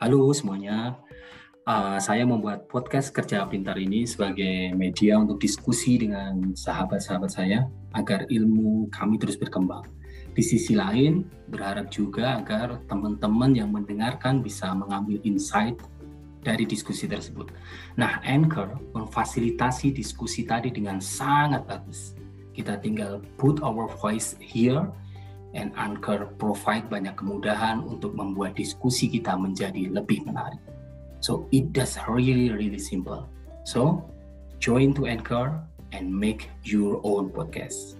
[0.00, 0.96] Halo semuanya,
[1.68, 8.24] uh, saya membuat podcast Kerja Pintar ini sebagai media untuk diskusi dengan sahabat-sahabat saya agar
[8.32, 9.84] ilmu kami terus berkembang.
[10.32, 15.76] Di sisi lain, berharap juga agar teman-teman yang mendengarkan bisa mengambil insight
[16.40, 17.52] dari diskusi tersebut.
[18.00, 22.16] Nah, Anchor memfasilitasi diskusi tadi dengan sangat bagus.
[22.56, 24.88] Kita tinggal put our voice here
[25.52, 30.60] and Anchor provide banyak kemudahan untuk membuat diskusi kita menjadi lebih menarik.
[31.20, 33.28] So it does really really simple.
[33.68, 34.08] So
[34.56, 35.60] join to Anchor
[35.92, 37.99] and make your own podcast.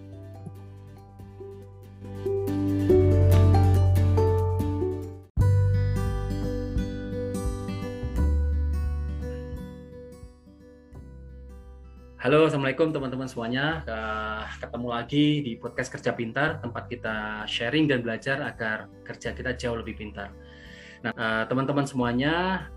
[12.21, 13.81] Halo, assalamualaikum teman-teman semuanya.
[14.61, 19.81] Ketemu lagi di podcast Kerja Pintar, tempat kita sharing dan belajar agar kerja kita jauh
[19.81, 20.29] lebih pintar.
[21.01, 22.69] Nah, eh, teman-teman semuanya,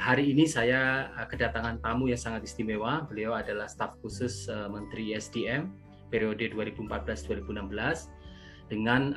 [0.00, 3.04] hari ini saya eh, kedatangan tamu yang sangat istimewa.
[3.04, 5.68] Beliau adalah staf khusus eh, Menteri SDM
[6.08, 9.12] periode 2014-2016 dengan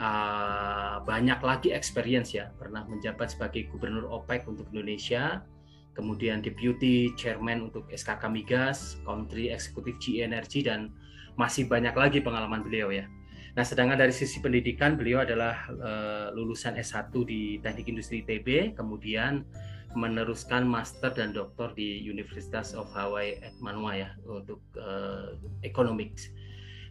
[1.08, 2.52] banyak lagi experience ya.
[2.60, 5.48] Pernah menjabat sebagai Gubernur OPEC untuk Indonesia,
[5.96, 10.92] kemudian Deputy Chairman untuk SKK Migas, Country Executive GE Energy, dan
[11.40, 13.08] masih banyak lagi pengalaman beliau ya.
[13.56, 19.48] Nah, sedangkan dari sisi pendidikan, beliau adalah uh, lulusan S1 di Teknik Industri ITB, kemudian
[19.96, 26.28] meneruskan master dan doktor di Universitas of Hawaii at Manua ya untuk uh, economics.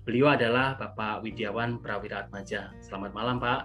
[0.08, 2.72] Beliau adalah Bapak Widiawan Prawira Atmaja.
[2.80, 3.60] Selamat malam, Pak.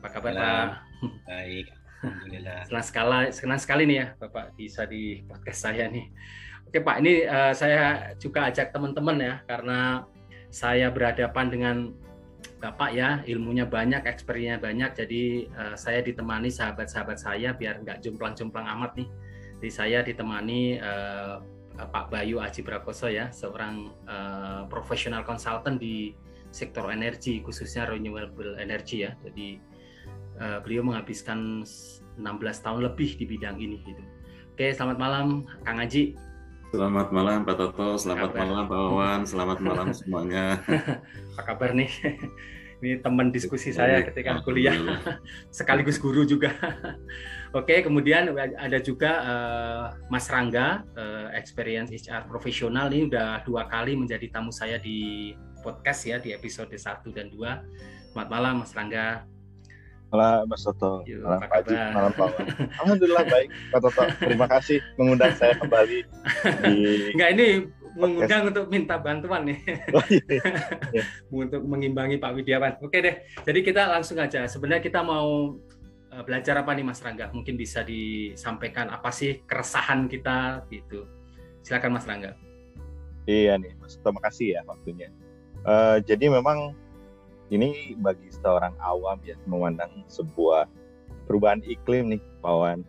[0.00, 0.68] Apa kabar, Pak?
[1.28, 2.66] Baik, Alhamdulillah.
[2.70, 6.06] Senang sekali, senang sekali nih ya Bapak bisa di podcast saya nih.
[6.68, 10.04] Oke Pak, ini uh, saya juga ajak teman-teman ya karena
[10.52, 11.76] saya berhadapan dengan
[12.58, 15.22] Bapak ya, ilmunya banyak, experience banyak, jadi
[15.54, 19.08] uh, saya ditemani sahabat-sahabat saya biar nggak jomplang-jomplang amat nih.
[19.58, 21.38] Jadi saya ditemani uh,
[21.78, 26.14] Pak Bayu Aji Prakoso ya, seorang uh, profesional konsultan di
[26.50, 29.14] sektor energi khususnya renewable energy ya.
[29.22, 29.62] Jadi
[30.40, 31.62] uh, beliau menghabiskan
[32.18, 34.02] 16 tahun lebih di bidang ini gitu.
[34.54, 36.18] Oke, selamat malam Kang Aji.
[36.68, 38.44] Selamat malam Pak Toto, selamat kabar?
[38.44, 40.60] malam Pak Wawan, selamat malam semuanya.
[41.32, 41.88] Apa kabar nih?
[42.78, 44.76] Ini teman diskusi saya ketika kuliah,
[45.50, 46.54] sekaligus guru juga.
[47.50, 53.98] Oke, kemudian ada juga uh, Mas Rangga, uh, experience HR profesional ini udah dua kali
[53.98, 55.34] menjadi tamu saya di
[55.66, 58.14] podcast ya di episode 1 dan 2.
[58.14, 59.26] Selamat malam Mas Rangga.
[60.08, 62.28] Malam Mas Toto, Yo, malam Pak Haji, malam Pak
[62.80, 64.02] Alhamdulillah baik Pak Toto.
[64.24, 65.98] Terima kasih mengundang saya kembali
[66.64, 66.76] di
[67.12, 67.46] Enggak ini
[67.92, 69.58] mengundang untuk minta bantuan nih.
[69.96, 70.40] Oh, iya,
[70.96, 71.04] iya.
[71.28, 72.80] untuk mengimbangi Pak Widiawan.
[72.80, 73.20] Oke deh.
[73.44, 74.48] Jadi kita langsung aja.
[74.48, 75.58] Sebenarnya kita mau
[76.14, 77.28] eh, belajar apa nih Mas Rangga?
[77.34, 81.04] Mungkin bisa disampaikan apa sih keresahan kita gitu.
[81.60, 82.32] Silakan Mas Rangga.
[83.28, 85.12] Iya nih, Mas Terima kasih ya waktunya.
[85.68, 86.72] Uh, jadi memang
[87.48, 90.68] ini bagi seorang awam ya memandang sebuah
[91.28, 92.84] perubahan iklim nih Pawan.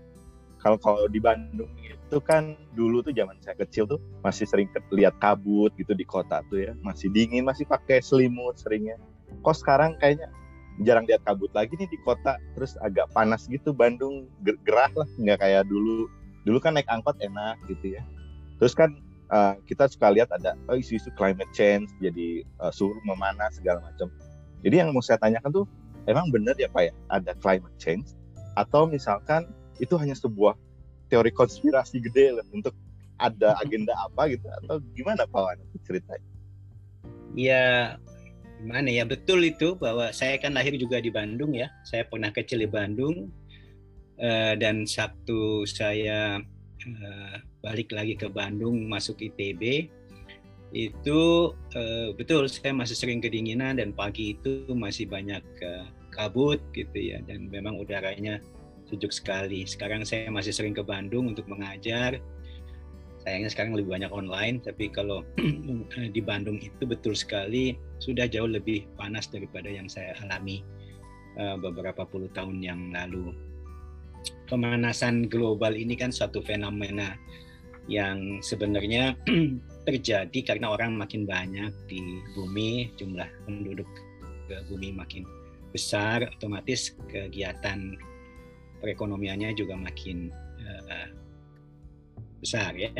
[0.60, 5.16] Kalau kalau di Bandung itu kan dulu tuh zaman saya kecil tuh masih sering lihat
[5.24, 9.00] kabut gitu di kota tuh ya, masih dingin, masih pakai selimut seringnya.
[9.40, 10.28] Kok sekarang kayaknya
[10.84, 15.40] jarang lihat kabut lagi nih di kota, terus agak panas gitu Bandung gerah lah, nggak
[15.40, 16.12] kayak dulu.
[16.44, 18.04] Dulu kan naik angkot enak gitu ya.
[18.60, 19.00] Terus kan
[19.32, 24.12] uh, kita suka lihat ada oh, isu-isu climate change, jadi uh, suhu memanas segala macam
[24.60, 25.66] jadi yang mau saya tanyakan tuh,
[26.08, 28.16] emang benar ya Pak ya, ada climate change?
[28.60, 29.48] Atau misalkan
[29.80, 30.56] itu hanya sebuah
[31.08, 32.76] teori konspirasi gede loh untuk
[33.20, 34.46] ada agenda apa gitu?
[34.64, 36.28] Atau gimana Pak Wan ceritanya?
[37.38, 37.96] Ya,
[38.60, 41.72] gimana ya, betul itu bahwa saya kan lahir juga di Bandung ya.
[41.88, 43.32] Saya pernah kecil di Bandung.
[44.20, 46.44] Uh, dan Sabtu saya
[46.84, 49.88] uh, balik lagi ke Bandung masuk ITB
[50.70, 56.94] itu uh, betul saya masih sering kedinginan dan pagi itu masih banyak uh, kabut gitu
[56.94, 58.38] ya dan memang udaranya
[58.90, 59.66] sejuk sekali.
[59.70, 62.18] Sekarang saya masih sering ke Bandung untuk mengajar.
[63.22, 65.22] Sayangnya sekarang lebih banyak online, tapi kalau
[66.16, 70.66] di Bandung itu betul sekali sudah jauh lebih panas daripada yang saya alami
[71.38, 73.36] uh, beberapa puluh tahun yang lalu.
[74.50, 77.14] Pemanasan global ini kan suatu fenomena
[77.90, 79.18] yang sebenarnya
[79.90, 83.90] terjadi karena orang makin banyak di bumi, jumlah penduduk
[84.46, 85.26] ke bumi makin
[85.74, 87.98] besar, otomatis kegiatan
[88.86, 90.30] perekonomiannya juga makin
[90.62, 91.10] uh,
[92.38, 92.94] besar ya.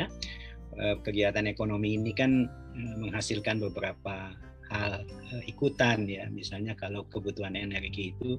[0.74, 4.34] Uh, kegiatan ekonomi ini kan uh, menghasilkan beberapa
[4.70, 8.38] hal uh, ikutan ya, misalnya kalau kebutuhan energi itu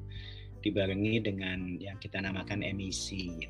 [0.59, 3.47] dibarengi dengan yang kita namakan emisi.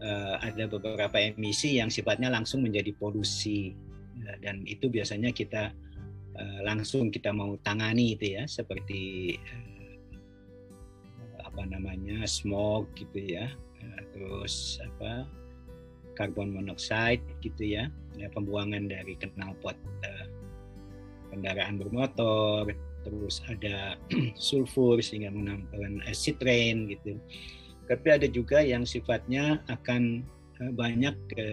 [0.00, 3.76] Uh, ada beberapa emisi yang sifatnya langsung menjadi polusi.
[4.24, 5.76] Uh, dan itu biasanya kita
[6.40, 9.96] uh, langsung kita mau tangani itu ya seperti uh,
[11.44, 13.52] apa namanya smog gitu ya.
[13.80, 15.28] Uh, terus apa
[16.20, 17.88] karbon monoksida gitu ya,
[18.20, 20.26] ya pembuangan dari knalpot uh,
[21.32, 22.68] kendaraan bermotor.
[23.00, 23.96] Terus ada
[24.36, 27.16] sulfur sehingga menampilkan acid rain gitu.
[27.90, 30.22] Tapi ada juga yang sifatnya akan
[30.62, 31.48] eh, banyak ke,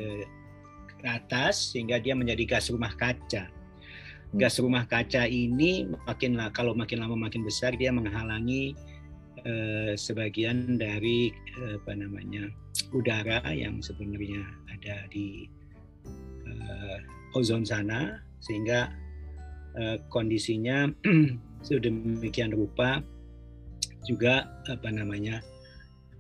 [1.02, 3.50] ke atas sehingga dia menjadi gas rumah kaca.
[3.50, 4.38] Hmm.
[4.38, 8.78] Gas rumah kaca ini makin kalau makin lama makin besar dia menghalangi
[9.42, 12.54] eh, sebagian dari eh, apa namanya
[12.94, 15.50] udara yang sebenarnya ada di
[16.46, 16.98] eh,
[17.34, 18.94] ozon sana sehingga
[19.74, 20.86] eh, kondisinya
[21.68, 23.02] sedemikian rupa
[24.06, 25.44] juga apa namanya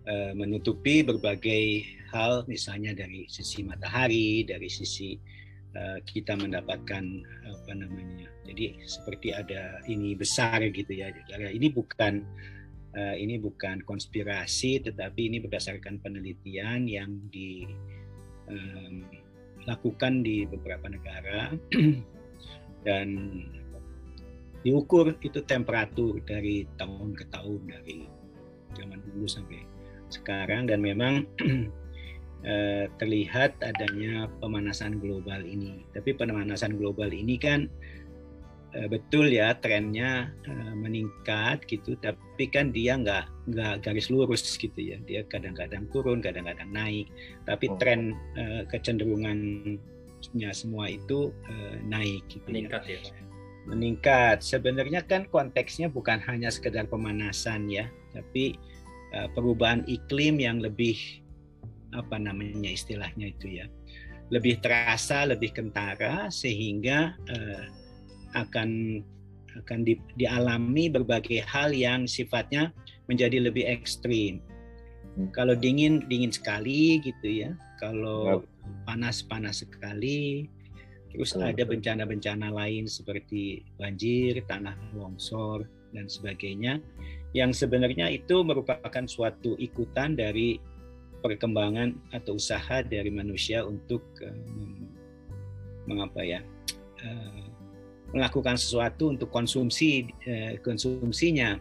[0.07, 1.83] eh, menutupi berbagai
[2.15, 5.19] hal misalnya dari sisi matahari dari sisi
[5.75, 7.03] eh, kita mendapatkan
[7.43, 11.11] apa namanya jadi seperti ada ini besar gitu ya
[11.51, 12.23] ini bukan
[12.95, 17.11] eh, ini bukan konspirasi tetapi ini berdasarkan penelitian yang
[19.67, 21.51] dilakukan di beberapa negara.
[22.87, 23.43] Dan
[24.63, 28.07] diukur itu temperatur dari tahun ke tahun dari
[28.73, 29.76] zaman dulu sampai
[30.09, 31.27] sekarang dan memang
[32.47, 35.83] eh, terlihat adanya pemanasan global ini.
[35.91, 37.67] Tapi pemanasan global ini kan
[38.75, 44.77] eh, betul ya trennya eh, meningkat gitu, tapi kan dia nggak nggak garis lurus gitu
[44.77, 44.97] ya.
[45.03, 47.07] Dia kadang-kadang turun, kadang-kadang naik.
[47.43, 47.77] Tapi oh.
[47.79, 48.15] tren
[48.71, 51.31] kecenderungannya semua itu
[51.87, 52.47] naik gitu.
[52.47, 52.53] Ya.
[52.53, 52.99] Meningkat ya.
[53.01, 53.27] ya
[53.67, 54.41] meningkat.
[54.41, 58.55] Sebenarnya kan konteksnya bukan hanya sekedar pemanasan ya, tapi
[59.13, 60.97] uh, perubahan iklim yang lebih
[61.95, 63.65] apa namanya istilahnya itu ya,
[64.33, 67.63] lebih terasa, lebih kentara sehingga uh,
[68.35, 69.01] akan
[69.63, 72.69] akan di, dialami berbagai hal yang sifatnya
[73.09, 74.43] menjadi lebih ekstrim.
[75.17, 75.31] Hmm.
[75.33, 77.51] Kalau dingin dingin sekali gitu ya,
[77.81, 78.45] kalau
[78.85, 80.45] panas panas sekali,
[81.17, 86.77] Terus ada bencana-bencana lain seperti banjir, tanah longsor, dan sebagainya,
[87.35, 90.59] yang sebenarnya itu merupakan suatu ikutan dari
[91.19, 94.85] perkembangan atau usaha dari manusia untuk uh,
[95.89, 96.39] mengapa ya
[97.03, 97.45] uh,
[98.15, 101.59] melakukan sesuatu untuk konsumsi uh, konsumsinya.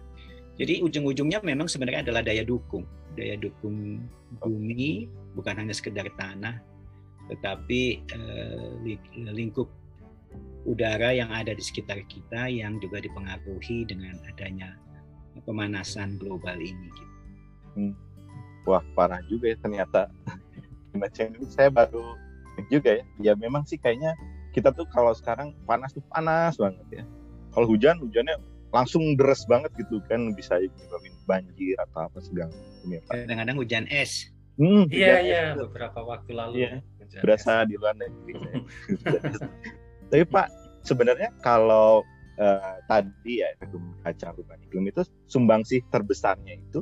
[0.56, 4.00] Jadi ujung-ujungnya memang sebenarnya adalah daya dukung, daya dukung
[4.40, 5.04] bumi
[5.36, 6.64] bukan hanya sekedar tanah,
[7.28, 8.96] tetapi eh,
[9.36, 9.68] lingkup
[10.66, 14.75] udara yang ada di sekitar kita yang juga dipengaruhi dengan adanya
[15.46, 16.90] pemanasan global ini.
[16.90, 17.04] Gitu.
[17.78, 17.94] Hmm.
[18.66, 20.10] Wah parah juga ya ternyata.
[20.96, 22.18] Macam ini saya baru
[22.68, 23.04] juga ya.
[23.22, 24.12] Ya memang sih kayaknya
[24.50, 27.04] kita tuh kalau sekarang panas tuh panas banget ya.
[27.54, 28.36] Kalau hujan hujannya
[28.74, 33.84] langsung deras banget gitu kan bisa menyebabkan banjir atau apa segala macam ya Kadang-kadang hujan
[33.88, 34.28] es.
[34.56, 36.54] Hmm, iya iya beberapa waktu lalu.
[36.64, 36.80] Iya
[37.22, 38.34] berasa di luar negeri
[40.10, 40.48] Tapi Pak,
[40.86, 42.06] sebenarnya kalau
[42.40, 43.72] uh, tadi ya efek
[44.04, 46.80] kaca perubahan iklim itu sumbangsih terbesarnya itu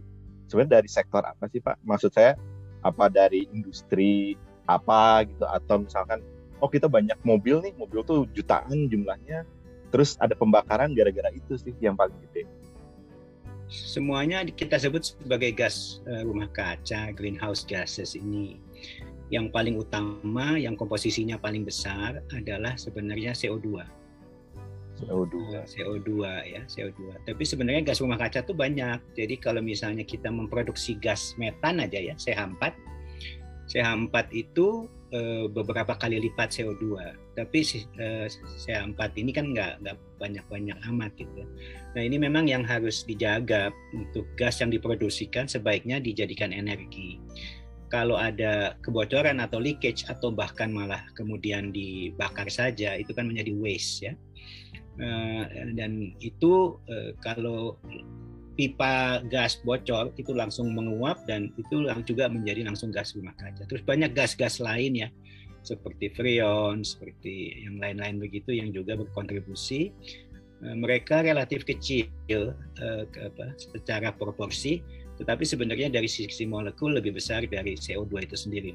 [0.49, 1.83] sebenarnya dari sektor apa sih Pak?
[1.83, 2.37] Maksud saya
[2.85, 4.37] apa dari industri
[4.69, 6.21] apa gitu atau misalkan
[6.61, 9.45] oh kita banyak mobil nih, mobil tuh jutaan jumlahnya,
[9.93, 12.49] terus ada pembakaran gara-gara itu sih yang paling gede.
[13.69, 18.61] Semuanya kita sebut sebagai gas eh, rumah kaca, greenhouse gases ini
[19.33, 23.83] yang paling utama, yang komposisinya paling besar adalah sebenarnya CO2.
[25.03, 25.67] CO2.
[25.67, 26.11] CO2
[26.47, 27.27] ya, CO2.
[27.27, 28.99] Tapi sebenarnya gas rumah kaca itu banyak.
[29.19, 32.63] Jadi kalau misalnya kita memproduksi gas metan aja ya, CH4.
[33.65, 36.85] CH4 itu e, beberapa kali lipat CO2.
[37.35, 37.59] Tapi
[37.99, 38.07] e,
[38.61, 41.43] CH4 ini kan nggak nggak banyak-banyak amat gitu.
[41.99, 47.19] Nah ini memang yang harus dijaga untuk gas yang diproduksikan sebaiknya dijadikan energi
[47.95, 54.11] kalau ada kebocoran atau leakage atau bahkan malah kemudian dibakar saja itu kan menjadi waste
[54.11, 54.13] ya
[55.75, 57.79] dan itu uh, kalau
[58.55, 63.83] pipa gas bocor itu langsung menguap dan itu juga menjadi langsung gas rumah kaca terus
[63.83, 65.09] banyak gas-gas lain ya
[65.67, 69.91] seperti freon seperti yang lain-lain begitu yang juga berkontribusi
[70.63, 72.55] uh, mereka relatif kecil
[73.75, 74.79] secara proporsi
[75.15, 78.75] tetapi sebenarnya dari sisi molekul lebih besar dari CO2 itu sendiri.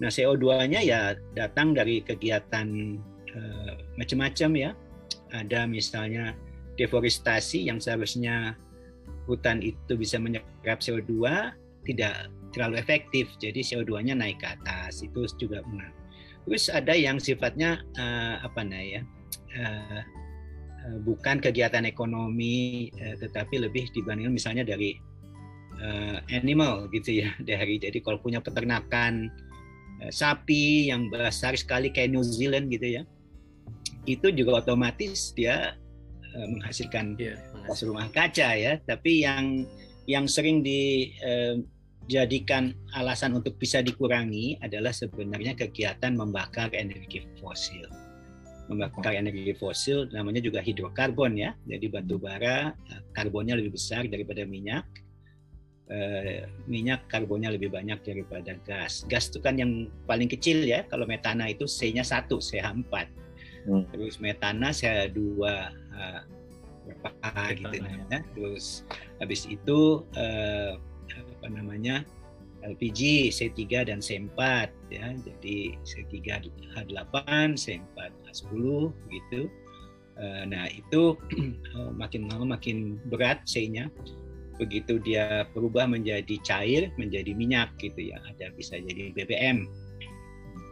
[0.00, 2.96] Nah, CO2-nya ya datang dari kegiatan
[3.98, 4.70] macam-macam ya.
[5.34, 6.32] Ada misalnya
[6.78, 8.54] deforestasi yang seharusnya
[9.26, 11.12] hutan itu bisa menyerap CO2
[11.84, 13.26] tidak terlalu efektif.
[13.42, 15.02] Jadi CO2-nya naik ke atas.
[15.02, 15.90] Itu juga benar.
[16.44, 19.02] Terus ada yang sifatnya uh, apa nah ya?
[19.54, 20.02] Uh,
[21.02, 25.00] bukan kegiatan ekonomi uh, tetapi lebih dibandingkan misalnya dari
[25.80, 29.32] uh, animal gitu ya dari jadi kalau punya peternakan
[30.04, 33.02] uh, sapi yang besar sekali kayak New Zealand gitu ya
[34.04, 35.76] itu juga otomatis dia
[36.36, 39.66] uh, menghasilkan yeah, gas rumah kaca ya tapi yang
[40.04, 47.88] yang sering dijadikan uh, alasan untuk bisa dikurangi adalah sebenarnya kegiatan membakar energi fosil
[48.68, 51.50] membakar energi fosil namanya juga hidrokarbon ya.
[51.68, 52.72] Jadi batu bara
[53.12, 54.84] karbonnya lebih besar daripada minyak.
[55.84, 55.98] E,
[56.64, 59.04] minyak karbonnya lebih banyak daripada gas.
[59.04, 60.88] Gas itu kan yang paling kecil ya.
[60.88, 63.23] Kalau metana itu C-nya 1, CH4.
[63.64, 63.84] Hmm.
[63.92, 66.20] Terus metana CH2 uh, eh,
[66.84, 68.20] berapa gitu ya.
[68.36, 68.84] Terus
[69.20, 70.76] habis itu uh,
[71.12, 72.04] apa namanya?
[72.64, 75.12] LPG C3 dan C4 ya.
[75.20, 77.16] Jadi C3 H8,
[77.60, 79.52] C4 H10 gitu.
[80.48, 81.12] Nah, itu
[82.00, 83.92] makin lama makin berat C-nya.
[84.56, 88.16] Begitu dia berubah menjadi cair, menjadi minyak gitu ya.
[88.32, 89.68] Ada bisa jadi BBM.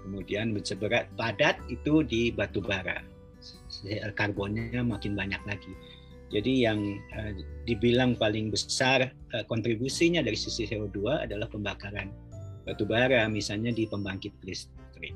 [0.03, 3.03] Kemudian seberat padat itu di batu bara.
[4.19, 5.73] Karbonnya makin banyak lagi.
[6.33, 6.81] Jadi yang
[7.13, 7.33] uh,
[7.69, 12.09] dibilang paling besar uh, kontribusinya dari sisi CO2 adalah pembakaran
[12.65, 15.13] batu bara, misalnya di pembangkit listrik.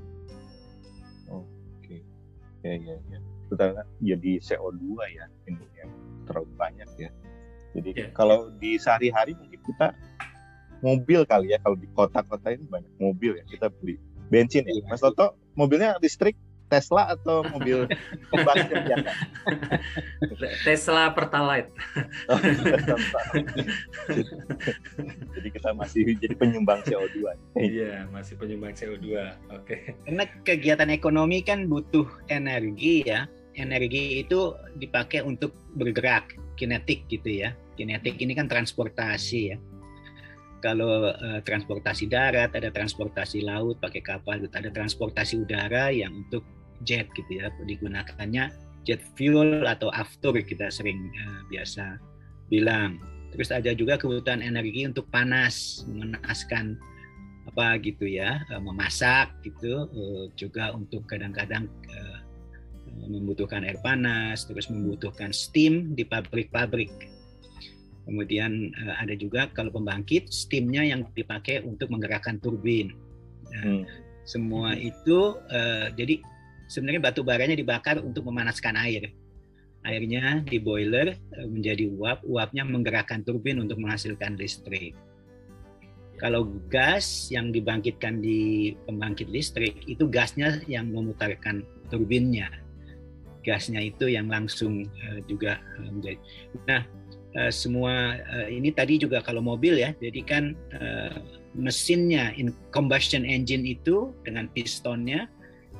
[1.32, 2.04] Oke,
[2.60, 3.18] ya ya ya.
[3.48, 4.84] Ternyata jadi CO2
[5.16, 5.90] ya ini yang
[6.28, 7.10] terlalu banyak ya.
[7.80, 8.10] Jadi yeah.
[8.12, 9.96] kalau di sehari-hari mungkin kita
[10.84, 13.96] mobil kali ya kalau di kota-kota ini banyak mobil ya kita beli
[14.28, 14.72] bensin ya.
[14.72, 14.82] Iya.
[14.90, 17.86] Mas Toto mobilnya listrik Tesla atau mobil
[18.34, 19.10] pembangkit biasa?
[20.66, 21.70] Tesla Pertalite.
[25.38, 27.22] jadi kita masih jadi penyumbang CO2.
[27.54, 29.06] Iya, masih penyumbang CO2.
[29.54, 29.62] Oke.
[29.62, 29.80] Okay.
[30.10, 33.30] Karena kegiatan ekonomi kan butuh energi ya.
[33.56, 37.56] Energi itu dipakai untuk bergerak, kinetik gitu ya.
[37.78, 39.56] Kinetik ini kan transportasi ya
[40.64, 46.44] kalau uh, transportasi darat, ada transportasi laut pakai kapal, ada transportasi udara yang untuk
[46.84, 47.52] jet gitu ya.
[47.64, 48.52] Digunakannya
[48.86, 52.00] jet fuel atau after kita sering uh, biasa
[52.48, 53.00] bilang.
[53.34, 56.78] Terus ada juga kebutuhan energi untuk panas memanaskan
[57.46, 62.18] apa gitu ya uh, memasak gitu uh, juga untuk kadang-kadang uh,
[63.06, 66.90] membutuhkan air panas terus membutuhkan steam di pabrik-pabrik
[68.06, 72.94] kemudian uh, ada juga kalau pembangkit steamnya yang dipakai untuk menggerakkan turbin
[73.50, 73.82] nah, hmm.
[74.22, 76.22] semua itu uh, jadi
[76.66, 79.10] sebenarnya batu baranya dibakar untuk memanaskan air.
[79.86, 84.98] Airnya di boiler eh, menjadi uap, uapnya menggerakkan turbin untuk menghasilkan listrik.
[86.16, 92.50] Kalau gas yang dibangkitkan di pembangkit listrik itu gasnya yang memutarkan turbinnya.
[93.46, 96.18] Gasnya itu yang langsung uh, juga uh, menjadi.
[96.66, 96.82] Nah,
[97.36, 100.44] uh, semua uh, ini tadi juga kalau mobil ya, jadi kan
[100.76, 101.20] uh,
[101.56, 105.28] mesinnya in combustion engine itu dengan pistonnya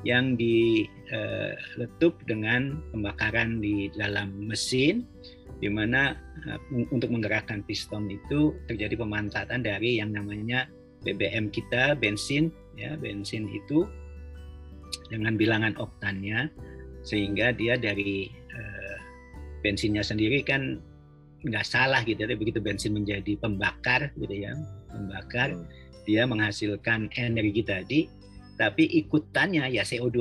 [0.05, 5.09] yang diletup dengan pembakaran di dalam mesin
[5.59, 6.61] di mana uh,
[6.93, 10.69] untuk menggerakkan piston itu terjadi pemanfaatan dari yang namanya
[11.05, 13.89] BBM kita bensin ya bensin itu
[15.09, 16.51] dengan bilangan oktannya
[17.07, 18.97] sehingga dia dari uh,
[19.65, 20.83] bensinnya sendiri kan
[21.47, 24.53] nggak salah gitu ya begitu bensin menjadi pembakar gitu ya
[24.91, 25.67] pembakar hmm.
[26.05, 28.01] dia menghasilkan energi tadi
[28.57, 30.19] tapi ikutannya ya CO2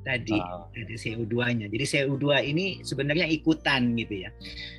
[0.00, 0.68] tadi oh.
[0.72, 1.68] ada CO2-nya.
[1.68, 4.30] Jadi CO2 ini sebenarnya ikutan gitu ya.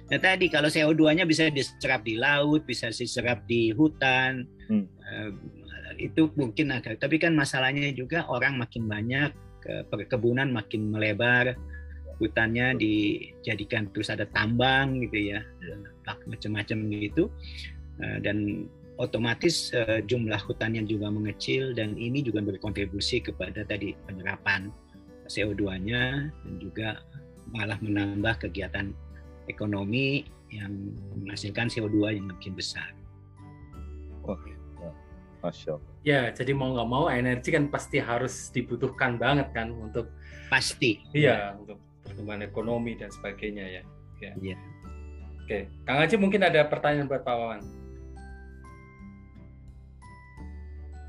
[0.10, 4.86] Nah tadi kalau CO2-nya bisa diserap di laut, bisa diserap di hutan, hmm.
[5.01, 5.31] uh,
[6.01, 6.98] itu mungkin ada.
[6.98, 9.29] Tapi kan masalahnya juga orang makin banyak,
[9.62, 11.53] ke perkebunan makin melebar,
[12.22, 15.42] hutannya dijadikan terus ada tambang gitu ya,
[16.30, 17.34] macam-macam gitu.
[17.98, 18.70] Uh, dan
[19.01, 24.70] otomatis uh, jumlah hutannya juga mengecil dan ini juga berkontribusi kepada tadi penyerapan
[25.25, 27.01] CO2-nya dan juga
[27.50, 28.94] malah menambah kegiatan
[29.50, 30.72] ekonomi yang
[31.18, 32.92] menghasilkan CO2 yang makin besar.
[34.28, 34.54] Oke,
[35.42, 35.92] Masya Allah.
[36.06, 40.13] Ya, jadi mau nggak mau energi kan pasti harus dibutuhkan banget kan untuk
[40.51, 41.01] pasti.
[41.16, 41.82] Iya, untuk
[42.22, 43.84] pertumbuhan ekonomi dan sebagainya ya.
[44.22, 44.34] Ya.
[44.38, 44.58] Iya.
[45.42, 45.58] Oke,
[45.90, 47.62] Kang Haji mungkin ada pertanyaan buat Pak Wawan.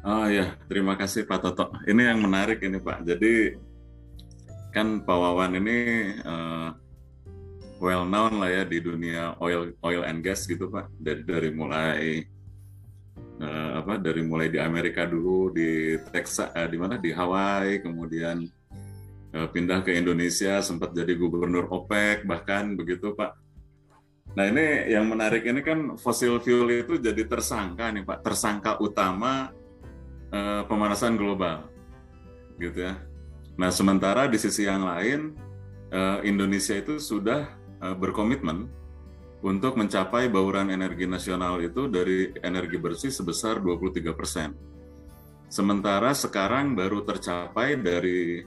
[0.02, 1.76] Oh ya, terima kasih Pak Toto.
[1.84, 3.04] Ini yang menarik ini Pak.
[3.04, 3.52] Jadi
[4.72, 5.78] kan Pak Wawan ini
[6.24, 6.72] uh,
[7.76, 12.22] well known lah ya di dunia oil oil and gas gitu pak dari dari mulai
[13.42, 18.46] uh, apa dari mulai di Amerika dulu di Texas uh, di mana di Hawaii kemudian
[19.32, 23.32] pindah ke Indonesia sempat jadi gubernur OPEC bahkan begitu pak.
[24.32, 28.20] Nah ini yang menarik ini kan fosil fuel itu jadi tersangka nih pak.
[28.20, 29.52] Tersangka utama
[30.32, 31.68] uh, pemanasan global
[32.60, 33.00] gitu ya.
[33.56, 35.32] Nah sementara di sisi yang lain
[35.92, 38.70] uh, Indonesia itu sudah Eh, berkomitmen
[39.42, 44.54] untuk mencapai bauran energi nasional itu dari energi bersih sebesar 23 persen.
[45.50, 48.46] Sementara sekarang baru tercapai dari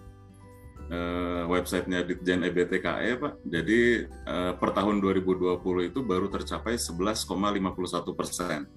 [0.92, 3.34] uh, websitenya Ditjen EBTKE, Pak.
[3.46, 8.70] Jadi uh, per tahun 2020 itu baru tercapai 11,51 persen.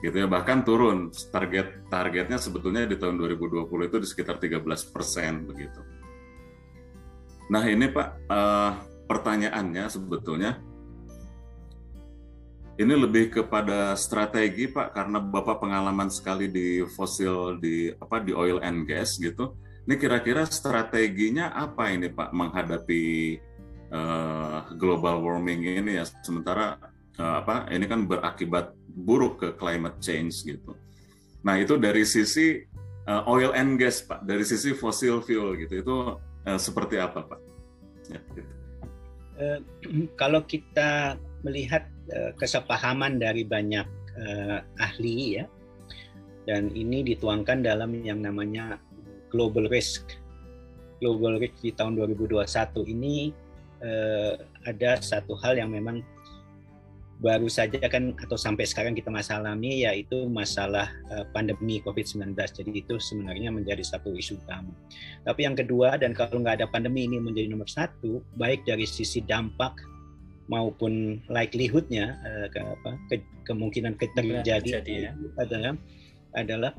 [0.00, 5.44] Gitu ya, bahkan turun target targetnya sebetulnya di tahun 2020 itu di sekitar 13 persen
[5.44, 5.80] begitu.
[7.52, 8.72] Nah ini Pak, uh,
[9.04, 10.56] pertanyaannya sebetulnya
[12.80, 18.56] ini lebih kepada strategi Pak karena Bapak pengalaman sekali di fosil di apa di oil
[18.64, 19.52] and gas gitu.
[19.88, 23.04] Ini kira-kira strateginya apa ini Pak menghadapi
[23.90, 26.76] uh, global warming ini ya sementara
[27.18, 30.76] uh, apa ini kan berakibat buruk ke climate change gitu.
[31.40, 32.60] Nah, itu dari sisi
[33.08, 35.74] uh, oil and gas Pak, dari sisi fossil fuel gitu.
[35.80, 37.40] Itu uh, seperti apa Pak?
[38.12, 38.20] Ya.
[39.40, 39.58] Eh,
[40.20, 43.88] kalau kita melihat uh, kesepahaman dari banyak
[44.20, 45.44] uh, ahli ya
[46.44, 48.76] dan ini dituangkan dalam yang namanya
[49.30, 50.18] global risk
[51.00, 52.44] global risk di tahun 2021
[52.92, 53.32] ini
[53.80, 54.36] uh,
[54.68, 56.04] ada satu hal yang memang
[57.20, 62.32] baru saja kan atau sampai sekarang kita masalah alami yaitu masalah uh, pandemi COVID-19.
[62.32, 64.72] Jadi itu sebenarnya menjadi satu isu utama.
[65.28, 69.20] Tapi yang kedua dan kalau nggak ada pandemi ini menjadi nomor satu, baik dari sisi
[69.20, 69.76] dampak
[70.48, 75.12] maupun likelihoodnya uh, ke, apa, ke, kemungkinan terjadi ya.
[75.36, 75.76] adalah
[76.36, 76.70] adalah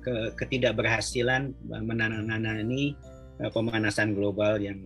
[0.00, 2.96] ke, ketidakberhasilan menanamani
[3.42, 4.80] uh, pemanasan global yang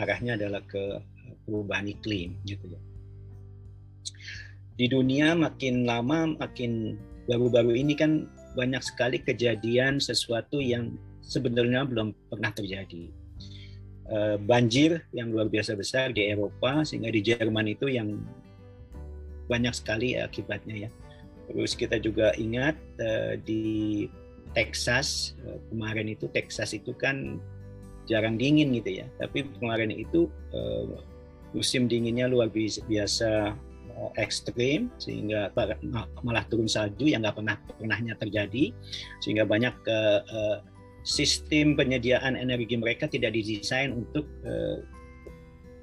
[0.00, 1.00] arahnya adalah ke
[1.44, 2.80] perubahan iklim gitu ya
[4.80, 6.96] di dunia makin lama makin
[7.28, 13.08] baru-baru ini kan banyak sekali kejadian sesuatu yang sebenarnya belum pernah terjadi.
[14.12, 18.20] Eh, banjir yang luar biasa besar di Eropa sehingga di Jerman itu yang
[19.48, 20.90] banyak sekali akibatnya ya.
[21.50, 23.64] Terus kita juga ingat eh, di
[24.52, 27.40] Texas eh, kemarin itu Texas itu kan
[28.06, 29.06] jarang dingin gitu ya.
[29.18, 30.26] Tapi kemarin itu
[31.52, 33.56] musim dinginnya luar biasa
[33.92, 35.52] Eh, ekstrim sehingga
[36.24, 38.72] malah turun salju yang nggak pernah pernahnya terjadi
[39.20, 40.64] sehingga banyak uh,
[41.04, 44.80] sistem penyediaan energi mereka tidak didesain untuk uh,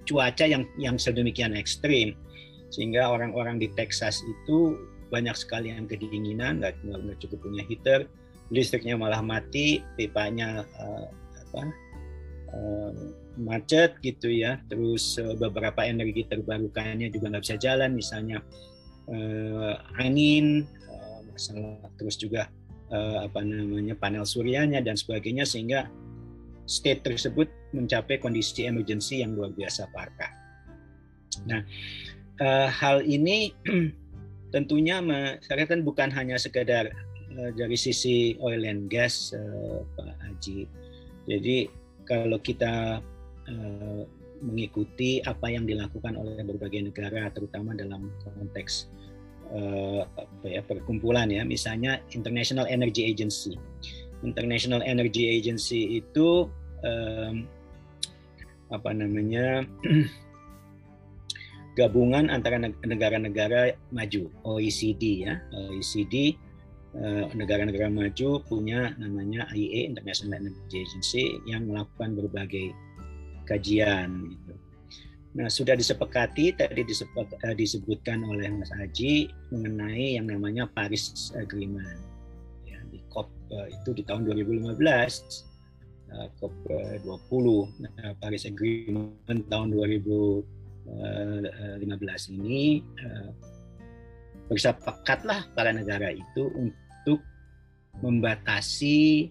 [0.10, 2.17] cuaca yang yang sedemikian ekstrim
[2.74, 4.74] sehingga orang-orang di Texas itu
[5.10, 6.80] banyak sekali yang kedinginan nggak
[7.22, 8.06] cukup punya heater
[8.50, 11.08] listriknya malah mati pipanya uh,
[11.50, 11.62] apa
[12.54, 12.93] uh,
[13.38, 18.41] macet gitu ya terus uh, beberapa energi terbarukannya juga nggak bisa jalan misalnya
[19.10, 22.50] uh, angin uh, masalah terus juga
[22.93, 25.89] uh, apa namanya panel suryanya dan sebagainya sehingga
[26.69, 30.34] state tersebut mencapai kondisi emergency yang luar biasa parah.
[31.50, 31.62] Nah
[32.41, 33.54] uh, hal ini
[34.50, 36.90] tentunya masyarakat bukan hanya sekedar
[37.38, 40.66] uh, dari sisi oil and gas uh, Pak Haji.
[41.30, 41.58] Jadi
[42.06, 43.02] kalau kita
[43.50, 44.04] uh,
[44.40, 48.88] mengikuti apa yang dilakukan oleh berbagai negara, terutama dalam konteks
[49.50, 53.58] apa ya, perkumpulan ya, misalnya International Energy Agency.
[54.22, 56.46] International Energy Agency itu
[58.70, 59.66] apa namanya
[61.80, 66.36] gabungan antara negara-negara maju OECD ya OECD
[66.89, 72.74] Eh, negara-negara maju punya namanya IEA International Energy Agency yang melakukan berbagai
[73.46, 74.54] kajian gitu.
[75.38, 82.02] Nah, sudah disepakati tadi eh, disebutkan oleh Mas Haji mengenai yang namanya Paris Agreement.
[82.65, 84.74] Ya, di COP eh, itu di tahun 2015
[86.42, 86.54] COP
[87.06, 87.06] 20
[87.86, 89.78] nah, Paris Agreement tahun
[90.97, 92.82] 2015 ini
[94.49, 97.21] bersepakatlah para negara itu untuk
[98.02, 99.30] membatasi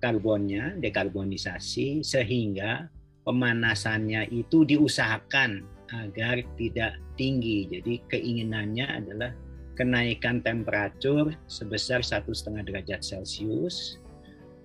[0.00, 2.88] karbonnya, dekarbonisasi sehingga
[3.24, 7.68] pemanasannya itu diusahakan agar tidak tinggi.
[7.68, 9.32] Jadi keinginannya adalah
[9.74, 13.98] kenaikan temperatur sebesar satu setengah derajat Celcius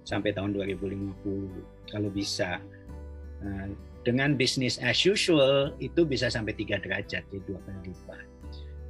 [0.05, 2.59] sampai tahun 2050 kalau bisa.
[4.07, 8.25] Dengan bisnis as usual itu bisa sampai tiga derajat, jadi dua kali lipat.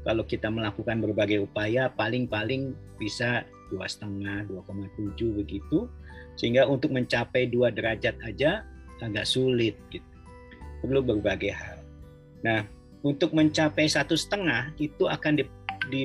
[0.05, 3.43] Kalau kita melakukan berbagai upaya, paling-paling bisa
[3.73, 5.89] dua setengah, 2,7 begitu,
[6.37, 8.63] sehingga untuk mencapai dua derajat aja
[9.01, 10.05] agak sulit gitu.
[10.85, 11.83] Perlu berbagai hal.
[12.45, 12.63] Nah,
[13.03, 15.43] untuk mencapai satu setengah itu akan di,
[15.91, 16.01] di,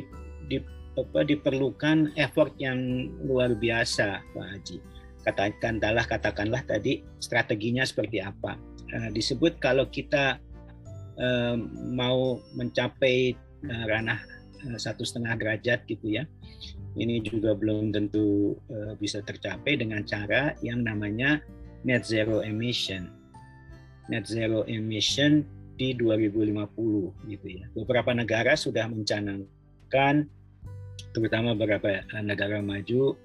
[0.50, 0.58] di,
[0.98, 4.76] apa, diperlukan effort yang luar biasa, Pak Haji.
[5.24, 10.36] Katakanlah, katakanlah tadi strateginya seperti apa uh, disebut kalau kita
[11.16, 11.56] uh,
[11.94, 13.32] mau mencapai
[13.64, 14.20] uh, ranah
[14.80, 16.24] satu setengah derajat gitu ya.
[16.94, 21.42] Ini juga belum tentu uh, bisa tercapai dengan cara yang namanya
[21.84, 23.10] net zero emission.
[24.08, 25.44] Net zero emission
[25.74, 27.66] di 2050 gitu ya.
[27.74, 30.30] Beberapa negara sudah mencanangkan
[31.14, 33.18] terutama beberapa negara maju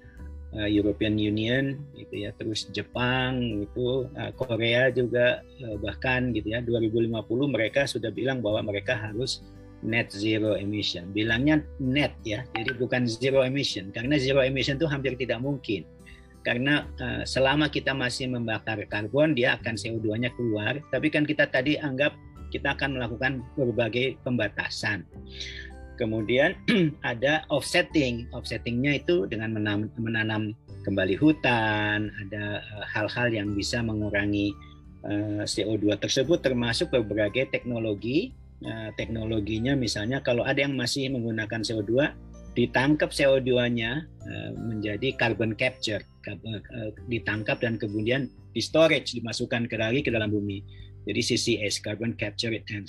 [0.56, 6.60] uh, European Union gitu ya terus Jepang itu uh, Korea juga uh, bahkan gitu ya
[6.62, 7.14] 2050
[7.50, 9.42] mereka sudah bilang bahwa mereka harus
[9.80, 11.08] net zero emission.
[11.12, 13.88] Bilangnya net ya jadi bukan zero emission.
[13.92, 15.88] Karena zero emission itu hampir tidak mungkin.
[16.40, 20.80] Karena uh, selama kita masih membakar karbon dia akan CO2-nya keluar.
[20.92, 22.12] Tapi kan kita tadi anggap
[22.50, 25.06] kita akan melakukan berbagai pembatasan
[26.00, 26.56] Kemudian
[27.12, 28.32] ada offsetting.
[28.32, 30.42] Offsettingnya itu dengan menanam, menanam
[30.88, 34.56] kembali hutan, ada eh, hal-hal yang bisa mengurangi
[35.04, 38.32] eh, CO2 tersebut termasuk berbagai teknologi.
[38.60, 42.12] Uh, teknologinya misalnya kalau ada yang masih menggunakan CO2
[42.52, 46.04] ditangkap CO2-nya uh, menjadi carbon capture,
[47.08, 50.60] ditangkap dan kemudian di storage dimasukkan ke lagi ke dalam bumi.
[51.08, 52.84] Jadi CCS, carbon capture and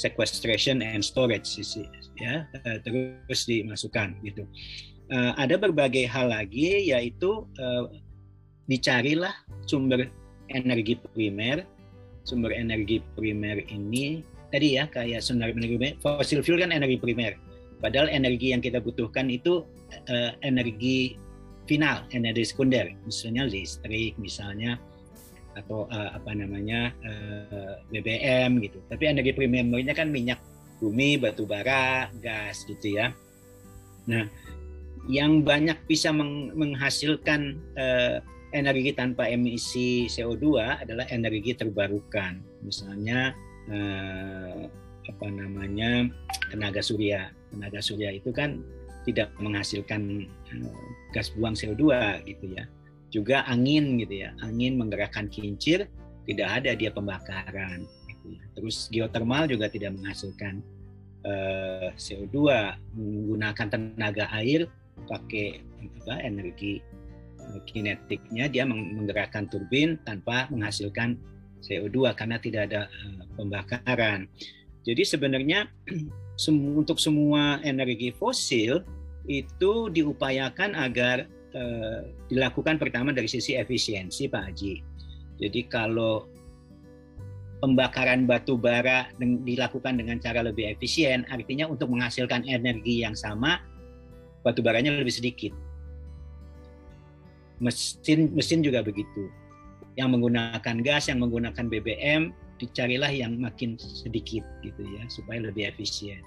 [0.00, 4.48] sequestration and storage CCS ya eh, terus dimasukkan gitu.
[5.10, 7.90] Uh, ada berbagai hal lagi yaitu uh,
[8.70, 9.34] dicarilah
[9.66, 10.08] sumber
[10.48, 11.66] energi primer.
[12.22, 14.22] Sumber energi primer ini
[14.54, 17.34] tadi ya kayak sumber energi primer, fosil fuel kan energi primer.
[17.80, 19.64] Padahal energi yang kita butuhkan itu
[20.44, 21.16] energi
[21.64, 24.76] final, energi sekunder, misalnya listrik, misalnya
[25.60, 28.78] atau uh, apa namanya uh, eh, BBM gitu.
[28.88, 30.40] Tapi energi primernya kan minyak
[30.80, 33.12] bumi, batu bara, gas gitu ya.
[34.08, 34.24] Nah,
[35.06, 38.24] yang banyak bisa meng menghasilkan uh,
[38.56, 42.40] energi tanpa emisi CO2 adalah energi terbarukan.
[42.64, 43.36] Misalnya
[43.68, 44.66] uh,
[45.06, 46.08] apa namanya
[46.48, 47.28] tenaga surya.
[47.52, 48.64] Tenaga surya itu kan
[49.04, 51.84] tidak menghasilkan uh, gas buang CO2
[52.28, 52.68] gitu ya
[53.10, 54.30] juga angin gitu ya.
[54.40, 55.90] Angin menggerakkan kincir
[56.24, 57.84] tidak ada dia pembakaran.
[58.06, 58.42] Gitu ya.
[58.54, 60.62] terus geotermal juga tidak menghasilkan
[61.26, 62.36] uh, eh, CO2
[62.96, 64.68] menggunakan tenaga air
[65.08, 65.60] pakai
[66.00, 66.80] apa energi
[67.40, 68.46] uh, kinetiknya.
[68.48, 71.16] Dia menggerakkan turbin tanpa menghasilkan
[71.60, 74.28] CO2 karena tidak ada uh, pembakaran.
[74.84, 75.68] Jadi sebenarnya
[76.80, 78.80] untuk semua energi fosil
[79.28, 84.74] itu diupayakan agar eh, dilakukan pertama dari sisi efisiensi Pak Haji.
[85.40, 86.28] Jadi kalau
[87.60, 93.60] pembakaran batu bara dilakukan dengan cara lebih efisien, artinya untuk menghasilkan energi yang sama,
[94.44, 95.52] batu baranya lebih sedikit.
[97.60, 99.28] Mesin mesin juga begitu.
[99.96, 106.20] Yang menggunakan gas, yang menggunakan BBM, dicarilah yang makin sedikit gitu ya, supaya lebih efisien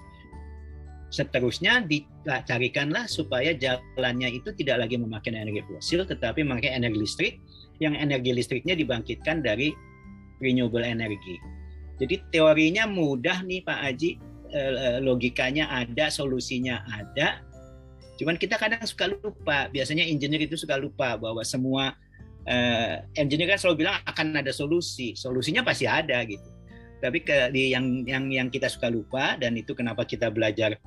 [1.14, 7.34] seterusnya dicarikanlah supaya jalannya itu tidak lagi memakai energi fosil tetapi memakai energi listrik
[7.78, 9.70] yang energi listriknya dibangkitkan dari
[10.42, 11.38] renewable energy.
[12.02, 14.10] Jadi teorinya mudah nih Pak Aji,
[14.50, 17.38] eh, eh, logikanya ada, solusinya ada.
[18.18, 21.98] Cuman kita kadang suka lupa, biasanya engineer itu suka lupa bahwa semua
[22.46, 26.46] uh, engineer kan selalu bilang akan ada solusi, solusinya pasti ada gitu.
[27.02, 30.78] Tapi ke, di yang yang yang kita suka lupa dan itu kenapa kita belajar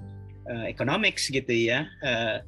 [0.47, 2.43] uh, economics gitu ya uh,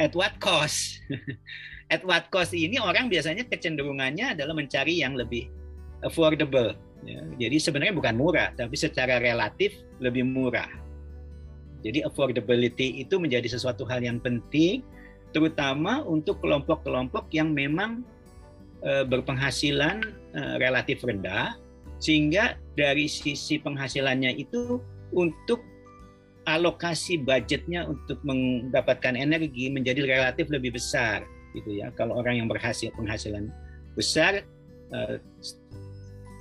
[0.00, 1.00] at what cost
[1.94, 5.48] at what cost ini orang biasanya kecenderungannya adalah mencari yang lebih
[6.02, 7.20] affordable ya.
[7.38, 10.68] jadi sebenarnya bukan murah tapi secara relatif lebih murah
[11.84, 14.82] jadi affordability itu menjadi sesuatu hal yang penting
[15.30, 18.02] terutama untuk kelompok-kelompok yang memang
[18.82, 20.00] uh, berpenghasilan
[20.60, 21.56] relatif rendah
[21.96, 24.80] sehingga dari sisi penghasilannya itu
[25.16, 25.64] untuk
[26.46, 31.90] alokasi budgetnya untuk mendapatkan energi menjadi relatif lebih besar gitu ya.
[31.98, 33.50] Kalau orang yang berhasil penghasilan
[33.98, 34.46] besar
[34.94, 35.18] uh,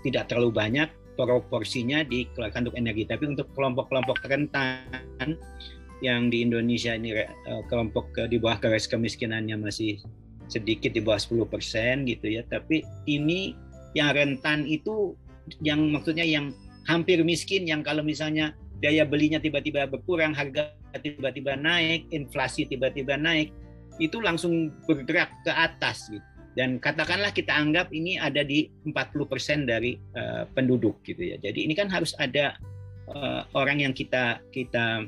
[0.05, 3.09] tidak terlalu banyak proporsinya dikeluarkan untuk energi.
[3.09, 5.39] Tapi untuk kelompok-kelompok rentan
[6.03, 9.97] yang di Indonesia ini uh, kelompok uh, di bawah garis kemiskinannya masih
[10.45, 11.49] sedikit di bawah 10%
[12.05, 12.45] gitu ya.
[12.45, 13.57] Tapi ini
[13.97, 15.17] yang rentan itu
[15.63, 16.53] yang maksudnya yang
[16.85, 23.51] hampir miskin yang kalau misalnya daya belinya tiba-tiba berkurang, harga tiba-tiba naik, inflasi tiba-tiba naik,
[23.99, 26.23] itu langsung bergerak ke atas gitu.
[26.55, 31.35] Dan katakanlah kita anggap ini ada di 40% dari uh, penduduk gitu ya.
[31.35, 32.55] Jadi ini kan harus ada
[33.11, 35.03] uh, orang yang kita kita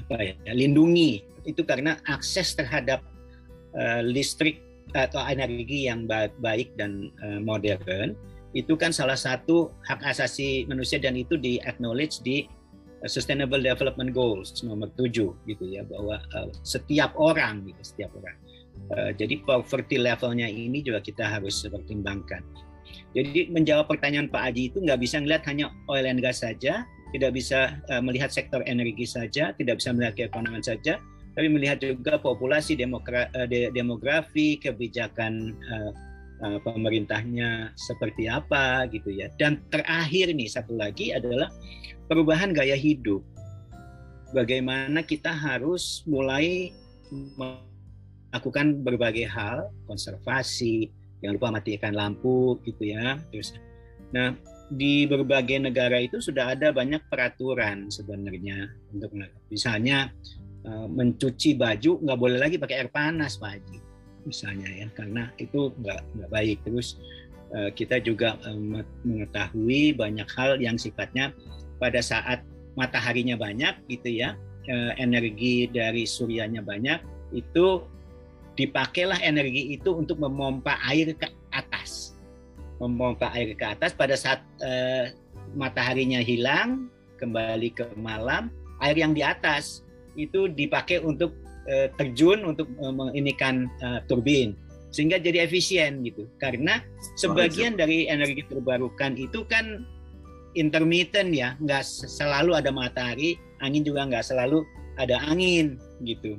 [0.00, 2.98] apa ya lindungi itu karena akses terhadap
[3.78, 4.58] uh, listrik
[4.90, 6.10] atau energi yang
[6.42, 8.18] baik dan uh, modern
[8.50, 12.50] itu kan salah satu hak asasi manusia dan itu di acknowledge di
[13.08, 15.12] Sustainable Development Goals nomor 7
[15.48, 18.36] gitu ya bahwa uh, setiap orang gitu setiap orang
[18.96, 22.44] uh, jadi poverty levelnya ini juga kita harus pertimbangkan
[23.14, 27.32] jadi menjawab pertanyaan Pak Aji itu nggak bisa melihat hanya oil and gas saja tidak
[27.34, 31.00] bisa uh, melihat sektor energi saja tidak bisa melihat keekonomian saja
[31.34, 32.74] tapi melihat juga populasi
[33.72, 35.92] demografi kebijakan uh,
[36.42, 39.30] uh, pemerintahnya seperti apa gitu ya.
[39.36, 41.48] Dan terakhir nih satu lagi adalah
[42.10, 43.22] perubahan gaya hidup.
[44.34, 46.74] Bagaimana kita harus mulai
[47.38, 50.90] melakukan berbagai hal, konservasi,
[51.22, 53.22] jangan lupa matikan lampu gitu ya.
[53.30, 53.54] Terus
[54.10, 54.34] nah
[54.74, 59.14] di berbagai negara itu sudah ada banyak peraturan sebenarnya untuk
[59.46, 60.10] misalnya
[60.66, 63.78] eh, mencuci baju nggak boleh lagi pakai air panas Pak Haji
[64.26, 67.00] misalnya ya karena itu nggak nggak baik terus
[67.56, 71.32] uh, kita juga uh, mengetahui banyak hal yang sifatnya
[71.80, 72.44] pada saat
[72.78, 74.36] mataharinya banyak gitu ya
[74.68, 77.00] uh, energi dari suryanya banyak
[77.34, 77.82] itu
[78.58, 82.12] dipakailah energi itu untuk memompa air ke atas.
[82.76, 85.08] Memompa air ke atas pada saat uh,
[85.56, 88.48] mataharinya hilang kembali ke malam
[88.80, 89.84] air yang di atas
[90.16, 91.36] itu dipakai untuk
[91.68, 94.56] uh, terjun untuk uh, menginikan uh, turbin
[94.90, 96.26] sehingga jadi efisien gitu.
[96.42, 96.82] Karena
[97.20, 99.86] sebagian dari energi terbarukan itu kan
[100.58, 104.66] intermittent ya nggak selalu ada matahari angin juga nggak selalu
[104.98, 106.36] ada angin gitu.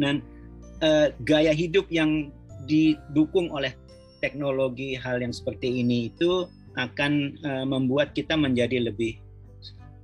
[0.00, 0.24] Dan
[0.82, 2.32] uh, gaya hidup yang
[2.64, 3.76] didukung oleh
[4.24, 9.20] teknologi hal yang seperti ini itu akan uh, membuat kita menjadi lebih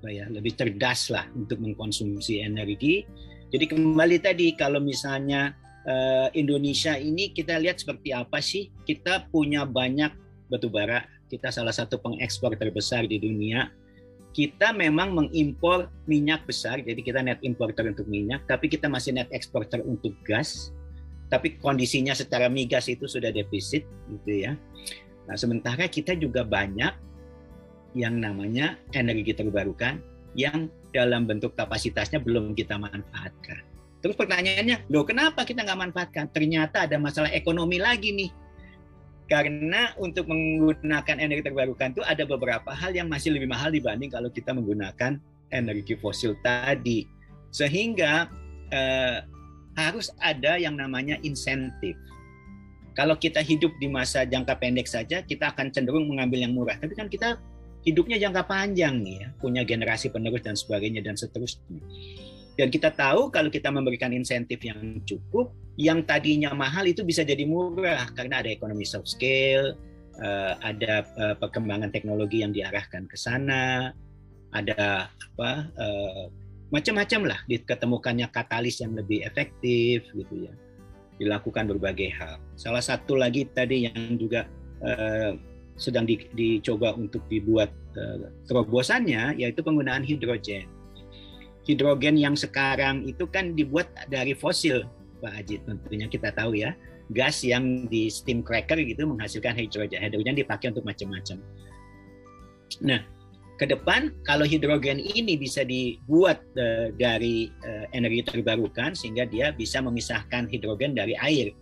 [0.08, 3.04] ya lebih cerdas lah untuk mengkonsumsi energi.
[3.50, 5.52] Jadi kembali tadi kalau misalnya
[5.84, 8.72] uh, Indonesia ini kita lihat seperti apa sih?
[8.86, 10.12] Kita punya banyak
[10.48, 13.70] batu bara, kita salah satu pengekspor terbesar di dunia.
[14.30, 19.30] Kita memang mengimpor minyak besar, jadi kita net importer untuk minyak, tapi kita masih net
[19.30, 20.70] eksporter untuk gas.
[21.30, 24.58] Tapi kondisinya secara migas itu sudah defisit, gitu ya.
[25.26, 26.94] Nah, sementara kita juga banyak
[27.98, 29.98] yang namanya energi terbarukan
[30.38, 33.66] yang dalam bentuk kapasitasnya belum kita manfaatkan.
[34.00, 36.24] Terus pertanyaannya, loh kenapa kita nggak manfaatkan?
[36.30, 38.30] Ternyata ada masalah ekonomi lagi nih.
[39.30, 44.26] Karena untuk menggunakan energi terbarukan itu ada beberapa hal yang masih lebih mahal dibanding kalau
[44.26, 45.22] kita menggunakan
[45.54, 47.06] energi fosil tadi.
[47.54, 48.26] Sehingga
[48.74, 49.22] eh,
[49.78, 51.94] harus ada yang namanya insentif.
[52.98, 56.74] Kalau kita hidup di masa jangka pendek saja, kita akan cenderung mengambil yang murah.
[56.74, 57.38] Tapi kan kita
[57.86, 61.80] hidupnya jangka panjang nih ya, punya generasi penerus dan sebagainya dan seterusnya.
[62.58, 67.48] Dan kita tahu kalau kita memberikan insentif yang cukup, yang tadinya mahal itu bisa jadi
[67.48, 69.72] murah karena ada ekonomi soft scale,
[70.20, 73.88] eh, ada eh, perkembangan teknologi yang diarahkan ke sana,
[74.52, 76.24] ada apa eh,
[76.68, 80.52] macam-macam lah diketemukannya katalis yang lebih efektif gitu ya
[81.16, 82.36] dilakukan berbagai hal.
[82.60, 84.48] Salah satu lagi tadi yang juga
[85.76, 87.68] sedang di, dicoba untuk dibuat
[88.48, 90.64] terobosannya yaitu penggunaan hidrogen.
[91.68, 94.88] Hidrogen yang sekarang itu kan dibuat dari fosil,
[95.20, 96.72] Pak Ajit tentunya kita tahu ya.
[97.10, 100.00] Gas yang di steam cracker gitu menghasilkan hidrogen.
[100.00, 101.42] Hidrogen dipakai untuk macam-macam.
[102.80, 103.02] Nah,
[103.60, 109.84] ke depan kalau hidrogen ini bisa dibuat uh, dari uh, energi terbarukan sehingga dia bisa
[109.84, 111.52] memisahkan hidrogen dari air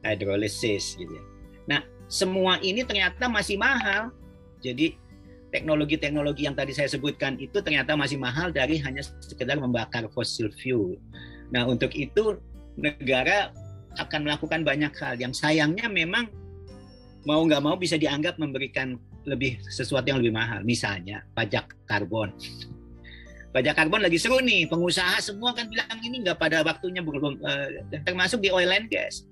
[0.00, 1.24] hydrolysis gitu ya.
[1.68, 4.14] Nah, semua ini ternyata masih mahal.
[4.62, 4.96] Jadi
[5.52, 10.96] teknologi-teknologi yang tadi saya sebutkan itu ternyata masih mahal dari hanya sekedar membakar fossil fuel.
[11.52, 12.40] Nah, untuk itu
[12.78, 13.52] negara
[14.00, 16.28] akan melakukan banyak hal yang sayangnya memang
[17.28, 18.96] mau nggak mau bisa dianggap memberikan
[19.28, 20.64] lebih sesuatu yang lebih mahal.
[20.66, 22.32] Misalnya pajak karbon.
[23.52, 27.68] Pajak karbon lagi seru nih, pengusaha semua kan bilang ini nggak pada waktunya belum, uh,
[28.02, 29.28] termasuk di oil and gas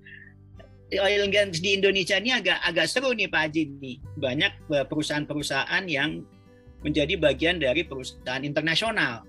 [0.99, 3.95] oil and gas di Indonesia ini agak agak seru nih Pak Haji nih.
[4.19, 6.27] Banyak eh, perusahaan-perusahaan yang
[6.83, 9.23] menjadi bagian dari perusahaan internasional.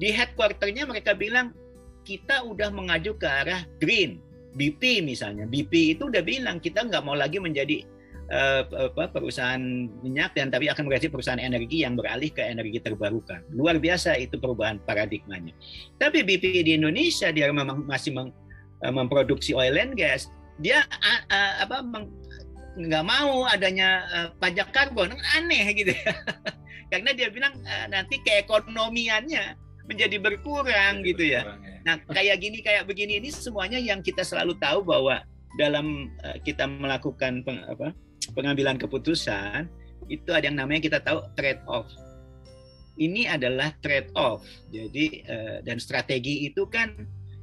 [0.00, 1.54] Di headquarternya mereka bilang
[2.04, 4.20] kita udah mengaju ke arah green.
[4.54, 7.82] BP misalnya, BP itu udah bilang kita nggak mau lagi menjadi
[8.30, 9.58] uh, apa, perusahaan
[9.98, 13.42] minyak dan tapi akan mengganti perusahaan energi yang beralih ke energi terbarukan.
[13.50, 15.50] Luar biasa itu perubahan paradigmanya.
[15.98, 18.30] Tapi BP di Indonesia dia memang masih meng,
[18.86, 20.30] uh, memproduksi oil and gas.
[20.62, 21.76] Dia uh, uh, apa
[22.78, 26.14] nggak mau adanya uh, pajak karbon aneh gitu ya.
[26.94, 31.42] karena dia bilang uh, nanti keekonomiannya menjadi berkurang gitu ya.
[31.44, 31.54] ya.
[31.84, 35.20] Nah kayak gini kayak begini ini semuanya yang kita selalu tahu bahwa
[35.60, 37.92] dalam uh, kita melakukan peng, apa,
[38.34, 39.68] pengambilan keputusan
[40.08, 41.88] itu ada yang namanya kita tahu trade off.
[42.94, 44.46] Ini adalah trade off.
[44.70, 46.94] Jadi uh, dan strategi itu kan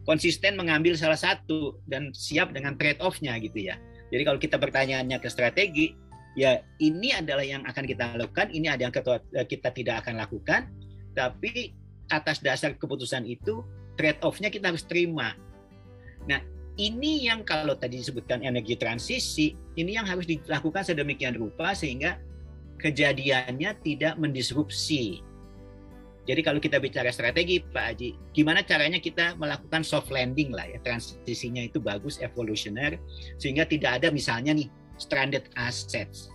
[0.06, 3.77] konsisten mengambil salah satu dan siap dengan trade off-nya gitu ya.
[4.12, 5.95] Jadi kalau kita pertanyaannya ke strategi,
[6.36, 10.67] ya ini adalah yang akan kita lakukan, ini ada yang eh, kita tidak akan lakukan,
[11.15, 11.71] tapi
[12.12, 13.63] atas dasar keputusan itu
[13.95, 15.34] trade off-nya kita harus terima.
[16.28, 16.43] Nah,
[16.76, 22.19] ini yang kalau tadi disebutkan energi transisi, ini yang harus dilakukan sedemikian rupa sehingga
[22.80, 25.21] kejadiannya tidak mendisrupsi.
[26.21, 30.78] Jadi kalau kita bicara strategi Pak Haji, gimana caranya kita melakukan soft landing lah ya,
[30.86, 33.02] transisinya itu bagus, evolusioner,
[33.41, 34.69] sehingga tidak ada misalnya nih
[35.02, 36.30] stranded assets.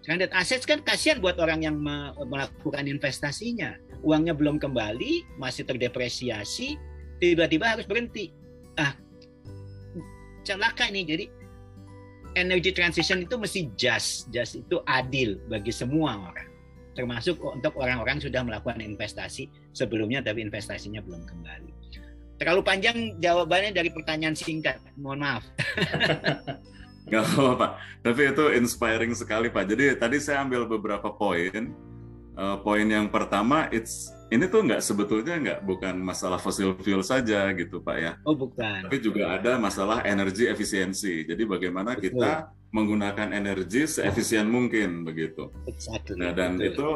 [0.00, 1.76] Stranded assets kan kasihan buat orang yang
[2.24, 3.76] melakukan investasinya.
[4.04, 6.76] Uangnya belum kembali, masih terdepresiasi,
[7.20, 8.32] tiba-tiba harus berhenti.
[8.76, 8.92] Ah,
[10.44, 11.02] celaka ini.
[11.04, 11.24] Jadi
[12.36, 16.48] energy transition itu mesti just, just itu adil bagi semua orang.
[16.96, 21.72] Termasuk untuk orang-orang sudah melakukan investasi sebelumnya tapi investasinya belum kembali.
[22.36, 24.76] Terlalu panjang jawabannya dari pertanyaan singkat.
[25.00, 25.44] Mohon maaf.
[27.12, 27.80] Gak apa-apa.
[28.02, 29.64] Tapi itu inspiring sekali, Pak.
[29.72, 31.72] Jadi tadi saya ambil beberapa poin.
[32.36, 37.46] Uh, poin yang pertama, it's ini tuh nggak sebetulnya nggak bukan masalah fossil fuel saja
[37.54, 38.12] gitu pak ya.
[38.26, 38.84] Oh bukan.
[38.86, 41.22] Tapi juga ada masalah energi efisiensi.
[41.22, 42.18] Jadi bagaimana Betul.
[42.18, 45.54] kita menggunakan energi seefisien mungkin begitu.
[45.70, 46.18] Exactly.
[46.18, 46.74] Nah dan Betul.
[46.74, 46.88] itu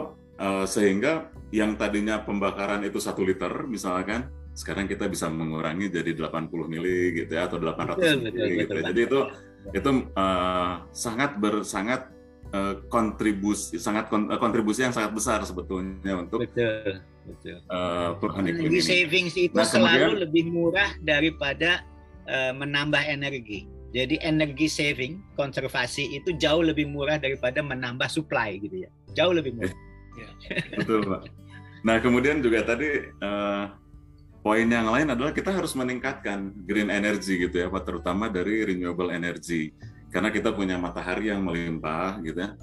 [0.42, 6.50] uh, sehingga yang tadinya pembakaran itu satu liter misalkan sekarang kita bisa mengurangi jadi 80
[6.66, 8.74] mili gitu ya atau 800 betul, mili betul, gitu.
[8.74, 9.20] Betul, jadi itu
[9.70, 12.10] itu uh, sangat bersangat
[12.54, 17.62] uh, kontribusi sangat kontribusi yang sangat besar sebetulnya untuk betul Betul.
[17.68, 21.84] Uh, energi savings itu nah, selalu kemudian, lebih murah daripada
[22.26, 23.68] uh, menambah energi.
[23.90, 28.90] Jadi energi saving, konservasi itu jauh lebih murah daripada menambah supply gitu ya.
[29.18, 29.74] Jauh lebih murah.
[30.14, 30.28] Ya.
[30.80, 31.22] Betul Pak.
[31.82, 33.74] Nah kemudian juga tadi uh,
[34.46, 39.10] poin yang lain adalah kita harus meningkatkan green energy gitu ya Pak, terutama dari renewable
[39.10, 39.74] energy.
[40.10, 42.58] Karena kita punya matahari yang melimpah gitu ya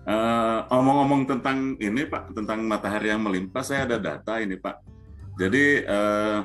[0.00, 4.80] Uh, omong-omong tentang ini Pak, tentang matahari yang melimpah, saya ada data ini Pak.
[5.36, 6.40] Jadi uh,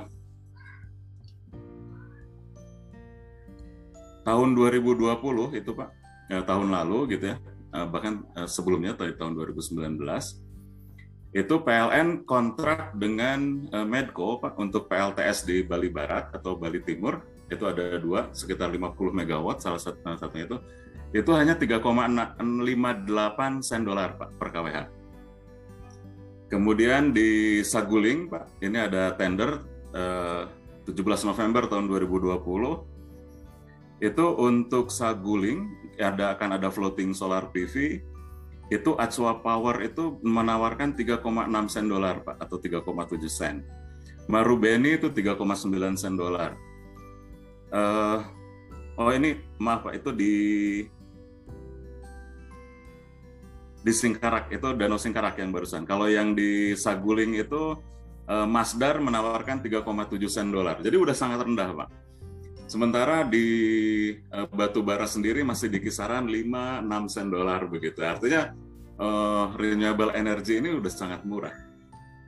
[4.27, 5.89] tahun 2020 itu Pak,
[6.27, 7.39] ya, tahun lalu gitu ya,
[7.71, 10.03] uh, bahkan uh, sebelumnya tadi tahun 2019
[11.35, 17.65] itu PLN kontrak dengan Medco Pak untuk PLTS di Bali Barat atau Bali Timur itu
[17.65, 20.57] ada dua sekitar 50 megawatt salah satu satunya itu
[21.15, 24.77] itu hanya 3,58 sen dolar Pak per kWh.
[26.51, 29.63] Kemudian di Saguling Pak, ini ada tender
[29.95, 30.43] eh,
[30.85, 38.03] 17 November tahun 2020 itu untuk Saguling ada akan ada floating solar PV
[38.73, 41.21] itu Atsua Power itu menawarkan 3,6
[41.69, 43.61] sen dolar Pak atau 3,7 sen.
[44.25, 46.57] Marubeni itu 3,9 sen dolar.
[47.75, 48.23] Uh,
[48.95, 50.35] oh ini maaf Pak itu di
[53.85, 55.83] di Singkarak itu Danau Singkarak yang barusan.
[55.83, 57.77] Kalau yang di Saguling itu
[58.25, 60.81] uh, Masdar menawarkan 3,7 sen dolar.
[60.81, 61.89] Jadi udah sangat rendah, Pak.
[62.65, 63.45] Sementara di
[64.33, 68.01] uh, batu bara sendiri masih di kisaran 5 6 sen dolar begitu.
[68.01, 68.57] Artinya
[68.97, 71.53] uh, renewable energy ini udah sangat murah.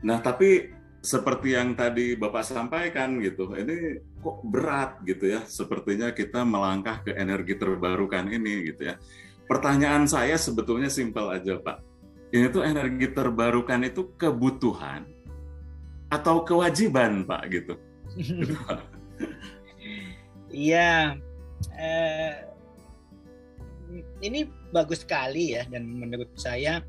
[0.05, 0.69] Nah, tapi
[1.01, 5.47] seperti yang tadi Bapak sampaikan gitu, ini kok berat gitu ya.
[5.47, 8.99] Sepertinya kita melangkah ke energi terbarukan ini gitu ya
[9.47, 11.79] pertanyaan saya sebetulnya simpel aja Pak.
[12.35, 15.07] Ini tuh energi terbarukan itu kebutuhan
[16.11, 17.73] atau kewajiban Pak gitu.
[20.47, 21.19] Iya,
[21.75, 22.33] eh,
[24.23, 26.79] ini bagus sekali ya dan menurut saya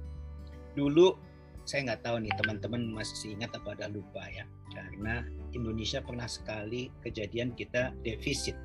[0.78, 1.18] dulu
[1.66, 5.26] saya nggak tahu nih teman-teman masih ingat apa ada lupa ya karena
[5.56, 8.56] Indonesia pernah sekali kejadian kita defisit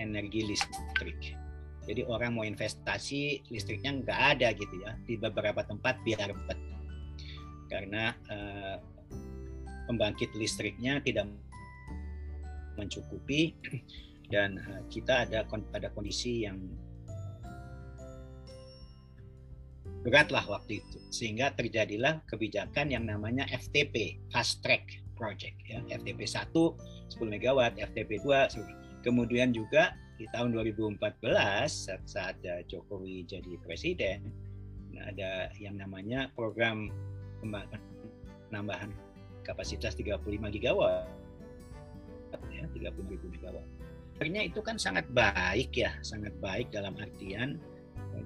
[0.00, 1.36] energi listrik.
[1.86, 6.60] Jadi orang mau investasi listriknya nggak ada gitu ya di beberapa tempat biar bet
[7.70, 8.76] karena uh,
[9.86, 11.30] pembangkit listriknya tidak
[12.74, 13.54] mencukupi
[14.34, 16.58] dan uh, kita ada ada kondisi yang
[20.02, 20.98] berat lah waktu itu.
[21.12, 28.24] Sehingga terjadilah kebijakan yang namanya FTP Fast Track Project ya FTP 1 10 megawatt FTP
[28.24, 30.96] 2 kemudian juga di tahun 2014
[31.68, 32.36] saat, saat
[32.68, 34.32] Jokowi jadi presiden
[35.00, 36.88] ada yang namanya program
[38.48, 38.92] penambahan
[39.44, 40.24] kapasitas 35
[40.56, 41.08] gigawatt
[42.48, 43.68] ya 30 ribu megawatt.
[44.20, 47.56] Akhirnya itu kan sangat baik ya, sangat baik dalam artian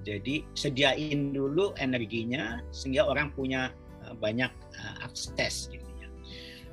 [0.05, 3.71] jadi sediain dulu energinya sehingga orang punya
[4.05, 5.84] eh, banyak eh, akses gitu.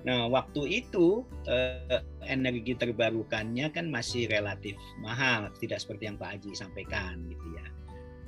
[0.02, 6.50] Nah, waktu itu eh, energi terbarukannya kan masih relatif mahal, tidak seperti yang Pak Haji
[6.58, 7.66] sampaikan gitu ya.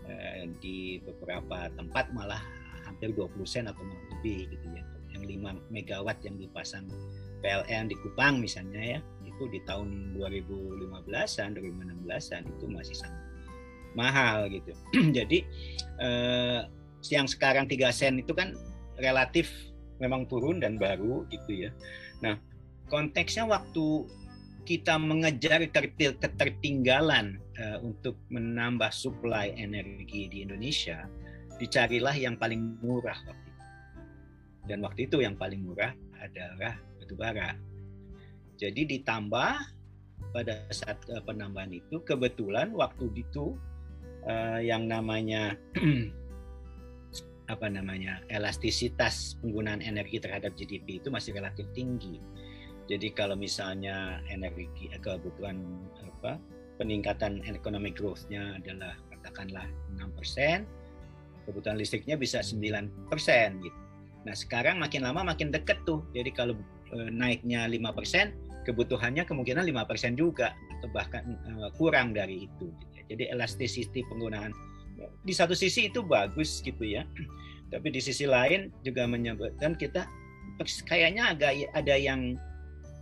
[0.05, 2.43] Eh, di beberapa tempat malah
[2.87, 3.83] hampir 20 sen atau
[4.15, 4.83] lebih gitu ya.
[5.15, 6.87] Yang 5 megawatt yang dipasang
[7.43, 13.23] PLN di Kupang misalnya ya, itu di tahun 2015-an, 2016-an itu masih sangat
[13.99, 14.75] mahal gitu.
[15.17, 15.43] Jadi
[15.99, 16.61] eh,
[17.11, 18.55] yang sekarang 3 sen itu kan
[18.99, 19.51] relatif
[20.03, 21.71] memang turun dan baru gitu ya.
[22.23, 22.39] Nah,
[22.91, 24.07] konteksnya waktu
[24.65, 31.05] kita mengejar ketertinggalan uh, untuk menambah suplai energi di Indonesia,
[31.61, 33.63] dicarilah yang paling murah waktu itu.
[34.65, 37.53] Dan waktu itu yang paling murah adalah batu bara.
[38.57, 39.53] Jadi ditambah
[40.33, 43.61] pada saat uh, penambahan itu kebetulan waktu itu
[44.25, 45.61] uh, yang namanya
[47.53, 52.21] apa namanya elastisitas penggunaan energi terhadap GDP itu masih relatif tinggi.
[52.85, 55.61] Jadi kalau misalnya energi eh, kebutuhan
[56.05, 56.41] apa
[56.77, 59.65] peningkatan ekonomi growth-nya adalah katakanlah
[59.97, 62.91] 6%, kebutuhan listriknya bisa 9%
[63.63, 63.79] gitu.
[64.25, 66.01] Nah, sekarang makin lama makin dekat tuh.
[66.17, 66.57] Jadi kalau
[66.91, 73.03] e, naiknya 5%, kebutuhannya kemungkinan 5% juga atau bahkan e, kurang dari itu gitu ya.
[73.13, 74.57] Jadi elasticity penggunaan
[75.25, 77.05] di satu sisi itu bagus gitu ya.
[77.73, 80.07] Tapi di sisi lain juga menyebutkan kita
[80.87, 82.39] kayaknya agak ada yang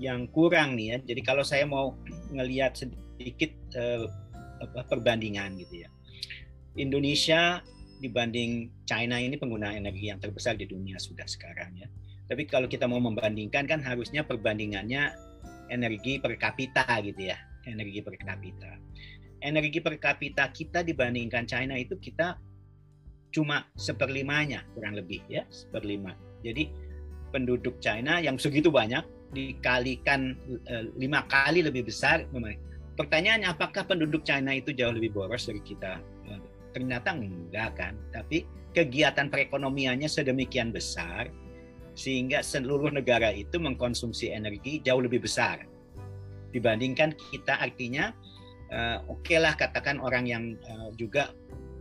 [0.01, 0.97] yang kurang nih ya.
[1.13, 1.99] Jadi kalau saya mau
[2.33, 4.09] ngelihat sedikit uh,
[4.89, 5.89] perbandingan gitu ya.
[6.79, 7.61] Indonesia
[8.01, 11.89] dibanding China ini pengguna energi yang terbesar di dunia sudah sekarang ya.
[12.27, 15.13] Tapi kalau kita mau membandingkan kan harusnya perbandingannya
[15.69, 17.37] energi per kapita gitu ya.
[17.69, 18.73] Energi per kapita
[19.43, 22.39] energi per kapita kita dibandingkan China itu kita
[23.35, 26.15] cuma seperlimanya kurang lebih ya seperlima.
[26.47, 26.71] Jadi
[27.35, 30.37] penduduk China yang segitu banyak dikalikan
[30.69, 32.29] e, lima kali lebih besar.
[32.93, 35.99] Pertanyaannya apakah penduduk China itu jauh lebih boros dari kita?
[36.29, 36.31] E,
[36.77, 37.97] ternyata enggak kan.
[38.13, 38.45] Tapi
[38.77, 41.33] kegiatan perekonomiannya sedemikian besar
[41.93, 45.61] sehingga seluruh negara itu mengkonsumsi energi jauh lebih besar
[46.53, 48.13] dibandingkan kita artinya
[48.73, 51.31] uh, oke okay lah katakan orang yang uh, juga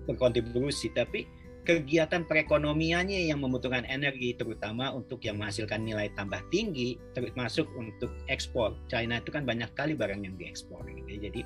[0.05, 1.25] berkontribusi tapi
[1.61, 8.75] kegiatan perekonomiannya yang membutuhkan energi terutama untuk yang menghasilkan nilai tambah tinggi termasuk untuk ekspor
[8.91, 11.31] China itu kan banyak kali barang yang diekspor gitu.
[11.31, 11.41] jadi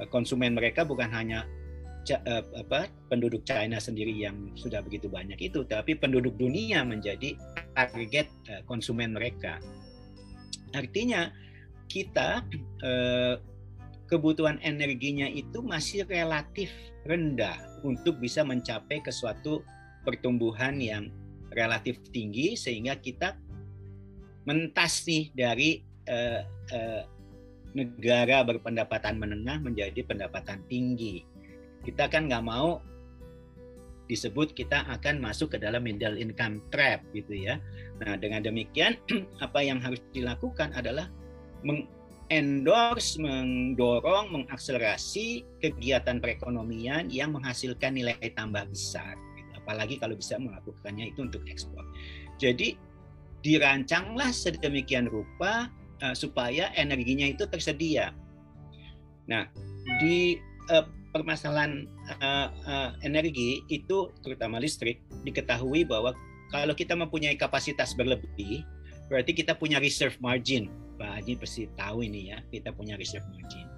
[0.00, 1.44] uh, konsumen mereka bukan hanya
[2.04, 7.32] apa penduduk China sendiri yang sudah begitu banyak itu tapi penduduk dunia menjadi
[7.72, 8.28] target
[8.68, 9.56] konsumen mereka
[10.76, 11.32] artinya
[11.88, 12.44] kita
[14.14, 16.70] kebutuhan energinya itu masih relatif
[17.02, 19.66] rendah untuk bisa mencapai ke suatu
[20.06, 21.10] pertumbuhan yang
[21.50, 23.34] relatif tinggi sehingga kita
[24.46, 27.02] mentas nih dari uh, uh,
[27.74, 31.26] negara berpendapatan menengah menjadi pendapatan tinggi.
[31.82, 32.78] Kita kan nggak mau
[34.06, 37.58] disebut kita akan masuk ke dalam middle income trap gitu ya.
[37.98, 38.94] Nah dengan demikian
[39.44, 41.10] apa yang harus dilakukan adalah
[42.32, 49.16] endorse, mendorong, mengakselerasi kegiatan perekonomian yang menghasilkan nilai tambah besar.
[49.56, 51.84] Apalagi kalau bisa melakukannya itu untuk ekspor.
[52.40, 52.76] Jadi
[53.44, 55.68] dirancanglah sedemikian rupa
[56.00, 58.16] uh, supaya energinya itu tersedia.
[59.28, 59.48] Nah,
[60.00, 60.40] di
[60.72, 61.84] uh, permasalahan
[62.20, 66.16] uh, uh, energi itu terutama listrik diketahui bahwa
[66.52, 68.64] kalau kita mempunyai kapasitas berlebih,
[69.08, 70.72] berarti kita punya reserve margin
[71.04, 73.68] Pak Haji pasti tahu ini ya, kita punya reserve margin.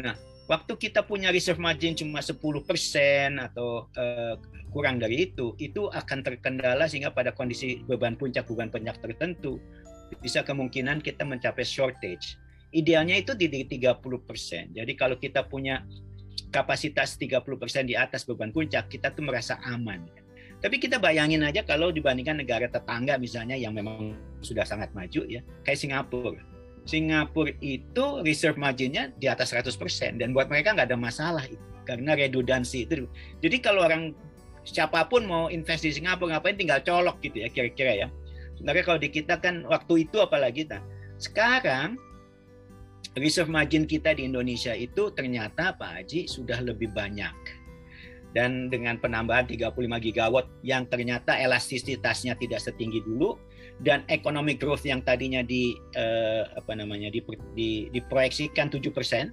[0.00, 0.16] Nah,
[0.48, 2.32] waktu kita punya reserve margin cuma 10%
[3.36, 4.34] atau uh,
[4.72, 9.60] kurang dari itu, itu akan terkendala sehingga pada kondisi beban puncak beban puncak tertentu
[10.24, 12.40] bisa kemungkinan kita mencapai shortage.
[12.72, 14.72] Idealnya itu di 30%.
[14.72, 15.84] Jadi kalau kita punya
[16.48, 20.08] kapasitas 30% di atas beban puncak, kita tuh merasa aman.
[20.62, 25.44] Tapi kita bayangin aja kalau dibandingkan negara tetangga misalnya yang memang sudah sangat maju ya,
[25.68, 26.51] kayak Singapura.
[26.82, 31.46] Singapura itu reserve marginnya di atas 100% dan buat mereka nggak ada masalah
[31.86, 33.06] karena redundansi itu.
[33.38, 34.14] Jadi kalau orang
[34.66, 38.08] siapa pun mau invest di Singapura ngapain tinggal colok gitu ya kira-kira ya.
[38.58, 40.82] Sebenarnya kalau di kita kan waktu itu apalagi nah.
[41.22, 41.94] Sekarang
[43.14, 47.62] reserve margin kita di Indonesia itu ternyata Pak Haji sudah lebih banyak.
[48.32, 49.76] Dan dengan penambahan 35
[50.08, 53.36] gigawatt yang ternyata elastisitasnya tidak setinggi dulu
[53.80, 57.24] dan economic growth yang tadinya di eh, apa namanya di,
[57.56, 59.32] di diproyeksikan 7 persen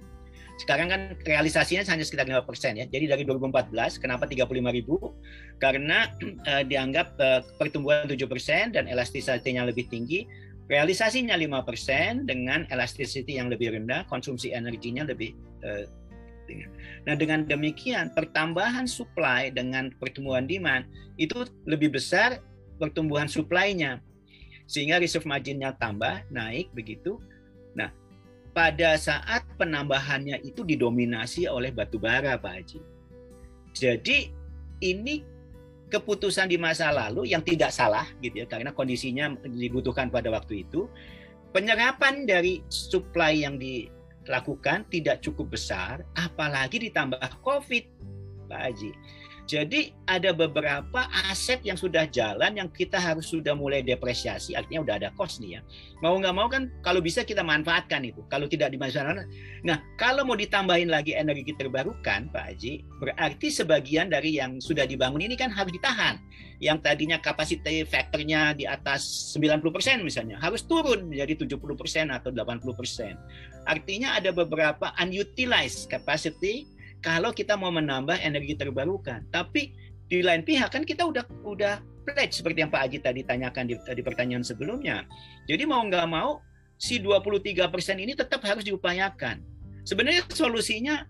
[0.60, 2.84] sekarang kan realisasinya hanya sekitar 5 persen ya.
[2.84, 5.16] Jadi dari 2014, kenapa 35 ribu?
[5.56, 6.12] Karena
[6.52, 10.28] eh, dianggap eh, pertumbuhan 7 persen dan elastisitinya lebih tinggi.
[10.68, 15.32] Realisasinya 5 persen dengan elasticity yang lebih rendah, konsumsi energinya lebih
[15.64, 15.88] eh,
[17.06, 20.82] Nah dengan demikian pertambahan supply dengan pertumbuhan demand
[21.14, 22.42] itu lebih besar
[22.82, 24.02] pertumbuhan supply-nya
[24.70, 27.18] sehingga reserve margin-nya tambah naik begitu.
[27.74, 27.90] Nah
[28.54, 32.78] pada saat penambahannya itu didominasi oleh batu bara Pak Haji.
[33.74, 34.30] Jadi
[34.86, 35.26] ini
[35.90, 40.86] keputusan di masa lalu yang tidak salah gitu ya karena kondisinya dibutuhkan pada waktu itu
[41.50, 47.90] penyerapan dari supply yang dilakukan tidak cukup besar apalagi ditambah Covid
[48.46, 48.90] Pak Haji.
[49.50, 54.94] Jadi ada beberapa aset yang sudah jalan yang kita harus sudah mulai depresiasi, artinya udah
[55.02, 55.60] ada cost nih ya.
[56.06, 58.22] Mau nggak mau kan kalau bisa kita manfaatkan itu.
[58.30, 59.26] Kalau tidak dimanfaatkan,
[59.66, 65.26] nah kalau mau ditambahin lagi energi terbarukan, Pak Haji, berarti sebagian dari yang sudah dibangun
[65.26, 66.22] ini kan harus ditahan.
[66.62, 71.58] Yang tadinya kapasitas faktornya di atas 90% misalnya, harus turun menjadi 70%
[72.06, 73.18] atau 80%.
[73.66, 76.70] Artinya ada beberapa unutilized capacity
[77.00, 79.24] kalau kita mau menambah energi terbarukan.
[79.32, 79.72] Tapi
[80.10, 83.74] di lain pihak kan kita udah udah pledge seperti yang Pak Aji tadi tanyakan di,
[83.76, 85.04] di pertanyaan sebelumnya.
[85.48, 86.40] Jadi mau nggak mau
[86.80, 89.40] si 23% ini tetap harus diupayakan.
[89.84, 91.04] Sebenarnya solusinya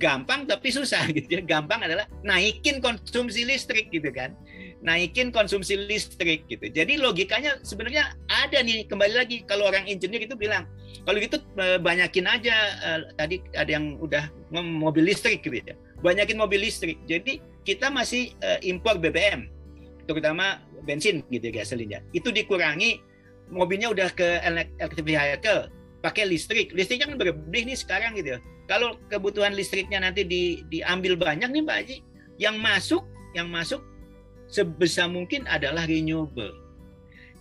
[0.00, 1.42] gampang tapi susah gitu ya.
[1.44, 4.36] Gampang adalah naikin konsumsi listrik gitu kan.
[4.82, 6.66] Naikin konsumsi listrik gitu.
[6.66, 10.66] Jadi logikanya sebenarnya ada nih kembali lagi kalau orang engineer itu bilang
[11.06, 15.78] kalau gitu eh, banyakin aja uh, tadi ada yang udah mobil listrik gitu ya.
[16.02, 16.98] Banyakin mobil listrik.
[17.06, 19.46] Jadi kita masih uh, impor BBM
[20.10, 22.02] terutama bensin gitu ya gasolinnya.
[22.10, 22.98] Itu dikurangi
[23.54, 25.70] mobilnya udah ke electric vehicle
[26.02, 26.74] pakai listrik.
[26.74, 28.38] Listriknya kan berlebih nih sekarang gitu ya.
[28.66, 31.96] Kalau kebutuhan listriknya nanti di, diambil banyak nih Pak Haji,
[32.42, 33.80] yang masuk yang masuk
[34.52, 36.62] sebesar mungkin adalah renewable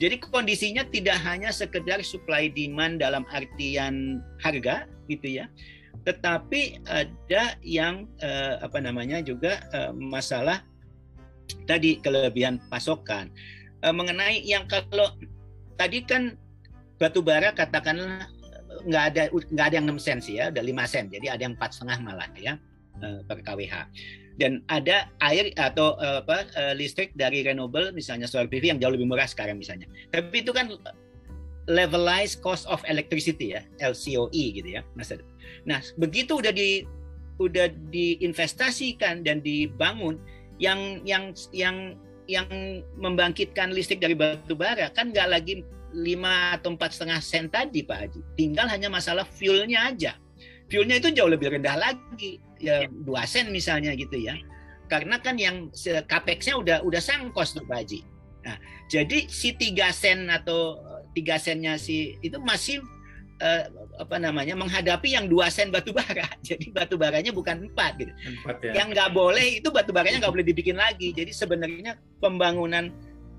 [0.01, 5.45] jadi kondisinya tidak hanya sekedar supply demand dalam artian harga gitu ya,
[6.09, 10.66] tetapi ada yang eh, apa namanya juga eh, masalah
[11.70, 13.30] tadi kelebihan pasokan.
[13.86, 15.14] Eh, mengenai yang kalau
[15.78, 16.34] tadi kan
[16.97, 18.26] batu bara katakanlah
[18.89, 21.14] nggak ada nggak ada yang 6 sen sih ya, ada 5 sen.
[21.14, 22.57] Jadi ada yang empat setengah malah ya
[23.05, 23.86] eh, per kWh
[24.40, 28.94] dan ada air atau uh, apa uh, listrik dari renewable misalnya solar PV yang jauh
[28.94, 29.88] lebih murah sekarang misalnya.
[30.14, 30.72] Tapi itu kan
[31.70, 35.14] levelized cost of electricity ya, LCOE gitu ya, Mas.
[35.68, 36.88] Nah, begitu udah di
[37.42, 40.22] udah diinvestasikan dan dibangun
[40.62, 41.98] yang yang yang
[42.30, 42.48] yang
[43.02, 47.98] membangkitkan listrik dari batu bara kan nggak lagi lima atau empat setengah sen tadi Pak
[47.98, 48.20] Haji.
[48.40, 50.16] Tinggal hanya masalah fuelnya aja.
[50.72, 54.40] Fuelnya itu jauh lebih rendah lagi ya dua sen misalnya gitu ya
[54.92, 55.72] karena kan yang
[56.08, 58.00] capex udah udah sangkos tuh Pak Haji.
[58.44, 58.60] Nah,
[58.92, 60.84] jadi si tiga sen atau
[61.16, 62.84] tiga sennya si itu masih
[63.40, 63.64] uh,
[64.04, 66.28] apa namanya menghadapi yang dua sen batu bara.
[66.48, 68.12] Jadi batu baranya bukan empat gitu.
[68.12, 68.84] Empat, ya.
[68.84, 71.16] Yang nggak boleh itu batu baranya nggak boleh dibikin lagi.
[71.16, 72.92] Jadi sebenarnya pembangunan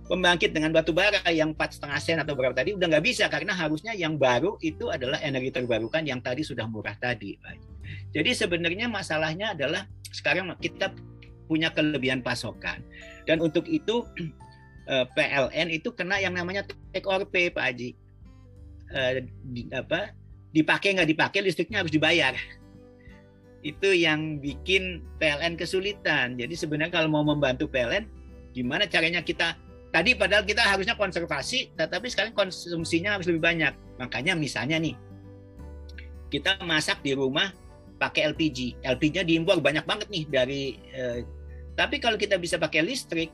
[0.06, 3.54] pembangkit dengan batu bara yang empat setengah sen atau berapa tadi udah nggak bisa karena
[3.54, 7.38] harusnya yang baru itu adalah energi terbarukan yang tadi sudah murah tadi.
[8.10, 10.92] Jadi sebenarnya masalahnya adalah sekarang kita
[11.46, 12.82] punya kelebihan pasokan
[13.24, 14.06] dan untuk itu
[14.92, 17.90] eh, PLN itu kena yang namanya take or pay Pak Haji.
[18.92, 20.12] Eh, di, apa
[20.52, 22.36] dipakai nggak dipakai listriknya harus dibayar.
[23.62, 26.34] Itu yang bikin PLN kesulitan.
[26.34, 28.10] Jadi sebenarnya kalau mau membantu PLN,
[28.52, 29.54] gimana caranya kita
[29.92, 33.72] tadi padahal kita harusnya konservasi, tetapi sekarang konsumsinya harus lebih banyak.
[34.00, 34.96] Makanya misalnya nih,
[36.32, 37.52] kita masak di rumah
[38.00, 38.82] pakai LPG.
[38.82, 41.22] LPG-nya diimpor banyak banget nih dari eh,
[41.76, 43.30] tapi kalau kita bisa pakai listrik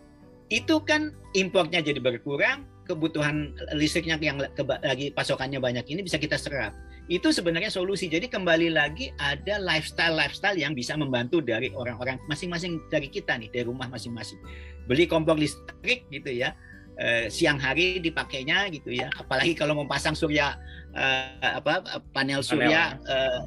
[0.48, 6.72] itu kan impornya jadi berkurang, kebutuhan listriknya yang lagi pasokannya banyak ini bisa kita serap.
[7.08, 8.08] Itu sebenarnya solusi.
[8.08, 13.64] Jadi kembali lagi ada lifestyle-lifestyle yang bisa membantu dari orang-orang masing-masing dari kita nih, dari
[13.64, 14.40] rumah masing-masing.
[14.88, 16.56] Beli kompor listrik gitu ya.
[16.98, 19.06] Eh, siang hari dipakainya gitu ya.
[19.14, 20.58] Apalagi kalau mau pasang surya
[20.96, 23.06] eh, apa panel surya panel.
[23.06, 23.40] Eh,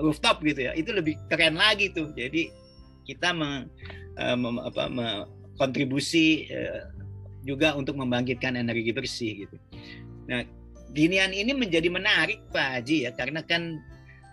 [0.00, 2.48] rooftop gitu ya itu lebih keren lagi tuh jadi
[3.04, 3.68] kita meng,
[4.16, 5.28] mem, apa, me,
[5.60, 6.90] kontribusi uh,
[7.46, 9.56] juga untuk membangkitkan energi bersih gitu.
[10.26, 10.42] Nah,
[10.90, 13.78] ginian ini menjadi menarik Pak Haji ya karena kan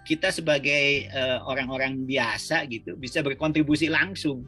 [0.03, 1.07] kita sebagai
[1.45, 4.43] orang-orang uh, biasa gitu bisa berkontribusi langsung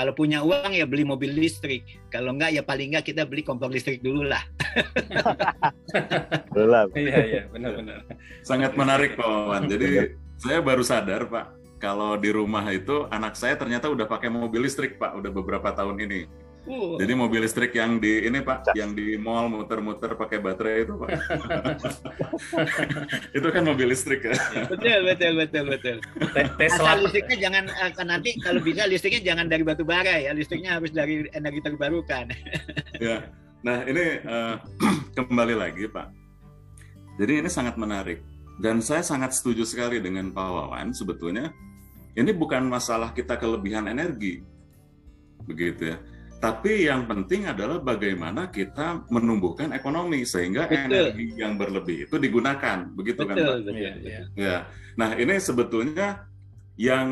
[0.00, 1.84] kalau punya uang ya beli mobil listrik.
[2.08, 4.40] Kalau enggak ya paling enggak kita beli kompor listrik dulu lah.
[6.56, 6.88] Belum.
[6.96, 8.08] Iya iya benar-benar.
[8.40, 9.68] Sangat menarik Pak Wawan.
[9.68, 14.64] Jadi saya baru sadar Pak kalau di rumah itu anak saya ternyata udah pakai mobil
[14.64, 16.24] listrik Pak udah beberapa tahun ini.
[16.68, 17.00] Uh.
[17.00, 21.08] Jadi mobil listrik yang di ini Pak, yang di mall muter-muter pakai baterai itu Pak.
[23.36, 24.36] itu kan mobil listrik ya.
[24.68, 25.96] Betul betul betul betul.
[26.60, 30.92] Tesla listriknya jangan eh, nanti kalau bisa listriknya jangan dari batu bara ya, listriknya harus
[30.92, 32.28] dari energi terbarukan.
[33.08, 33.24] ya.
[33.64, 34.56] Nah, ini uh,
[35.16, 36.12] kembali lagi Pak.
[37.16, 38.20] Jadi ini sangat menarik
[38.60, 41.52] dan saya sangat setuju sekali dengan Pak Wawan sebetulnya
[42.16, 44.44] ini bukan masalah kita kelebihan energi.
[45.48, 45.98] Begitu ya
[46.40, 50.88] tapi yang penting adalah bagaimana kita menumbuhkan ekonomi sehingga betul.
[50.88, 53.60] energi yang berlebih itu digunakan, begitu kan, betul, kan Pak?
[53.68, 54.22] Betul, ya, ya.
[54.40, 54.56] ya.
[54.96, 56.24] Nah ini sebetulnya
[56.80, 57.08] yang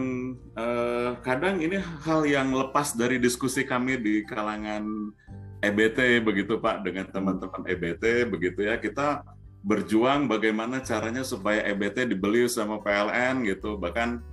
[0.56, 5.12] eh, kadang ini hal yang lepas dari diskusi kami di kalangan
[5.60, 9.28] EBT begitu Pak dengan teman-teman EBT begitu ya kita
[9.60, 14.24] berjuang bagaimana caranya supaya EBT dibeli sama PLN gitu bahkan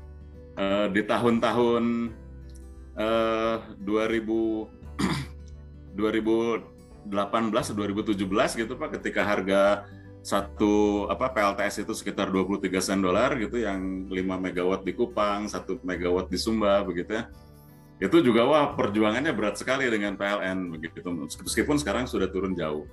[0.56, 2.16] eh, di tahun-tahun
[2.96, 4.85] eh, 2000
[6.00, 6.66] 2018
[7.10, 9.86] 2017 gitu Pak ketika harga
[10.26, 15.86] satu apa PLTS itu sekitar 23 sen dolar gitu yang 5 megawatt di Kupang, 1
[15.86, 17.30] megawatt di Sumba begitu ya.
[18.02, 21.06] Itu juga wah perjuangannya berat sekali dengan PLN begitu.
[21.46, 22.90] Meskipun sekarang sudah turun jauh.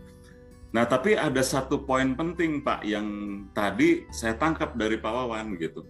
[0.76, 3.08] Nah, tapi ada satu poin penting Pak yang
[3.56, 5.88] tadi saya tangkap dari Pak Wawan gitu.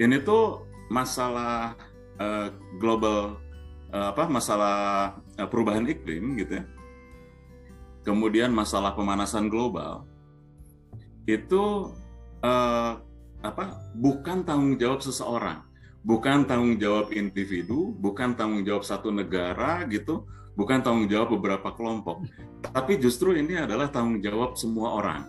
[0.00, 1.76] Ini tuh masalah
[2.20, 2.48] uh,
[2.80, 3.36] global
[3.94, 4.76] apa masalah
[5.38, 6.64] uh, perubahan iklim gitu ya.
[8.02, 10.04] Kemudian masalah pemanasan global
[11.24, 11.94] itu
[12.44, 13.00] uh,
[13.40, 13.64] apa
[13.96, 15.64] bukan tanggung jawab seseorang,
[16.04, 22.24] bukan tanggung jawab individu, bukan tanggung jawab satu negara gitu, bukan tanggung jawab beberapa kelompok,
[22.60, 25.22] tapi justru ini adalah tanggung jawab semua orang,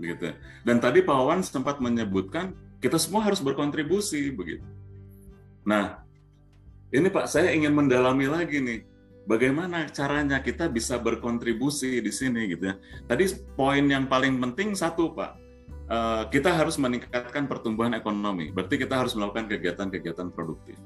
[0.00, 0.32] gitu.
[0.64, 4.64] Dan tadi Pak Wawan sempat menyebutkan kita semua harus berkontribusi begitu.
[5.64, 6.01] Nah,
[6.92, 8.84] ini Pak, saya ingin mendalami lagi nih,
[9.24, 12.74] bagaimana caranya kita bisa berkontribusi di sini gitu ya.
[13.08, 15.30] Tadi poin yang paling penting satu Pak,
[15.88, 18.52] uh, kita harus meningkatkan pertumbuhan ekonomi.
[18.52, 20.76] Berarti kita harus melakukan kegiatan-kegiatan produktif.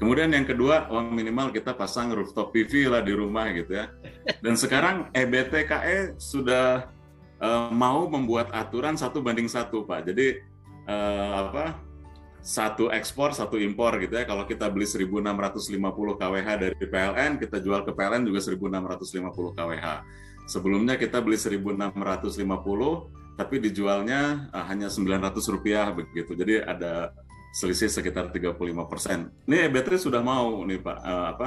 [0.00, 3.92] Kemudian yang kedua, uang minimal kita pasang rooftop PV lah di rumah gitu ya.
[4.40, 6.88] Dan sekarang EBTKE sudah
[7.36, 10.08] uh, mau membuat aturan satu banding satu Pak.
[10.08, 10.40] Jadi
[10.88, 11.89] uh, apa
[12.40, 14.24] satu ekspor satu impor gitu ya.
[14.24, 15.76] Kalau kita beli 1650
[16.16, 19.86] kWh dari PLN kita jual ke PLN juga 1650 kWh
[20.50, 22.42] sebelumnya kita beli 1650
[23.38, 26.36] tapi dijualnya uh, hanya 900 rupiah begitu.
[26.36, 27.14] Jadi ada
[27.56, 28.58] selisih sekitar 35
[28.90, 29.30] persen.
[29.46, 31.46] Ini EBT sudah mau nih Pak uh, apa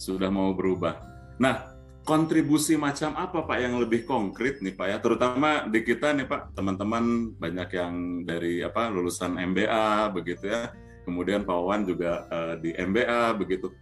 [0.00, 0.96] sudah mau berubah.
[1.36, 1.69] Nah
[2.04, 4.96] kontribusi macam apa Pak yang lebih konkret nih Pak ya?
[5.02, 7.94] Terutama di kita nih Pak teman-teman banyak yang
[8.24, 10.72] dari apa lulusan MBA begitu ya.
[11.04, 13.72] Kemudian Pak Wawan juga uh, di MBA begitu.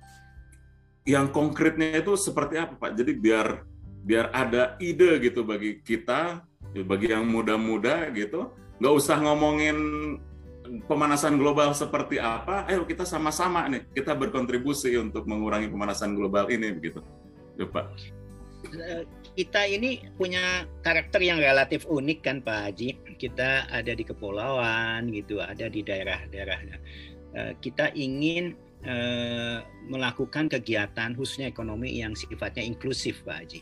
[1.08, 2.98] Yang konkretnya itu seperti apa Pak?
[2.98, 3.64] Jadi biar
[4.04, 6.42] biar ada ide gitu bagi kita
[6.84, 8.50] bagi yang muda-muda gitu.
[8.78, 9.78] Nggak usah ngomongin
[10.84, 12.68] pemanasan global seperti apa.
[12.68, 17.00] Ayo kita sama-sama nih kita berkontribusi untuk mengurangi pemanasan global ini begitu
[17.66, 18.18] Pak
[18.66, 19.06] Eh,
[19.38, 22.88] kita ini punya karakter yang relatif unik kan Pak Haji.
[23.14, 26.58] Kita ada di kepulauan gitu, ada di daerah-daerah.
[27.38, 33.60] Eh, kita ingin eh, melakukan kegiatan khususnya ekonomi yang sifatnya inklusif Pak Haji.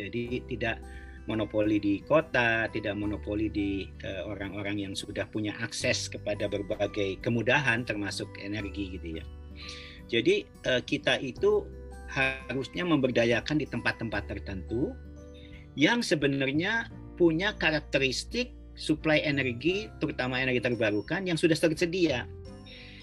[0.00, 0.80] Jadi tidak
[1.28, 3.84] monopoli di kota, tidak monopoli di
[4.24, 9.24] orang-orang yang sudah punya akses kepada berbagai kemudahan termasuk energi gitu ya.
[10.08, 10.48] Jadi
[10.88, 11.68] kita itu
[12.08, 14.96] harusnya memberdayakan di tempat-tempat tertentu
[15.78, 22.24] yang sebenarnya punya karakteristik suplai energi, terutama energi terbarukan yang sudah tersedia.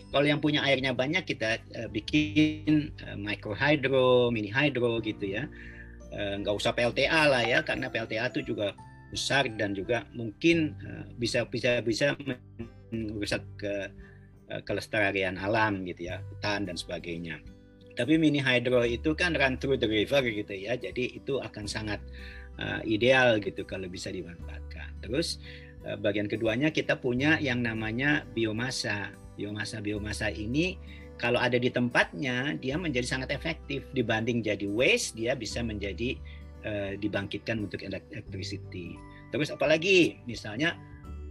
[0.09, 5.43] Kalau yang punya airnya banyak kita uh, bikin uh, micro hydro, mini hydro gitu ya.
[6.15, 8.71] Uh, nggak usah PLTA lah ya, karena PLTA itu juga
[9.11, 10.75] besar dan juga mungkin
[11.21, 12.17] bisa bisa bisa
[12.91, 13.87] merusak ke
[14.67, 17.39] kelestarian alam gitu ya, hutan dan sebagainya.
[17.95, 22.03] Tapi mini hydro itu kan run through the river gitu ya, jadi itu akan sangat
[22.59, 24.91] uh, ideal gitu kalau bisa dimanfaatkan.
[24.99, 25.39] Terus
[25.87, 29.15] uh, bagian keduanya kita punya yang namanya biomasa.
[29.35, 30.79] Biomasa biomasa ini
[31.19, 36.15] kalau ada di tempatnya dia menjadi sangat efektif dibanding jadi waste dia bisa menjadi
[36.63, 38.95] uh, dibangkitkan untuk electricity.
[39.31, 40.79] Terus apalagi misalnya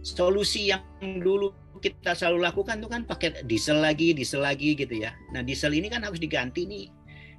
[0.05, 1.49] solusi yang dulu
[1.85, 5.13] kita selalu lakukan itu kan pakai diesel lagi, diesel lagi gitu ya.
[5.29, 6.89] Nah diesel ini kan harus diganti nih.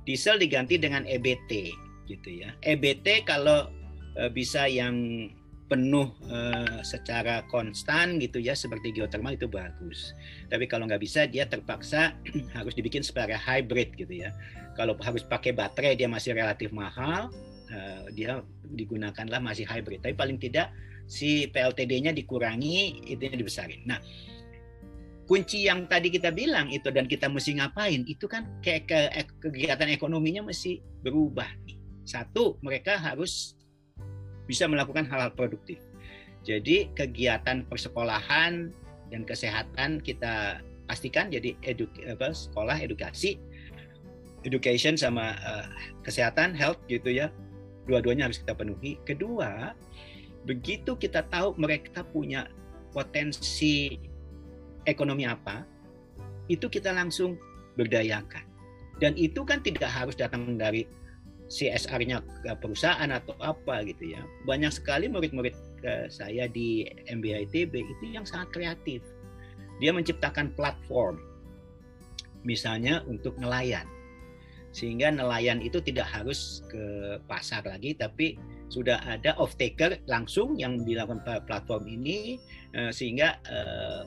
[0.06, 1.74] Diesel diganti dengan EBT
[2.06, 2.54] gitu ya.
[2.62, 3.66] EBT kalau
[4.14, 5.26] uh, bisa yang
[5.66, 10.14] penuh uh, secara konstan gitu ya seperti geothermal itu bagus.
[10.46, 12.14] Tapi kalau nggak bisa dia terpaksa
[12.56, 14.30] harus dibikin secara hybrid gitu ya.
[14.78, 17.34] Kalau harus pakai baterai dia masih relatif mahal,
[17.74, 20.06] uh, dia digunakanlah masih hybrid.
[20.06, 20.70] Tapi paling tidak
[21.06, 23.82] si PLTD-nya dikurangi, itu dibesarin.
[23.86, 23.98] Nah,
[25.26, 28.98] kunci yang tadi kita bilang itu dan kita mesti ngapain itu kan kayak ke,
[29.42, 31.50] kegiatan ekonominya mesti berubah.
[32.06, 33.58] Satu, mereka harus
[34.46, 35.82] bisa melakukan hal-hal produktif.
[36.46, 38.70] Jadi kegiatan persekolahan
[39.10, 43.42] dan kesehatan kita pastikan jadi eduk apa, sekolah edukasi
[44.46, 45.66] education sama uh,
[46.06, 47.26] kesehatan health gitu ya
[47.90, 49.74] dua-duanya harus kita penuhi kedua
[50.46, 52.46] begitu kita tahu mereka punya
[52.94, 53.98] potensi
[54.86, 55.66] ekonomi apa
[56.46, 57.34] itu kita langsung
[57.74, 58.46] berdayakan
[59.02, 60.88] dan itu kan tidak harus datang dari
[61.46, 62.26] CSR-nya
[62.58, 64.22] perusahaan atau apa gitu ya.
[64.48, 65.54] Banyak sekali murid-murid
[66.10, 69.00] saya di MBA ITB itu yang sangat kreatif.
[69.78, 71.22] Dia menciptakan platform
[72.42, 73.86] misalnya untuk nelayan.
[74.74, 80.82] Sehingga nelayan itu tidak harus ke pasar lagi tapi sudah ada off taker langsung yang
[80.82, 82.36] dilakukan platform ini
[82.74, 84.02] eh, sehingga eh,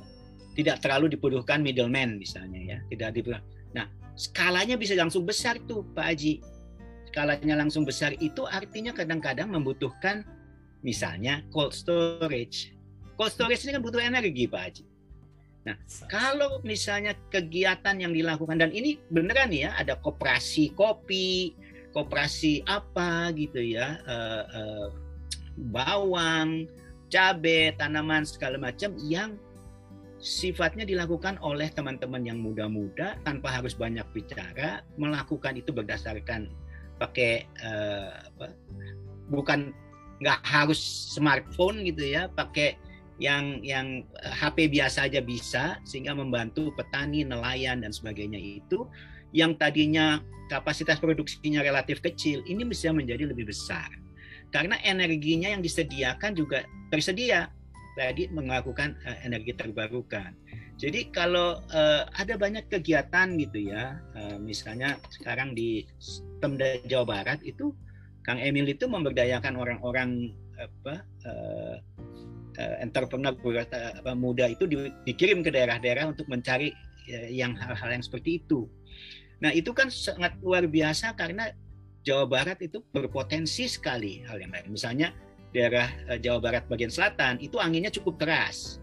[0.57, 3.45] tidak terlalu dibutuhkan middleman misalnya ya, tidak dibutuhkan.
[3.75, 3.85] Nah,
[4.17, 6.33] skalanya bisa langsung besar tuh Pak Haji
[7.09, 10.21] skalanya langsung besar itu artinya kadang-kadang membutuhkan
[10.85, 12.77] misalnya cold storage.
[13.17, 14.83] Cold storage ini kan butuh energi Pak Haji.
[15.67, 15.75] Nah,
[16.07, 21.57] kalau misalnya kegiatan yang dilakukan dan ini beneran ya ada koperasi kopi,
[21.91, 24.87] koperasi apa gitu ya, uh, uh,
[25.73, 26.69] bawang,
[27.11, 29.35] cabai, tanaman segala macam yang
[30.19, 36.51] sifatnya dilakukan oleh teman-teman yang muda-muda tanpa harus banyak bicara, melakukan itu berdasarkan
[36.99, 38.51] pakai uh, apa,
[39.31, 39.71] bukan
[40.19, 40.79] nggak harus
[41.15, 42.75] smartphone gitu ya pakai
[43.19, 48.87] yang yang HP eh, biasa aja bisa sehingga membantu petani nelayan dan sebagainya itu.
[49.29, 53.91] Yang tadinya kapasitas produksinya relatif kecil ini bisa menjadi lebih besar.
[54.49, 57.53] Karena energinya yang disediakan juga tersedia
[57.99, 60.31] tadi melakukan uh, energi terbarukan
[60.79, 65.83] jadi kalau uh, ada banyak kegiatan gitu ya, uh, misalnya sekarang di
[66.39, 67.75] Pemda Jawa Barat itu
[68.23, 71.75] Kang Emil itu memberdayakan orang-orang apa uh,
[72.63, 76.71] uh, entrepreneur uh, muda itu di, dikirim ke daerah-daerah untuk mencari
[77.11, 78.71] uh, yang hal-hal yang seperti itu.
[79.43, 81.51] Nah itu kan sangat luar biasa karena
[82.07, 84.71] Jawa Barat itu berpotensi sekali hal yang lain.
[84.71, 85.11] Misalnya
[85.53, 88.79] daerah uh, Jawa Barat bagian selatan itu anginnya cukup keras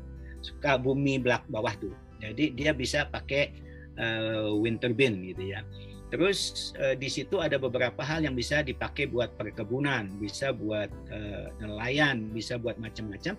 [0.47, 1.95] suka bumi belak bawah tuh.
[2.23, 3.51] Jadi dia bisa pakai
[3.99, 5.67] uh, wind turbine gitu ya.
[6.07, 11.51] Terus uh, di situ ada beberapa hal yang bisa dipakai buat perkebunan, bisa buat uh,
[11.59, 13.35] nelayan, bisa buat macam-macam.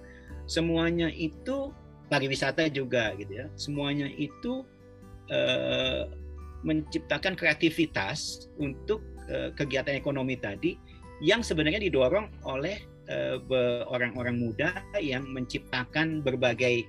[0.52, 1.72] Semuanya itu
[2.12, 3.48] pariwisata juga gitu ya.
[3.56, 4.68] Semuanya itu
[5.32, 6.12] uh,
[6.68, 9.00] menciptakan kreativitas untuk
[9.32, 10.76] uh, kegiatan ekonomi tadi
[11.24, 12.97] yang sebenarnya didorong oleh Eh,
[13.88, 16.84] orang-orang muda yang menciptakan berbagai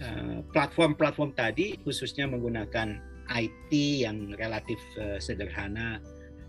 [0.00, 2.96] eh, platform-platform tadi khususnya menggunakan
[3.30, 3.70] IT
[4.02, 6.02] yang relatif uh, sederhana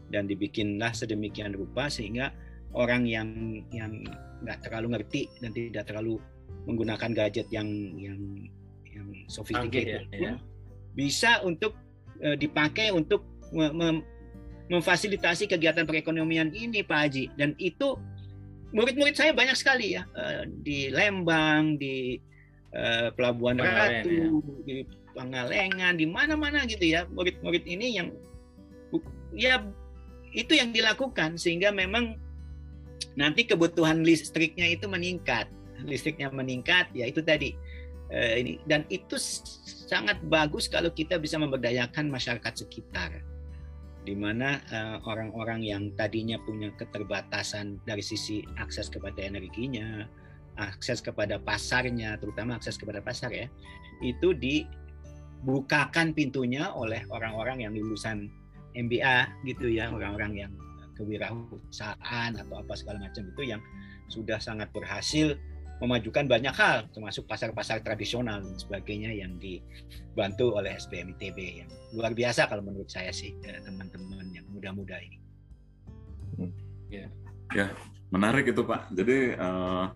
[0.09, 2.33] dan dibikinlah sedemikian rupa sehingga
[2.73, 3.29] orang yang
[3.69, 4.01] yang
[4.41, 6.17] nggak terlalu ngerti dan tidak terlalu
[6.65, 7.69] menggunakan gadget yang
[8.01, 8.17] yang
[8.89, 10.33] yang sophisticated ya, ya.
[10.97, 11.77] bisa untuk
[12.21, 13.21] dipakai untuk
[13.53, 14.01] mem
[14.71, 17.99] memfasilitasi kegiatan perekonomian ini Pak Haji dan itu
[18.71, 22.19] murid-murid saya banyak sekali ya uh, di Lembang, di
[22.75, 24.27] uh, Pelabuhan Ratu, ya.
[24.63, 24.75] di
[25.11, 27.03] Pangalengan, di mana-mana gitu ya.
[27.11, 28.07] Murid-murid ini yang
[29.35, 29.59] ya
[30.31, 32.15] itu yang dilakukan sehingga memang
[33.19, 35.51] nanti kebutuhan listriknya itu meningkat,
[35.83, 37.51] listriknya meningkat ya itu tadi
[38.11, 39.19] uh, ini dan itu
[39.91, 43.19] sangat bagus kalau kita bisa memberdayakan masyarakat sekitar
[44.01, 50.09] di mana uh, orang-orang yang tadinya punya keterbatasan dari sisi akses kepada energinya,
[50.57, 53.45] akses kepada pasarnya, terutama akses kepada pasar ya,
[54.01, 58.25] itu dibukakan pintunya oleh orang-orang yang lulusan
[58.73, 60.51] MBA gitu ya, orang-orang yang
[60.97, 63.61] kewirausahaan atau apa segala macam itu yang
[64.11, 65.37] sudah sangat berhasil
[65.81, 72.13] memajukan banyak hal termasuk pasar-pasar tradisional dan sebagainya yang dibantu oleh SBM ITB yang luar
[72.13, 75.17] biasa kalau menurut saya sih teman-teman yang muda-muda ini.
[76.91, 77.07] Ya.
[77.55, 77.67] ya,
[78.11, 78.91] menarik itu Pak.
[78.91, 79.87] Jadi uh,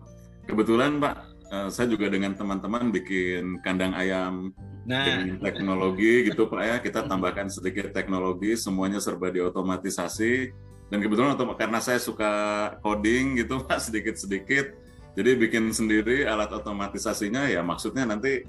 [0.48, 1.16] kebetulan Pak,
[1.52, 4.56] uh, saya juga dengan teman-teman bikin kandang ayam
[4.88, 5.04] nah.
[5.04, 6.76] dengan teknologi gitu Pak ya.
[6.80, 10.64] Kita tambahkan sedikit teknologi, semuanya serba diotomatisasi.
[10.88, 12.32] Dan kebetulan karena saya suka
[12.80, 14.85] coding gitu Pak sedikit-sedikit
[15.16, 18.44] jadi bikin sendiri alat otomatisasinya ya maksudnya nanti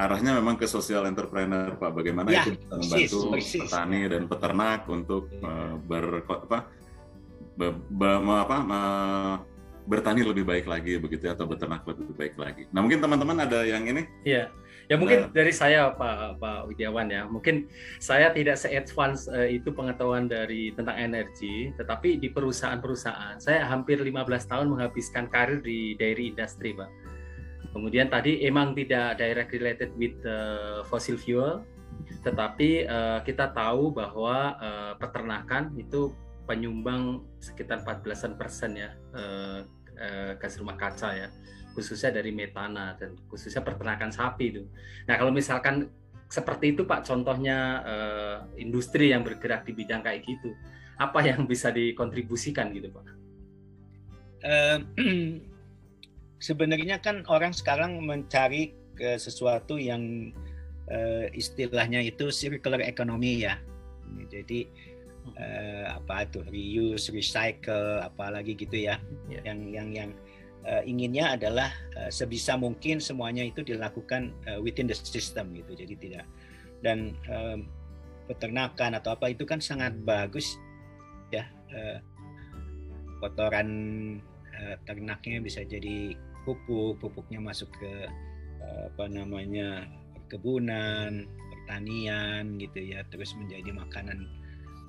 [0.00, 1.90] arahnya memang ke social entrepreneur Pak.
[1.92, 6.58] Bagaimana ya, itu membantu persis, petani dan peternak untuk uh, ber apa,
[7.60, 8.56] ber, ber, apa
[9.84, 12.62] bertani lebih baik lagi begitu ya, atau beternak lebih baik lagi.
[12.72, 14.08] Nah mungkin teman-teman ada yang ini?
[14.24, 14.48] Iya.
[14.90, 15.30] Ya mungkin nah.
[15.30, 17.70] dari saya Pak Pak Widiawan ya, mungkin
[18.02, 24.26] saya tidak se-advance uh, itu pengetahuan dari tentang energi, tetapi di perusahaan-perusahaan saya hampir 15
[24.50, 26.90] tahun menghabiskan karir di dairy industry Pak.
[27.70, 31.62] Kemudian tadi emang tidak direct related with uh, fossil fuel,
[32.26, 36.10] tetapi uh, kita tahu bahwa uh, peternakan itu
[36.50, 39.62] penyumbang sekitar 14 persen ya uh,
[40.02, 41.30] uh, gas rumah kaca ya
[41.72, 44.62] khususnya dari metana dan khususnya peternakan sapi itu.
[45.06, 45.90] Nah kalau misalkan
[46.30, 50.54] seperti itu Pak contohnya uh, industri yang bergerak di bidang kayak gitu,
[50.98, 53.04] apa yang bisa dikontribusikan gitu Pak?
[54.40, 54.78] Uh,
[56.46, 60.32] sebenarnya kan orang sekarang mencari ke sesuatu yang
[60.88, 63.56] uh, istilahnya itu circular economy ya.
[64.30, 64.66] Jadi
[65.38, 68.98] uh, apa itu reuse, recycle, apalagi gitu ya,
[69.30, 69.42] yeah.
[69.44, 70.10] yang yang yang
[70.66, 75.94] uh, inginnya adalah uh, sebisa mungkin semuanya itu dilakukan uh, within the system gitu jadi
[75.96, 76.26] tidak
[76.80, 77.68] dan um,
[78.28, 80.56] peternakan atau apa itu kan sangat bagus
[81.34, 81.98] ya uh,
[83.20, 83.68] kotoran
[84.56, 87.92] uh, ternaknya bisa jadi pupuk pupuknya masuk ke
[88.64, 89.84] uh, apa namanya
[90.14, 94.26] perkebunan pertanian gitu ya terus menjadi makanan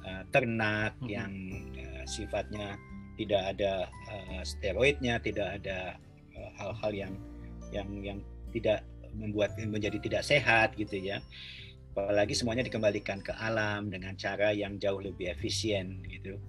[0.05, 1.09] uh, ternak hmm.
[1.09, 1.34] yang
[1.78, 2.78] uh, sifatnya
[3.26, 5.95] tidak ada uh, steroidnya, tidak ada
[6.34, 7.13] eh, hal-hal uh, yang
[7.72, 8.19] yang yang
[8.51, 8.84] tidak
[9.15, 11.22] membuat menjadi tidak sehat gitu ya.
[11.91, 16.39] Apalagi semuanya dikembalikan ke alam dengan cara yang jauh lebih efisien gitu.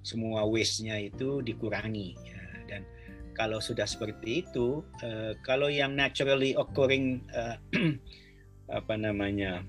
[0.00, 2.40] Semua waste-nya itu dikurangi ya.
[2.64, 2.82] dan
[3.36, 7.60] kalau sudah seperti itu, uh, kalau yang naturally occurring uh,
[8.78, 9.64] apa namanya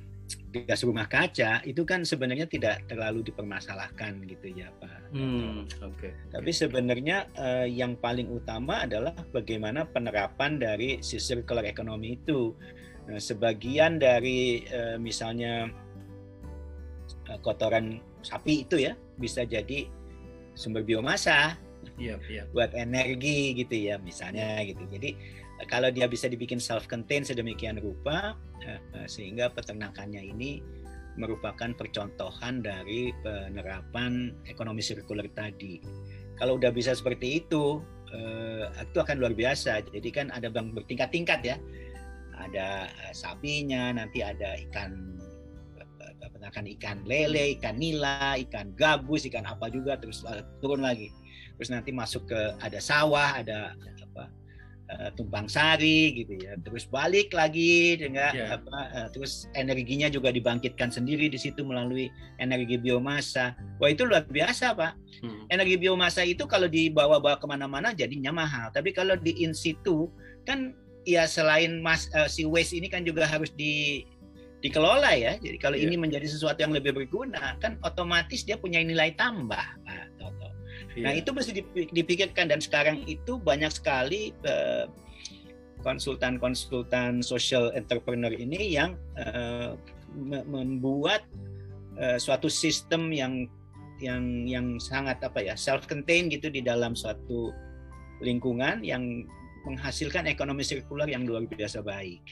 [0.50, 5.14] gas rumah kaca itu kan sebenarnya tidak terlalu dipermasalahkan gitu ya Pak.
[5.14, 6.10] Hmm, Oke.
[6.10, 6.12] Okay.
[6.34, 12.58] Tapi sebenarnya uh, yang paling utama adalah bagaimana penerapan dari si circular economy itu.
[13.06, 15.70] Nah, sebagian dari uh, misalnya
[17.30, 19.86] uh, kotoran sapi itu ya bisa jadi
[20.58, 21.58] sumber biomasa.
[21.96, 22.44] Iya, iya.
[22.52, 24.82] Buat energi gitu ya misalnya gitu.
[24.90, 25.16] Jadi
[25.68, 30.64] kalau dia bisa dibikin self contained sedemikian rupa eh, eh, sehingga peternakannya ini
[31.20, 35.84] merupakan percontohan dari penerapan ekonomi sirkuler tadi.
[36.40, 37.84] Kalau udah bisa seperti itu,
[38.16, 39.84] eh, itu akan luar biasa.
[39.92, 41.58] Jadi kan ada bang bertingkat-tingkat ya.
[42.40, 45.20] Ada sapinya, nanti ada ikan
[46.24, 50.24] peternakan ikan lele, ikan nila, ikan gabus, ikan apa juga terus
[50.64, 51.12] turun lagi.
[51.60, 53.76] Terus nanti masuk ke ada sawah, ada
[54.90, 58.58] uh, tumpang sari gitu ya terus balik lagi dengan yeah.
[58.58, 62.10] apa uh, terus energinya juga dibangkitkan sendiri di situ melalui
[62.42, 65.54] energi biomasa wah itu luar biasa pak hmm.
[65.54, 70.10] energi biomasa itu kalau dibawa-bawa ke mana-mana jadinya mahal tapi kalau di in situ
[70.44, 70.74] kan
[71.06, 74.04] ya selain mas uh, si waste ini kan juga harus di
[74.60, 75.88] dikelola ya jadi kalau yeah.
[75.88, 79.64] ini menjadi sesuatu yang lebih berguna kan otomatis dia punya nilai tambah
[80.20, 80.59] pak
[80.98, 81.22] Nah iya.
[81.22, 81.62] itu mesti
[81.94, 84.90] dipikirkan dan sekarang itu banyak sekali eh,
[85.86, 89.80] konsultan-konsultan social entrepreneur ini yang uh,
[90.48, 91.24] membuat
[91.96, 93.48] uh, suatu sistem yang
[94.00, 97.52] yang yang sangat apa ya self contained gitu di dalam suatu
[98.24, 99.28] lingkungan yang
[99.68, 102.24] menghasilkan ekonomi sirkular yang luar biasa baik.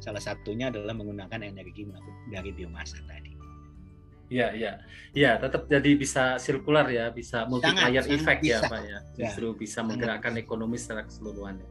[0.00, 1.88] Salah satunya adalah menggunakan energi
[2.28, 3.35] dari biomasa tadi.
[4.26, 4.72] Iya, iya.
[5.14, 8.98] Iya, tetap jadi bisa sirkular ya, bisa multiplier effect ya, Pak ya.
[9.16, 9.28] ya.
[9.30, 9.58] Justru ya.
[9.58, 11.62] bisa menggerakkan ekonomi secara keseluruhan.
[11.62, 11.68] Ya.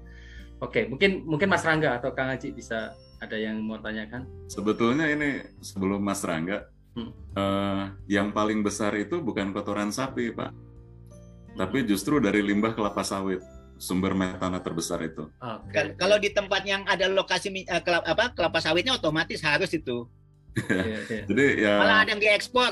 [0.63, 4.23] Oke, mungkin mungkin Mas Rangga atau Kang Haji bisa ada yang mau tanyakan?
[4.47, 7.11] Sebetulnya ini sebelum Mas Rangga, hmm.
[7.35, 10.51] eh, yang paling besar itu bukan kotoran sapi, Pak.
[10.51, 11.57] Hmm.
[11.59, 13.43] Tapi justru dari limbah kelapa sawit
[13.75, 15.27] sumber metana terbesar itu.
[15.35, 15.95] Okay.
[15.99, 20.07] Kalau di tempat yang ada lokasi uh, kelapa, apa kelapa sawitnya otomatis harus itu
[20.55, 21.23] Iya, iya.
[21.27, 22.71] Jadi ya malah ada yang diekspor.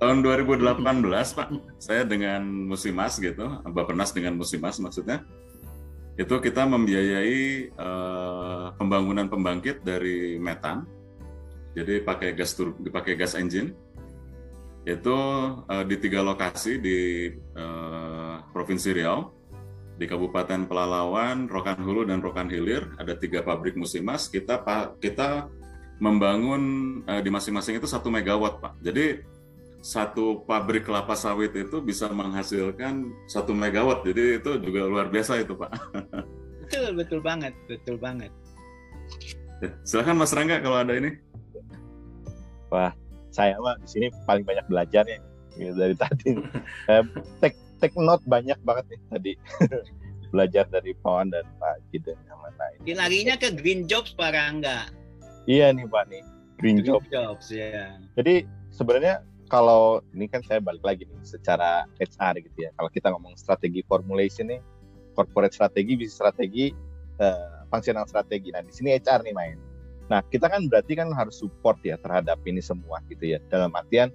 [0.00, 0.68] tahun 2018
[1.08, 1.48] Pak,
[1.80, 5.24] saya dengan Musimas gitu, Bapenas dengan Musimas maksudnya,
[6.20, 10.84] itu kita membiayai uh, pembangunan pembangkit dari metan.
[11.72, 13.72] Jadi pakai gas dipakai gas engine.
[14.82, 15.16] Itu
[15.62, 19.30] uh, di tiga lokasi di uh, Provinsi Riau,
[19.94, 24.26] di Kabupaten Pelalawan, Rokan Hulu dan Rokan Hilir ada tiga pabrik musimas.
[24.26, 24.58] Kita
[24.98, 25.50] kita
[25.98, 26.62] membangun
[27.06, 28.74] uh, di masing-masing itu satu megawatt, Pak.
[28.82, 29.22] Jadi
[29.78, 34.02] satu pabrik kelapa sawit itu bisa menghasilkan satu megawatt.
[34.06, 35.70] Jadi itu juga luar biasa itu, Pak.
[36.68, 38.28] Betul, betul banget, betul banget.
[39.64, 41.16] Ya, silakan Mas Rangga kalau ada ini.
[42.68, 42.92] Wah,
[43.32, 45.16] saya mah di sini paling banyak belajar ya
[45.56, 46.36] gitu, dari tadi.
[46.92, 47.04] eh,
[47.40, 49.32] take take note banyak banget nih tadi.
[50.32, 52.78] belajar dari Pawan dan Pak Gide yang lain.
[53.00, 54.92] Larinya ke green jobs Pak Rangga.
[55.48, 56.22] Iya nih Pak nih,
[56.60, 57.08] green, green jobs.
[57.08, 57.96] jobs ya.
[58.20, 62.70] Jadi sebenarnya kalau ini kan saya balik lagi nih secara HR gitu ya.
[62.76, 64.60] Kalau kita ngomong strategi formulation nih,
[65.16, 66.68] corporate strategi, bisnis strategi,
[67.24, 68.52] uh, functional strategi.
[68.52, 69.56] Nah di sini HR nih main.
[70.12, 73.40] Nah kita kan berarti kan harus support ya terhadap ini semua gitu ya.
[73.48, 74.12] Dalam artian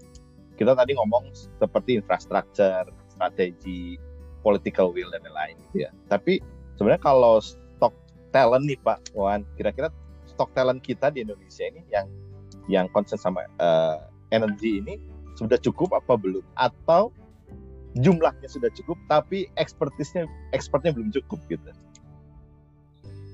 [0.54, 3.98] kita tadi ngomong seperti infrastruktur, strategi,
[4.46, 5.92] political will dan lain-lain gitu ya.
[6.14, 6.38] Tapi
[6.78, 7.98] sebenarnya kalau stok
[8.30, 9.90] talent nih Pak Wan, kira-kira
[10.34, 12.08] stok talent kita di Indonesia ini yang
[12.68, 14.98] yang concern sama uh, energi ini
[15.38, 17.14] sudah cukup apa belum atau
[17.94, 21.70] jumlahnya sudah cukup tapi ekspertisnya expertnya belum cukup gitu.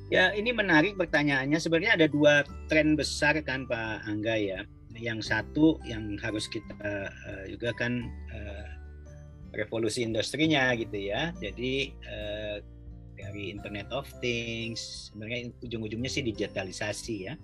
[0.09, 1.61] Ya ini menarik pertanyaannya.
[1.61, 4.59] Sebenarnya ada dua tren besar kan Pak Angga ya.
[4.97, 6.73] Yang satu yang harus kita
[7.13, 8.67] uh, juga kan uh,
[9.53, 11.29] revolusi industrinya gitu ya.
[11.37, 12.57] Jadi uh,
[13.19, 17.35] dari Internet of Things sebenarnya ujung-ujungnya sih digitalisasi ya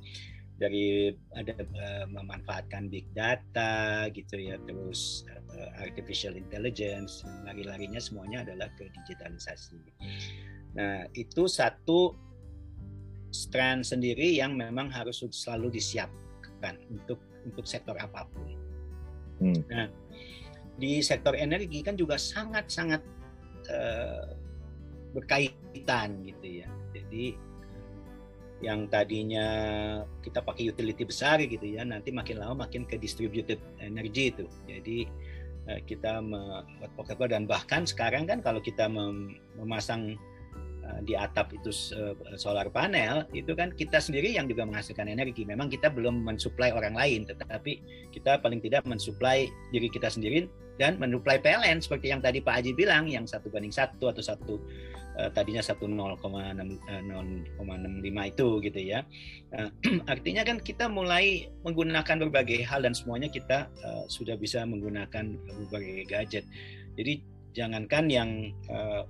[0.55, 8.71] dari ada uh, memanfaatkan big data gitu ya terus uh, artificial intelligence lari-larinya semuanya adalah
[8.79, 9.75] ke digitalisasi.
[10.79, 12.15] Nah itu satu
[13.35, 18.47] strand sendiri yang memang harus selalu disiapkan untuk untuk sektor apa pun.
[19.43, 19.59] Hmm.
[19.67, 19.87] Nah
[20.79, 23.03] di sektor energi kan juga sangat-sangat
[23.71, 24.44] uh,
[25.15, 26.67] berkaitan gitu ya.
[26.91, 27.55] Jadi
[28.63, 29.47] yang tadinya
[30.23, 34.99] kita pakai utility besar gitu ya nanti makin lama makin ke distributed energy itu jadi
[35.67, 40.15] eh, kita membuat dan bahkan sekarang kan kalau kita memasang
[40.87, 41.67] eh, di atap itu
[41.99, 46.71] eh, solar panel itu kan kita sendiri yang juga menghasilkan energi memang kita belum mensuplai
[46.71, 47.83] orang lain tetapi
[48.15, 50.47] kita paling tidak mensuplai diri kita sendiri
[50.79, 54.55] dan mensuplai PLN seperti yang tadi Pak Haji bilang yang satu banding satu atau satu
[55.15, 55.81] uh, tadinya 1,0,65
[56.85, 58.99] eh, itu gitu ya.
[59.55, 59.69] Uh,
[60.13, 63.67] artinya kan kita mulai menggunakan berbagai hal dan semuanya kita
[64.11, 66.45] sudah bisa menggunakan berbagai gadget.
[66.95, 67.23] Jadi
[67.55, 68.29] jangankan yang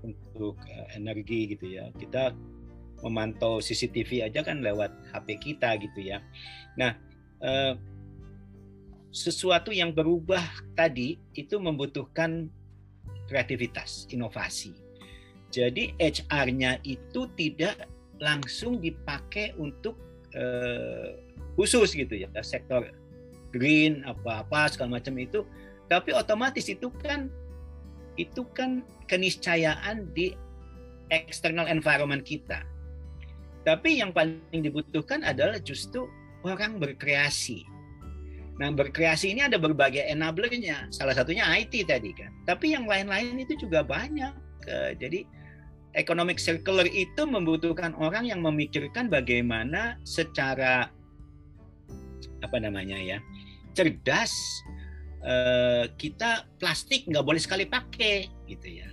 [0.05, 0.57] untuk
[0.93, 1.89] energi gitu ya.
[1.97, 2.31] Kita
[3.01, 6.21] memantau CCTV aja kan lewat HP kita gitu ya.
[6.77, 6.93] Nah,
[9.09, 10.41] sesuatu yang berubah
[10.77, 12.49] tadi itu membutuhkan
[13.25, 14.84] kreativitas, inovasi
[15.55, 17.87] jadi HR-nya itu tidak
[18.19, 19.95] langsung dipakai untuk
[20.35, 21.15] uh,
[21.55, 22.91] khusus gitu ya sektor
[23.55, 25.47] green apa-apa segala macam itu
[25.87, 27.31] tapi otomatis itu kan
[28.19, 30.33] itu kan keniscayaan di
[31.13, 32.63] external environment kita.
[33.65, 36.05] Tapi yang paling dibutuhkan adalah justru
[36.45, 37.65] orang berkreasi.
[38.55, 40.87] Nah, berkreasi ini ada berbagai enablernya.
[40.93, 42.31] Salah satunya IT tadi kan.
[42.47, 44.31] Tapi yang lain-lain itu juga banyak.
[44.97, 45.27] Jadi
[45.95, 50.91] economic circular itu membutuhkan orang yang memikirkan bagaimana secara
[52.43, 53.17] apa namanya ya
[53.73, 54.31] cerdas
[55.25, 58.89] uh, kita plastik nggak boleh sekali pakai gitu ya.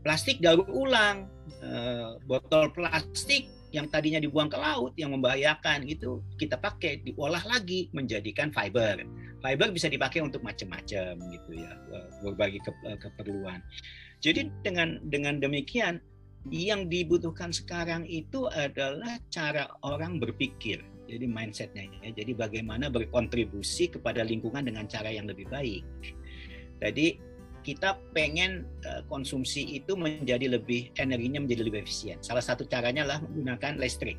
[0.00, 1.28] Plastik daur ulang
[1.60, 7.92] uh, botol plastik yang tadinya dibuang ke laut yang membahayakan itu kita pakai diolah lagi
[7.94, 9.04] menjadikan fiber.
[9.40, 11.70] Fiber bisa dipakai untuk macam-macam gitu ya
[12.24, 13.62] berbagai ke, keperluan.
[14.20, 16.02] Jadi dengan dengan demikian
[16.48, 20.80] yang dibutuhkan sekarang itu adalah cara orang berpikir.
[21.10, 22.14] Jadi mindsetnya ya.
[22.16, 25.84] Jadi bagaimana berkontribusi kepada lingkungan dengan cara yang lebih baik.
[26.80, 27.20] Jadi
[27.60, 32.16] kita pengen eh, konsumsi itu menjadi lebih energinya menjadi lebih efisien.
[32.24, 34.16] Salah satu caranya adalah menggunakan listrik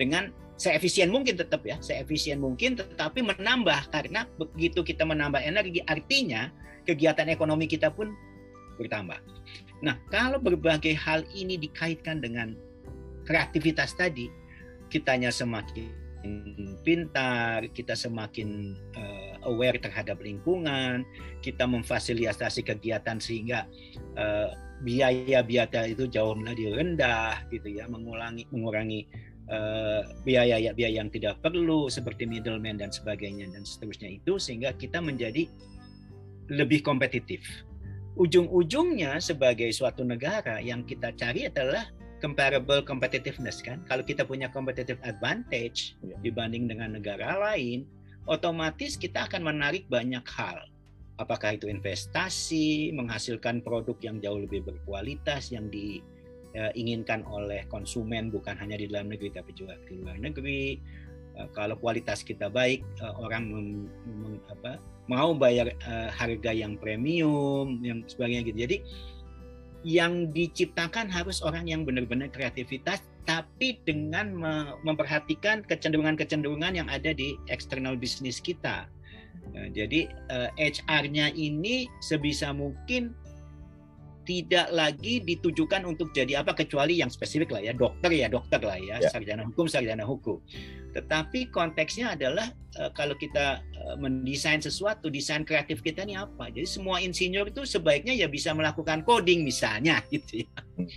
[0.00, 6.50] dengan seefisien mungkin tetap ya, seefisien mungkin tetapi menambah karena begitu kita menambah energi artinya
[6.86, 8.10] kegiatan ekonomi kita pun
[8.78, 9.18] bertambah.
[9.82, 12.54] Nah, kalau berbagai hal ini dikaitkan dengan
[13.26, 14.30] kreativitas tadi,
[14.92, 16.02] kitanya semakin
[16.86, 21.02] pintar, kita semakin uh, aware terhadap lingkungan,
[21.42, 23.66] kita memfasilitasi kegiatan sehingga
[24.14, 24.54] uh,
[24.86, 29.06] biaya-biaya itu jauh lebih rendah gitu ya, mengurangi mengurangi
[29.50, 35.02] uh, biaya biaya yang tidak perlu seperti middleman dan sebagainya dan seterusnya itu sehingga kita
[35.02, 35.50] menjadi
[36.50, 37.42] lebih kompetitif.
[38.12, 41.88] Ujung-ujungnya sebagai suatu negara yang kita cari adalah
[42.20, 43.80] comparable competitiveness kan.
[43.88, 46.14] Kalau kita punya competitive advantage ya.
[46.20, 47.88] dibanding dengan negara lain,
[48.28, 50.60] otomatis kita akan menarik banyak hal
[51.22, 58.74] apakah itu investasi, menghasilkan produk yang jauh lebih berkualitas yang diinginkan oleh konsumen bukan hanya
[58.74, 60.82] di dalam negeri tapi juga di luar negeri.
[61.42, 63.66] Eh, kalau kualitas kita baik, eh, orang mem,
[64.06, 64.78] mem, apa,
[65.10, 68.58] mau bayar uh, harga yang premium, yang sebagainya gitu.
[68.62, 68.76] Jadi
[69.82, 74.30] yang diciptakan harus orang yang benar-benar kreativitas tapi dengan
[74.86, 78.86] memperhatikan kecenderungan-kecenderungan yang ada di eksternal bisnis kita
[79.52, 83.12] Nah, jadi uh, eh, HR-nya ini sebisa mungkin
[84.22, 88.78] tidak lagi ditujukan untuk jadi apa kecuali yang spesifik lah ya dokter ya dokter lah
[88.78, 89.10] ya, ya.
[89.10, 90.38] sarjana hukum sarjana hukum
[90.92, 96.52] tetapi konteksnya adalah uh, kalau kita uh, mendesain sesuatu desain kreatif kita ini apa?
[96.52, 100.52] Jadi semua insinyur itu sebaiknya ya bisa melakukan coding misalnya gitu ya.
[100.76, 100.88] Hmm.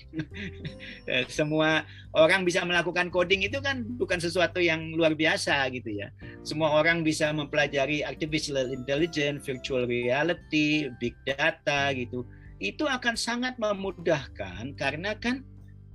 [1.12, 6.12] eh, semua orang bisa melakukan coding itu kan bukan sesuatu yang luar biasa gitu ya.
[6.44, 12.28] Semua orang bisa mempelajari artificial intelligence virtual reality big data gitu.
[12.60, 15.44] Itu akan sangat memudahkan karena kan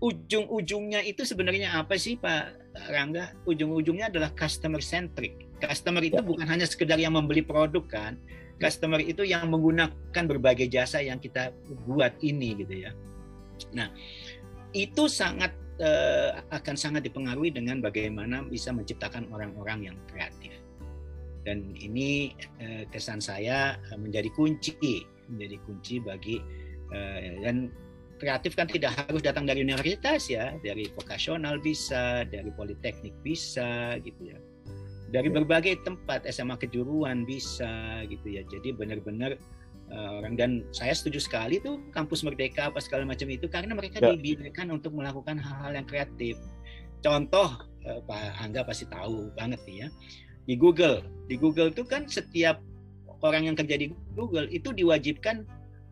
[0.00, 3.36] ujung-ujungnya itu sebenarnya apa sih Pak Rangga?
[3.44, 5.36] Ujung-ujungnya adalah customer centric.
[5.60, 6.24] Customer itu ya.
[6.24, 8.16] bukan hanya sekedar yang membeli produk kan.
[8.60, 11.52] Customer itu yang menggunakan berbagai jasa yang kita
[11.88, 12.92] buat ini gitu ya.
[13.72, 13.88] Nah,
[14.72, 20.52] itu sangat uh, akan sangat dipengaruhi dengan bagaimana bisa menciptakan orang-orang yang kreatif.
[21.44, 24.76] Dan ini uh, kesan saya uh, menjadi kunci,
[25.32, 26.36] menjadi kunci bagi
[26.92, 27.72] uh, dan
[28.20, 34.36] kreatif kan tidak harus datang dari universitas ya, dari vokasional bisa, dari politeknik bisa gitu
[34.36, 34.38] ya.
[35.10, 38.44] Dari berbagai tempat SMA kejuruan bisa gitu ya.
[38.46, 39.40] Jadi benar-benar
[39.90, 43.98] uh, orang dan saya setuju sekali tuh kampus merdeka apa segala macam itu karena mereka
[43.98, 44.14] ya.
[44.14, 46.38] dibiarkan untuk melakukan hal-hal yang kreatif.
[47.02, 47.58] Contoh
[47.88, 49.88] uh, Pak Angga pasti tahu banget nih ya.
[50.46, 52.62] Di Google, di Google itu kan setiap
[53.24, 55.44] orang yang kerja di Google itu diwajibkan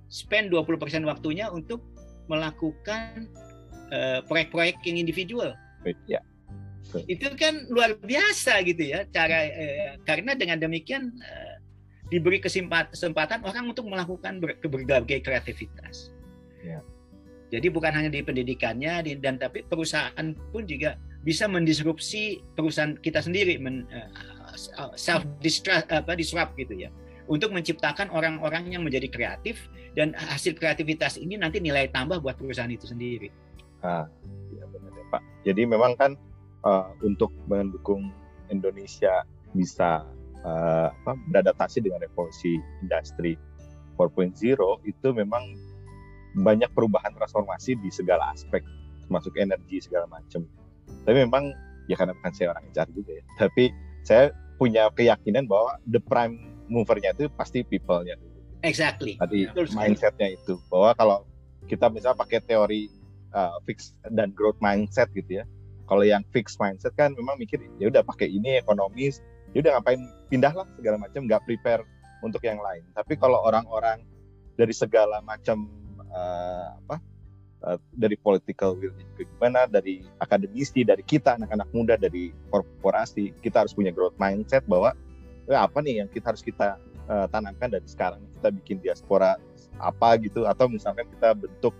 [0.08, 1.84] spend 20% waktunya untuk
[2.28, 3.28] melakukan
[3.90, 5.56] uh, proyek-proyek yang individual.
[6.06, 6.20] Ya.
[7.04, 11.56] Itu kan luar biasa gitu ya cara uh, karena dengan demikian uh,
[12.08, 16.12] diberi kesempatan orang untuk melakukan ber, berbagai kreativitas.
[16.64, 16.80] Ya.
[17.48, 23.56] Jadi bukan hanya di pendidikannya dan tapi perusahaan pun juga bisa mendisrupsi perusahaan kita sendiri
[23.56, 26.90] men, uh, self disrupt apa disrupt gitu ya
[27.28, 32.72] untuk menciptakan orang-orang yang menjadi kreatif dan hasil kreativitas ini nanti nilai tambah buat perusahaan
[32.72, 33.28] itu sendiri.
[33.84, 34.08] Ah,
[34.50, 35.22] ya benar ya Pak.
[35.44, 36.16] Jadi memang kan
[36.64, 38.10] uh, untuk mendukung
[38.48, 39.22] Indonesia
[39.52, 40.02] bisa
[40.42, 40.88] uh,
[41.30, 43.36] beradaptasi dengan revolusi industri
[43.98, 44.34] 4.0
[44.86, 45.44] itu memang
[46.38, 48.62] banyak perubahan transformasi di segala aspek,
[49.04, 50.46] termasuk energi segala macam.
[51.02, 51.50] Tapi memang
[51.90, 53.64] ya karena bukan saya orang HR juga ya, tapi
[54.06, 54.24] saya
[54.58, 58.38] punya keyakinan bahwa the prime movernya itu pasti people-nya dulu.
[58.62, 59.16] Exactly.
[59.18, 59.74] Tadi yeah.
[59.74, 61.18] mindsetnya itu bahwa kalau
[61.68, 62.88] kita misalnya pakai teori
[63.34, 65.44] uh, fix dan growth mindset gitu ya.
[65.88, 69.24] Kalau yang fix mindset kan memang mikir ya udah pakai ini ekonomis,
[69.56, 71.82] ya udah ngapain pindah lah segala macam, nggak prepare
[72.20, 72.84] untuk yang lain.
[72.92, 74.04] Tapi kalau orang-orang
[74.58, 75.64] dari segala macam
[76.12, 76.96] uh, apa
[77.64, 83.72] uh, dari political will gimana, dari akademisi, dari kita anak-anak muda, dari korporasi, kita harus
[83.72, 84.92] punya growth mindset bahwa
[85.48, 86.76] eh, apa nih yang kita harus kita
[87.08, 88.20] uh, tanamkan dari sekarang?
[88.38, 89.40] Kita bikin diaspora
[89.80, 90.44] apa gitu?
[90.44, 91.74] Atau misalkan kita bentuk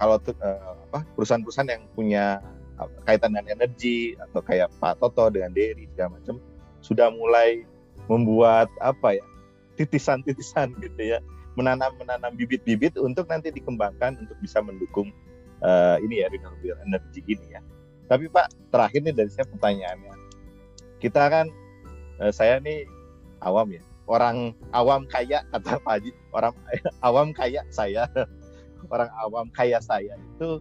[0.00, 2.40] kalau uh, apa perusahaan-perusahaan yang punya
[3.04, 6.40] kaitan dengan energi atau kayak Pak Toto dengan Derry segala macam
[6.82, 7.62] sudah mulai
[8.10, 9.24] membuat apa ya
[9.78, 11.18] titisan-titisan gitu ya
[11.54, 15.12] menanam menanam bibit-bibit untuk nanti dikembangkan untuk bisa mendukung
[15.60, 17.60] uh, ini ya renewable energy ini ya.
[18.08, 20.14] Tapi Pak terakhir nih dari saya pertanyaannya.
[20.96, 21.52] Kita kan
[22.32, 22.84] saya nih
[23.42, 23.82] awam ya.
[24.06, 26.10] Orang awam kaya kata Pak Haji.
[26.34, 26.54] Orang
[27.06, 28.10] awam kaya saya.
[28.92, 30.58] Orang awam kaya saya itu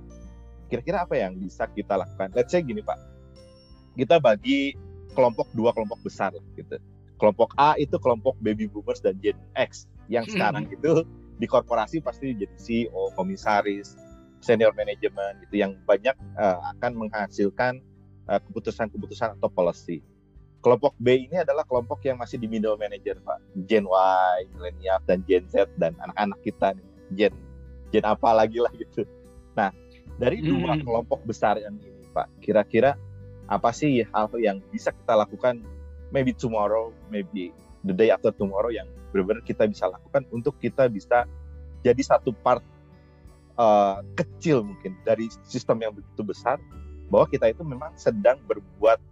[0.69, 2.31] kira-kira apa yang bisa kita lakukan?
[2.37, 2.95] Let's say gini Pak.
[3.97, 4.77] Kita bagi
[5.11, 6.77] kelompok dua kelompok besar gitu.
[7.19, 9.89] Kelompok A itu kelompok baby boomers dan Gen X.
[10.07, 10.33] Yang hmm.
[10.37, 11.03] sekarang itu
[11.41, 13.97] di korporasi pasti jadi CEO, komisaris,
[14.41, 17.81] senior manajemen gitu yang banyak uh, akan menghasilkan
[18.31, 19.99] keputusan keputusan-keputusan atau policy.
[20.61, 23.41] Kelompok B ini adalah kelompok yang masih di middle manager, Pak.
[23.65, 27.33] Gen Y, milenial, dan Gen Z, dan anak-anak kita, nih, Gen
[27.91, 29.03] gen apa lagi lah gitu.
[29.53, 29.69] Nah,
[30.15, 30.87] dari dua hmm.
[30.87, 32.95] kelompok besar yang ini, Pak, kira-kira
[33.51, 35.59] apa sih hal yang bisa kita lakukan
[36.15, 37.51] maybe tomorrow, maybe
[37.83, 41.27] the day after tomorrow yang benar-benar kita bisa lakukan untuk kita bisa
[41.83, 42.63] jadi satu part
[43.59, 46.55] uh, kecil mungkin dari sistem yang begitu besar
[47.11, 49.03] bahwa kita itu memang sedang berbuat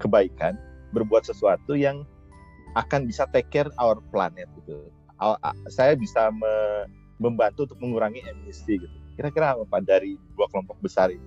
[0.00, 0.56] kebaikan,
[0.92, 2.04] berbuat sesuatu yang
[2.78, 4.88] akan bisa take care our planet gitu.
[5.68, 6.86] Saya bisa me
[7.22, 8.96] membantu untuk mengurangi emisi gitu.
[9.14, 11.22] Kira-kira apa dari dua kelompok besar ini?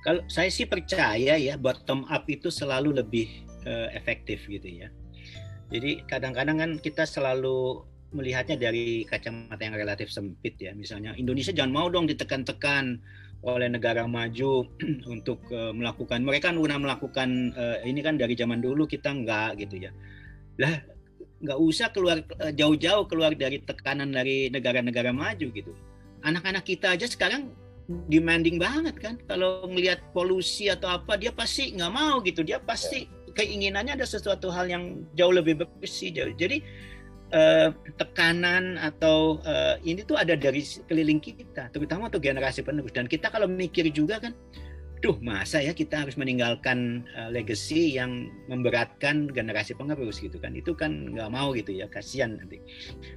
[0.00, 3.28] Kalau saya sih percaya ya bottom up itu selalu lebih
[3.68, 4.88] uh, efektif gitu ya.
[5.68, 7.84] Jadi kadang-kadang kan kita selalu
[8.16, 10.72] melihatnya dari kacamata yang relatif sempit ya.
[10.72, 12.96] Misalnya Indonesia jangan mau dong ditekan-tekan
[13.40, 14.68] oleh negara maju
[15.14, 19.88] untuk uh, melakukan mereka udah melakukan uh, ini kan dari zaman dulu kita enggak gitu
[19.88, 19.90] ya.
[20.60, 20.76] Lah
[21.40, 22.20] nggak usah keluar
[22.52, 25.72] jauh-jauh keluar dari tekanan dari negara-negara maju gitu.
[26.20, 27.48] Anak-anak kita aja sekarang
[28.12, 33.10] demanding banget kan kalau ngelihat polusi atau apa dia pasti nggak mau gitu dia pasti
[33.34, 36.34] keinginannya ada sesuatu hal yang jauh lebih bersih jauh.
[36.36, 36.60] Jadi
[37.32, 42.92] uh, tekanan atau uh, ini tuh ada dari keliling kita, terutama untuk generasi penerus.
[42.94, 44.34] Dan kita kalau mikir juga kan,
[45.00, 50.52] duh masa ya kita harus meninggalkan uh, legacy yang memberatkan generasi penerus gitu kan?
[50.52, 52.60] Itu kan nggak mau gitu ya, kasihan nanti.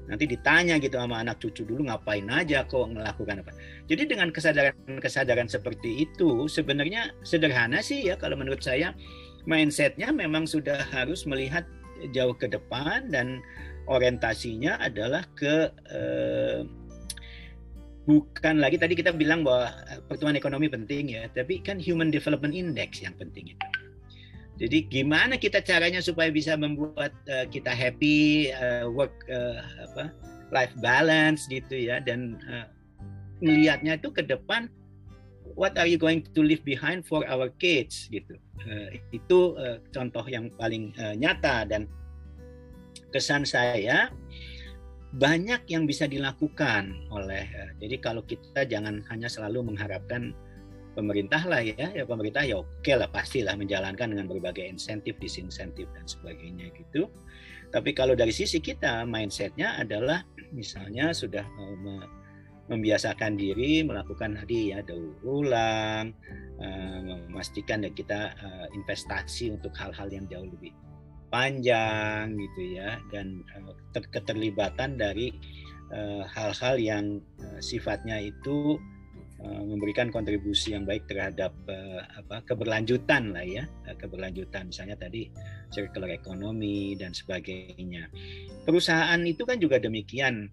[0.07, 3.51] Nanti ditanya gitu sama anak cucu dulu ngapain aja kok melakukan apa.
[3.91, 8.95] Jadi dengan kesadaran-kesadaran seperti itu sebenarnya sederhana sih ya kalau menurut saya
[9.43, 11.67] mindsetnya memang sudah harus melihat
[12.11, 13.39] jauh ke depan dan
[13.87, 16.61] orientasinya adalah ke eh,
[18.03, 19.71] bukan lagi tadi kita bilang bahwa
[20.11, 23.67] pertumbuhan ekonomi penting ya, tapi kan Human Development Index yang penting itu.
[24.53, 30.13] Jadi gimana kita caranya supaya bisa membuat uh, kita happy, uh, work uh, apa,
[30.53, 32.69] life balance gitu ya, dan uh,
[33.41, 34.69] itu ke depan
[35.57, 40.25] what are you going to leave behind for our kids gitu uh, itu uh, contoh
[40.29, 41.89] yang paling uh, nyata dan
[43.13, 44.09] kesan saya
[45.13, 50.33] banyak yang bisa dilakukan oleh uh, jadi kalau kita jangan hanya selalu mengharapkan
[50.97, 56.05] pemerintah lah ya ya pemerintah ya oke lah pastilah menjalankan dengan berbagai insentif disinsentif dan
[56.09, 57.09] sebagainya gitu.
[57.73, 60.21] Tapi kalau dari sisi kita mindsetnya adalah
[60.53, 62.05] misalnya sudah uh,
[62.69, 66.13] membiasakan diri melakukan tadi ya daur ulang,
[66.61, 66.99] uh,
[67.29, 68.33] memastikan dan kita
[68.73, 70.73] investasi untuk hal-hal yang jauh lebih
[71.33, 73.73] panjang gitu ya dan uh,
[74.13, 75.33] keterlibatan dari
[76.29, 77.05] hal-hal uh, yang
[77.41, 78.77] uh, sifatnya itu
[79.43, 81.51] memberikan kontribusi yang baik terhadap
[82.15, 83.67] apa keberlanjutan lah ya
[83.99, 84.71] keberlanjutan.
[84.71, 85.27] Misalnya tadi
[85.67, 88.07] circular economy dan sebagainya.
[88.63, 90.47] Perusahaan itu kan juga demikian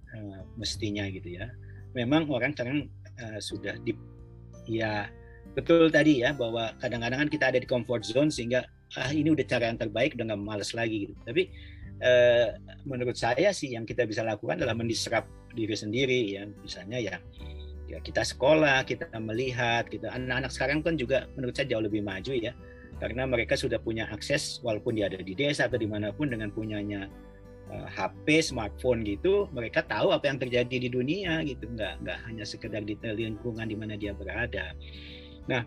[0.59, 1.47] mestinya gitu ya.
[1.95, 2.91] Memang orang sekarang
[3.39, 3.95] sudah di
[4.67, 5.07] ya
[5.55, 8.67] betul tadi ya bahwa kadang-kadang kan kita ada di comfort zone sehingga
[8.99, 11.15] ah ini udah cara yang terbaik udah nggak males lagi gitu.
[11.23, 11.43] Tapi
[12.03, 12.57] uh,
[12.89, 16.43] menurut saya sih yang kita bisa lakukan adalah mendisrupt diri sendiri ya.
[16.63, 17.17] Misalnya ya
[17.91, 22.33] ya kita sekolah kita melihat kita anak-anak sekarang kan juga menurut saya jauh lebih maju
[22.35, 22.53] ya.
[23.01, 26.53] Karena mereka sudah punya akses walaupun dia ada di desa atau di mana pun dengan
[26.53, 27.09] punyanya
[27.71, 32.45] HP, eh, smartphone gitu, mereka tahu apa yang terjadi di dunia gitu, nggak nggak hanya
[32.45, 34.75] sekedar di lingkungan di mana dia berada.
[35.47, 35.63] Nah,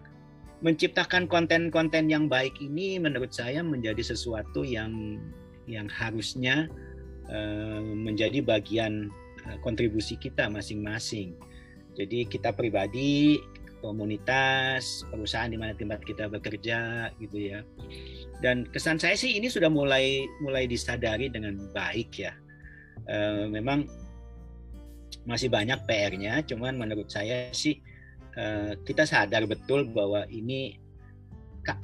[0.63, 5.19] menciptakan konten-konten yang baik ini menurut saya menjadi sesuatu yang
[5.67, 6.71] yang harusnya
[7.27, 9.11] uh, menjadi bagian
[9.47, 11.35] uh, kontribusi kita masing-masing.
[11.93, 13.37] Jadi kita pribadi,
[13.83, 17.61] komunitas, perusahaan di mana tempat kita bekerja gitu ya
[18.43, 22.35] dan kesan saya sih ini sudah mulai mulai disadari dengan baik ya.
[23.07, 23.87] E, memang
[25.23, 27.79] masih banyak PR-nya, cuman menurut saya sih
[28.33, 30.77] e, kita sadar betul bahwa ini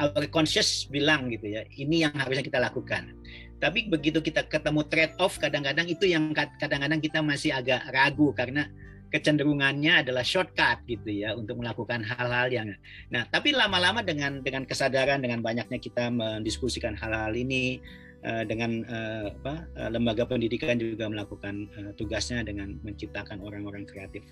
[0.01, 3.15] our conscious bilang gitu ya, ini yang harusnya kita lakukan.
[3.59, 8.67] Tapi begitu kita ketemu trade off, kadang-kadang itu yang kadang-kadang kita masih agak ragu karena
[9.09, 12.69] kecenderungannya adalah shortcut gitu ya untuk melakukan hal-hal yang
[13.09, 17.81] nah tapi lama-lama dengan dengan kesadaran dengan banyaknya kita mendiskusikan hal-hal ini
[18.21, 21.67] uh, dengan uh, apa, lembaga pendidikan juga melakukan
[21.97, 24.23] tugasnya dengan menciptakan orang-orang kreatif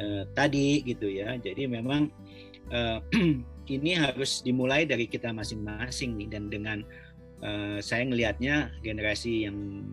[0.00, 2.10] uh, tadi gitu ya jadi memang
[2.72, 2.98] uh,
[3.76, 6.78] ini harus dimulai dari kita masing-masing nih dan dengan
[7.44, 9.84] uh, saya melihatnya generasi yang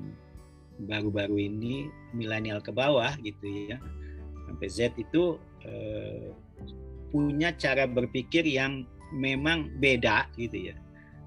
[0.88, 3.80] baru-baru ini milenial ke bawah gitu ya
[4.48, 6.32] sampai Z itu uh,
[7.16, 8.84] punya cara berpikir yang
[9.16, 10.76] memang beda gitu ya.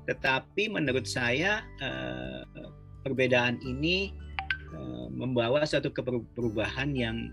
[0.09, 2.45] Tetapi menurut saya uh,
[3.05, 4.13] perbedaan ini
[4.77, 5.93] uh, membawa suatu
[6.37, 7.33] perubahan yang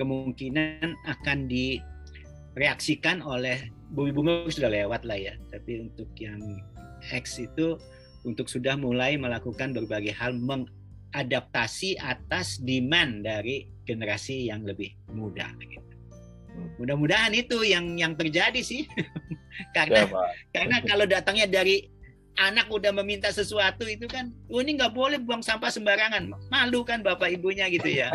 [0.00, 6.40] kemungkinan akan direaksikan oleh bumi bunga sudah lewat lah ya tapi untuk yang
[7.12, 7.76] X itu
[8.24, 15.80] untuk sudah mulai melakukan berbagai hal mengadaptasi atas demand dari generasi yang lebih muda gitu.
[16.52, 16.68] Hmm.
[16.76, 18.84] Mudah-mudahan itu yang yang terjadi sih.
[19.76, 20.12] karena ya,
[20.52, 21.88] karena kalau datangnya dari
[22.38, 27.02] anak udah meminta sesuatu itu kan, oh ini nggak boleh buang sampah sembarangan, malu kan
[27.02, 28.14] bapak ibunya gitu ya.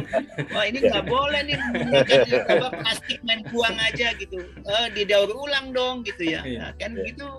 [0.53, 1.57] Wah ini nggak boleh nih
[2.49, 6.41] apa plastik main buang aja gitu, eh, didaur ulang dong gitu ya.
[6.41, 6.59] Iya.
[6.59, 7.29] Nah, kan gitu.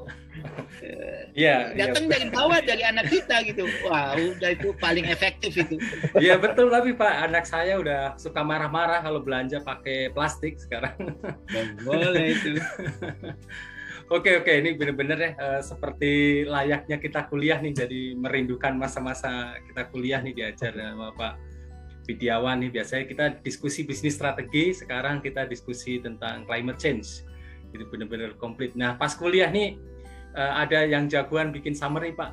[1.37, 1.77] Iya.
[1.77, 2.11] Datang ya.
[2.17, 3.65] dari bawah dari anak kita gitu.
[3.89, 5.77] Wah udah itu paling efektif itu.
[6.17, 10.97] Iya betul tapi pak anak saya udah suka marah-marah kalau belanja pakai plastik sekarang.
[11.85, 12.57] boleh itu.
[14.07, 14.53] Oke oke.
[14.55, 20.31] Ini benar-benar ya uh, seperti layaknya kita kuliah nih jadi merindukan masa-masa kita kuliah nih
[20.31, 21.35] diajar sama Pak
[22.07, 22.71] Widiawan nih.
[22.71, 27.27] Biasanya kita diskusi bisnis strategi sekarang kita diskusi tentang climate change.
[27.75, 28.79] Itu benar-benar komplit.
[28.79, 29.75] Nah pas kuliah nih
[30.39, 32.31] uh, ada yang jagoan bikin summary Pak.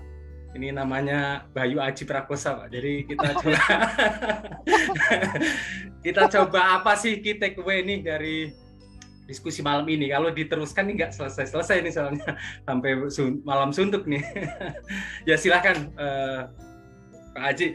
[0.54, 2.70] Ini namanya Bayu Aji Prakosa Pak.
[2.70, 3.64] Jadi kita coba
[6.06, 8.63] kita coba apa sih key takeaway nih dari
[9.26, 10.12] diskusi malam ini.
[10.12, 12.30] Kalau diteruskan nih nggak selesai-selesai nih soalnya
[12.68, 14.24] sampai sun malam suntuk nih.
[15.30, 16.50] ya silahkan uh,
[17.34, 17.68] Pak Haji.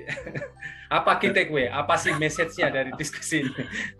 [0.98, 1.68] apa key takeaway?
[1.68, 3.52] Apa sih message-nya dari diskusi ini?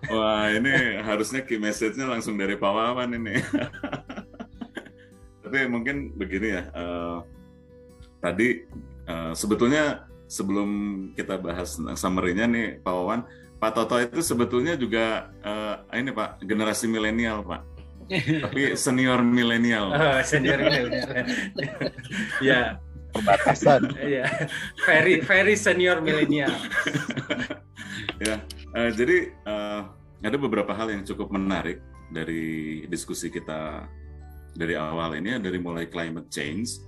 [0.09, 3.37] Wah ini harusnya key message-nya langsung dari Pak Wawan ini.
[5.45, 6.63] Tapi mungkin begini ya.
[6.73, 7.19] Uh,
[8.25, 8.65] tadi
[9.05, 10.71] uh, sebetulnya sebelum
[11.17, 13.25] kita bahas summary-nya nih Pak Wawan,
[13.59, 17.63] Pak Toto itu sebetulnya juga uh, ini Pak generasi milenial Pak,
[18.47, 19.91] tapi senior milenial.
[19.91, 21.11] Oh, senior milenial.
[22.49, 22.79] ya.
[23.09, 23.99] Perbatasan.
[23.99, 24.29] Iya.
[24.87, 26.55] very very senior milenial.
[28.27, 28.39] ya.
[28.79, 29.91] Uh, jadi uh,
[30.23, 31.83] ada beberapa hal yang cukup menarik
[32.15, 33.91] dari diskusi kita
[34.55, 36.79] dari awal ini, dari mulai climate change.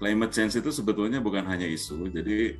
[0.00, 2.58] Climate change itu sebetulnya bukan hanya isu, jadi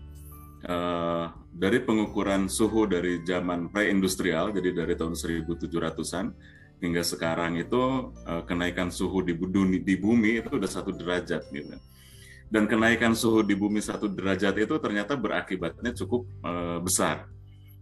[0.69, 6.27] uh, dari pengukuran suhu dari zaman pre-industrial, jadi dari tahun 1700-an
[6.82, 11.77] hingga sekarang itu uh, kenaikan suhu di bumi, di bumi itu udah satu derajat gitu.
[12.51, 17.27] Dan kenaikan suhu di bumi satu derajat itu ternyata berakibatnya cukup uh, besar.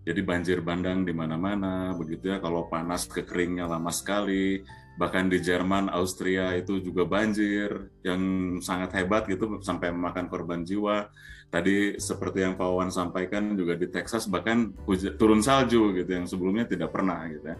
[0.02, 2.42] Jadi banjir bandang di mana-mana, begitu ya.
[2.42, 4.66] Kalau panas kekeringnya lama sekali,
[5.01, 8.20] bahkan di Jerman, Austria itu juga banjir yang
[8.60, 11.09] sangat hebat gitu sampai memakan korban jiwa.
[11.52, 14.73] Tadi seperti yang Pak Wawan sampaikan juga di Texas bahkan
[15.20, 17.59] turun salju gitu yang sebelumnya tidak pernah gitu ya.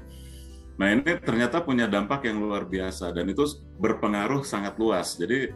[0.81, 3.45] Nah ini ternyata punya dampak yang luar biasa dan itu
[3.77, 5.21] berpengaruh sangat luas.
[5.21, 5.53] Jadi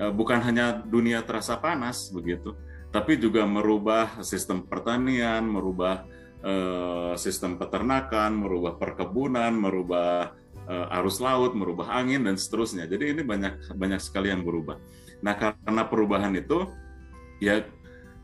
[0.00, 2.52] eh, bukan hanya dunia terasa panas begitu,
[2.92, 6.04] tapi juga merubah sistem pertanian, merubah
[6.44, 10.36] eh, sistem peternakan, merubah perkebunan, merubah
[10.68, 12.84] arus laut, merubah angin dan seterusnya.
[12.84, 14.76] Jadi ini banyak banyak sekali yang berubah.
[15.24, 16.68] Nah karena perubahan itu
[17.40, 17.64] ya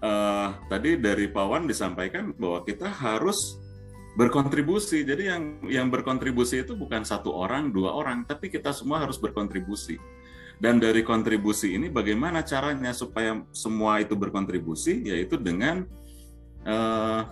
[0.05, 3.57] uh, tadi dari Pawan disampaikan bahwa kita harus
[4.15, 5.03] berkontribusi.
[5.03, 9.99] Jadi yang yang berkontribusi itu bukan satu orang, dua orang, tapi kita semua harus berkontribusi.
[10.55, 15.03] Dan dari kontribusi ini bagaimana caranya supaya semua itu berkontribusi?
[15.03, 15.83] Yaitu dengan
[16.63, 17.27] uh,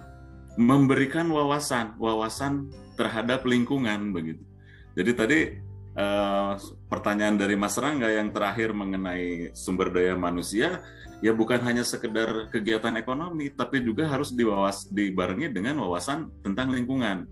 [0.59, 2.68] memberikan wawasan, wawasan
[2.98, 4.43] terhadap lingkungan begitu.
[4.93, 5.39] Jadi tadi
[5.97, 6.52] uh,
[6.89, 10.85] pertanyaan dari Mas Rangga yang terakhir mengenai sumber daya manusia,
[11.24, 17.24] ya bukan hanya sekedar kegiatan ekonomi, tapi juga harus dibawas, dibarengi dengan wawasan tentang lingkungan.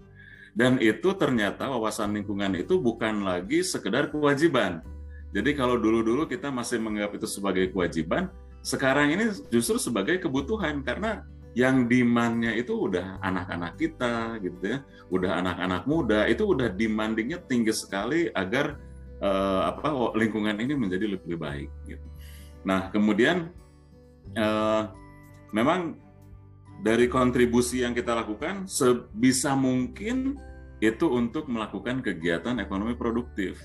[0.51, 4.83] Dan itu ternyata wawasan lingkungan itu bukan lagi sekedar kewajiban.
[5.31, 8.27] Jadi kalau dulu-dulu kita masih menganggap itu sebagai kewajiban,
[8.67, 11.23] sekarang ini justru sebagai kebutuhan karena
[11.55, 14.79] yang demandnya itu udah anak-anak kita gitu ya,
[15.11, 18.79] udah anak-anak muda itu udah demandingnya tinggi sekali agar
[19.19, 21.71] uh, apa lingkungan ini menjadi lebih baik.
[21.87, 22.07] Gitu.
[22.63, 23.51] Nah kemudian
[24.39, 24.95] uh,
[25.51, 25.99] memang
[26.81, 30.41] dari kontribusi yang kita lakukan sebisa mungkin
[30.81, 33.61] itu untuk melakukan kegiatan ekonomi produktif.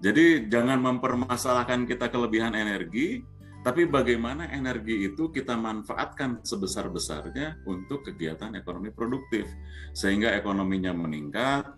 [0.00, 3.24] Jadi jangan mempermasalahkan kita kelebihan energi,
[3.66, 9.50] tapi bagaimana energi itu kita manfaatkan sebesar-besarnya untuk kegiatan ekonomi produktif?
[9.90, 11.74] Sehingga ekonominya meningkat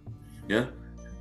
[0.52, 0.68] ya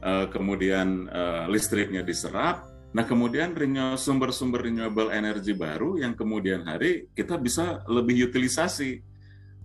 [0.04, 2.68] eh, kemudian eh, listriknya diserap.
[2.92, 3.56] Nah kemudian
[3.96, 9.00] sumber-sumber renewable energy baru yang kemudian hari kita bisa lebih utilisasi.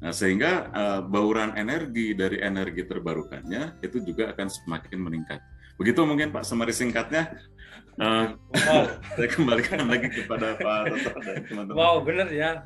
[0.06, 5.42] Nah sehingga eh, bauran energi dari energi terbarukannya itu juga akan semakin meningkat
[5.82, 7.34] Begitu mungkin Pak summary singkatnya.
[7.98, 8.88] Uh, wow.
[9.18, 11.76] saya kembalikan lagi kepada Pak Toto dan teman-teman.
[11.76, 12.62] Wow, benar ya,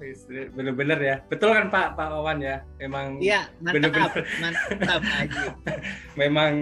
[0.52, 1.16] benar-benar ya.
[1.32, 2.62] Betul kan Pak Pak Wawan ya?
[2.78, 4.22] Memang Iya, mantap, bener -bener.
[4.38, 5.44] mantap Haji.
[6.20, 6.52] Memang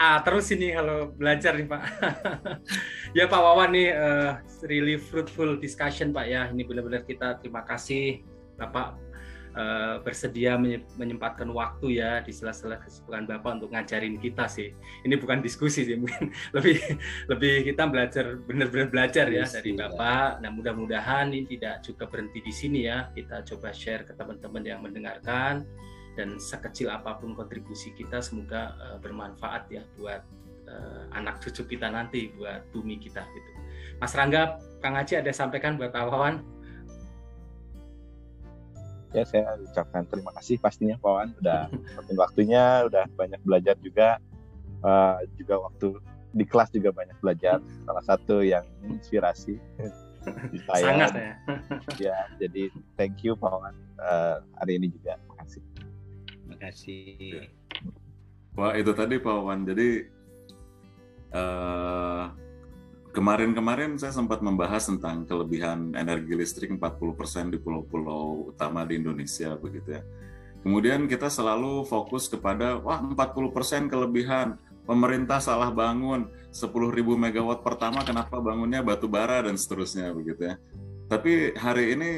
[0.00, 1.82] ah, terus ini kalau belajar nih Pak.
[3.18, 4.30] ya Pak Wawan nih uh,
[4.66, 6.48] really fruitful discussion Pak ya.
[6.48, 8.24] Ini benar-benar kita terima kasih
[8.58, 9.09] Bapak
[9.54, 10.54] uh, bersedia
[10.98, 14.74] menyempatkan waktu ya di sela-sela kesibukan Bapak untuk ngajarin kita sih.
[15.06, 16.78] Ini bukan diskusi sih, mungkin lebih
[17.30, 20.42] lebih kita belajar benar-benar belajar ya yes, dari Bapak.
[20.42, 23.10] Nah, mudah-mudahan ini tidak juga berhenti di sini ya.
[23.10, 25.66] Kita coba share ke teman-teman yang mendengarkan
[26.18, 30.22] dan sekecil apa pun kontribusi kita semoga uh, bermanfaat ya buat
[30.66, 33.50] uh, anak cucu kita nanti, buat bumi kita gitu.
[34.00, 36.40] Mas Rangga, Kang Haji ada sampaikan buat awawan?
[39.10, 41.66] Ya saya ucapkan terima kasih pastinya Pak Wan udah
[42.14, 44.18] waktunya udah banyak belajar juga.
[44.80, 46.00] Uh, juga waktu
[46.32, 47.60] di kelas juga banyak belajar.
[47.84, 49.60] Salah satu yang inspirasi.
[50.52, 51.32] Di saya sangat ya.
[51.96, 55.62] Ya jadi thank you Pak Wan uh, hari ini juga terima kasih.
[56.28, 57.48] Terima kasih.
[58.56, 60.06] Wah itu tadi Pak Wan jadi
[61.34, 62.24] uh,
[63.10, 69.98] Kemarin-kemarin saya sempat membahas tentang kelebihan energi listrik 40% di pulau-pulau utama di Indonesia begitu
[69.98, 70.02] ya.
[70.62, 76.70] Kemudian kita selalu fokus kepada wah 40% kelebihan pemerintah salah bangun 10.000
[77.02, 80.54] megawatt pertama kenapa bangunnya batu bara dan seterusnya begitu ya.
[81.10, 82.10] Tapi hari ini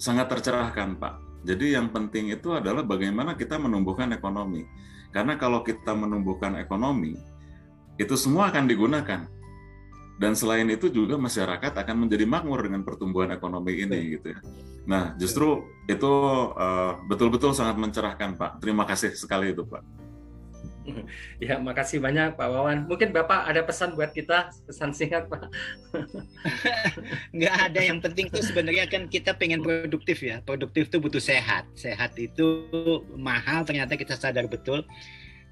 [0.00, 1.44] sangat tercerahkan Pak.
[1.44, 4.64] Jadi yang penting itu adalah bagaimana kita menumbuhkan ekonomi.
[5.12, 7.20] Karena kalau kita menumbuhkan ekonomi,
[8.00, 9.35] itu semua akan digunakan
[10.16, 14.40] dan selain itu juga masyarakat akan menjadi makmur dengan pertumbuhan ekonomi ini gitu ya.
[14.88, 16.12] Nah, justru itu
[16.56, 18.62] eh, betul-betul uh, sangat mencerahkan Pak.
[18.62, 19.82] Terima kasih sekali itu Pak.
[21.42, 22.86] Ya, makasih banyak Pak Wawan.
[22.86, 25.50] Mungkin Bapak ada pesan buat kita, pesan singkat Pak.
[27.36, 30.38] Nggak ada, yang penting tuh sebenarnya kan kita pengen produktif ya.
[30.46, 31.66] Produktif itu butuh sehat.
[31.74, 32.70] Sehat itu
[33.18, 34.86] mahal, ternyata kita sadar betul.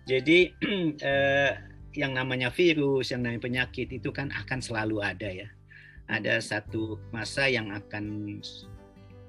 [0.07, 0.55] Jadi
[1.11, 1.51] eh,
[1.95, 5.49] yang namanya virus, yang namanya penyakit itu kan akan selalu ada ya.
[6.11, 8.39] Ada satu masa yang akan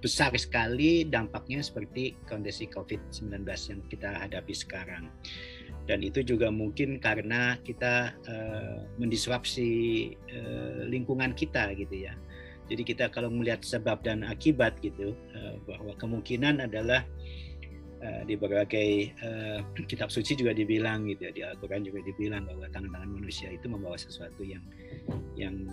[0.04, 5.10] besar sekali dampaknya seperti kondisi COVID-19 yang kita hadapi sekarang.
[5.86, 9.70] Dan itu juga mungkin karena kita uh, mendisrupsi
[10.30, 12.14] uh, lingkungan kita gitu ya.
[12.66, 17.06] Jadi kita kalau melihat sebab dan akibat gitu uh, bahwa kemungkinan adalah
[18.04, 19.60] Eh, di berbagai uh,
[19.90, 23.96] kitab suci juga dibilang gitu ya di Al-Qur'an juga dibilang bahwa tangan-tangan manusia itu membawa
[23.96, 24.60] sesuatu yang
[25.40, 25.64] yang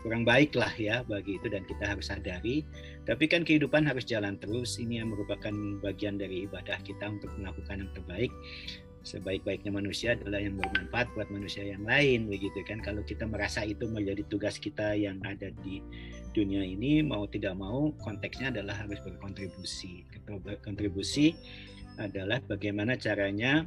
[0.00, 2.64] kurang baik lah ya bagi itu dan kita harus sadari.
[3.04, 4.80] Tapi kan kehidupan harus jalan terus.
[4.80, 5.52] Ini yang merupakan
[5.84, 8.32] bagian dari ibadah kita untuk melakukan yang terbaik
[9.06, 13.86] sebaik-baiknya manusia adalah yang bermanfaat buat manusia yang lain begitu kan kalau kita merasa itu
[13.86, 15.78] menjadi tugas kita yang ada di
[16.34, 21.38] dunia ini mau tidak mau konteksnya adalah harus berkontribusi berkontribusi
[22.02, 23.62] adalah bagaimana caranya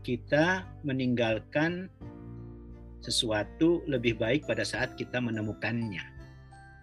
[0.00, 1.92] kita meninggalkan
[3.00, 6.04] sesuatu lebih baik pada saat kita menemukannya.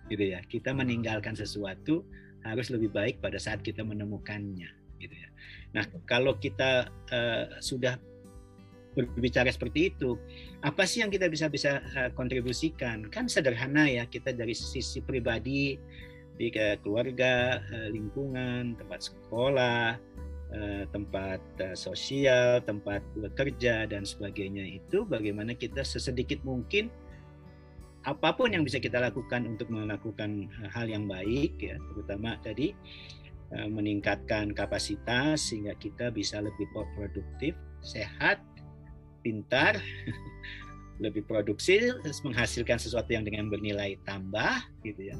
[0.09, 0.39] Gitu ya.
[0.45, 2.05] Kita meninggalkan sesuatu
[2.45, 4.69] harus lebih baik pada saat kita menemukannya.
[5.75, 7.99] Nah, kalau kita uh, sudah
[8.97, 10.17] berbicara seperti itu,
[10.65, 13.07] apa sih yang kita bisa bisa uh, kontribusikan?
[13.11, 15.77] Kan sederhana ya, kita dari sisi pribadi,
[16.37, 19.97] di keluarga, uh, lingkungan, tempat sekolah,
[20.47, 26.87] Eh, tempat eh, sosial, tempat bekerja dan sebagainya itu bagaimana kita sesedikit mungkin
[28.07, 32.71] apa pun yang bisa kita lakukan untuk melakukan eh, hal yang baik ya terutama tadi
[33.47, 38.43] meningkatkan kapasitas sehingga kita bisa lebih produktif, sehat,
[39.23, 39.79] pintar,
[41.03, 41.93] lebih produksi,
[42.25, 45.17] menghasilkan sesuatu yang dengan bernilai tambah gitu ya.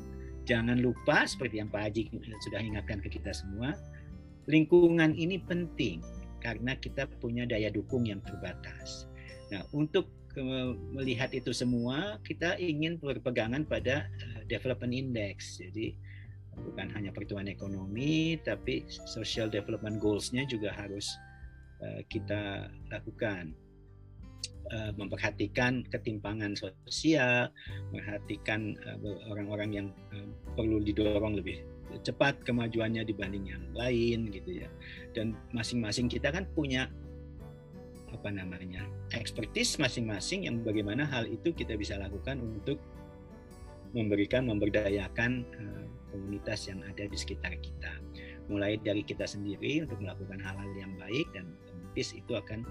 [0.48, 2.04] Jangan lupa seperti yang Pak Haji
[2.44, 3.76] sudah ingatkan ke kita semua,
[4.48, 6.00] lingkungan ini penting
[6.40, 9.12] karena kita punya daya dukung yang terbatas.
[9.52, 10.08] Nah, untuk
[10.94, 15.58] melihat itu semua, kita ingin berpegangan pada eh, development index.
[15.58, 15.98] Jadi
[16.64, 21.14] bukan hanya pertumbuhan ekonomi, tapi social development goals-nya juga harus
[21.84, 23.54] eh, kita lakukan.
[24.68, 27.48] Eh, memperhatikan ketimpangan sosial,
[27.88, 28.76] memperhatikan
[29.32, 29.88] orang-orang yang
[30.60, 31.64] perlu didorong lebih
[32.04, 34.70] cepat kemajuannya dibanding yang lain gitu ya
[35.16, 36.92] dan masing-masing kita kan punya
[38.12, 42.80] apa namanya ekspertis masing-masing yang bagaimana hal itu kita bisa lakukan untuk
[43.96, 45.86] memberikan memberdayakan uh,
[46.18, 48.02] komunitas yang ada di sekitar kita
[48.48, 52.64] mulai dari kita sendiri untuk melakukan hal-hal yang baik dan otomatis itu akan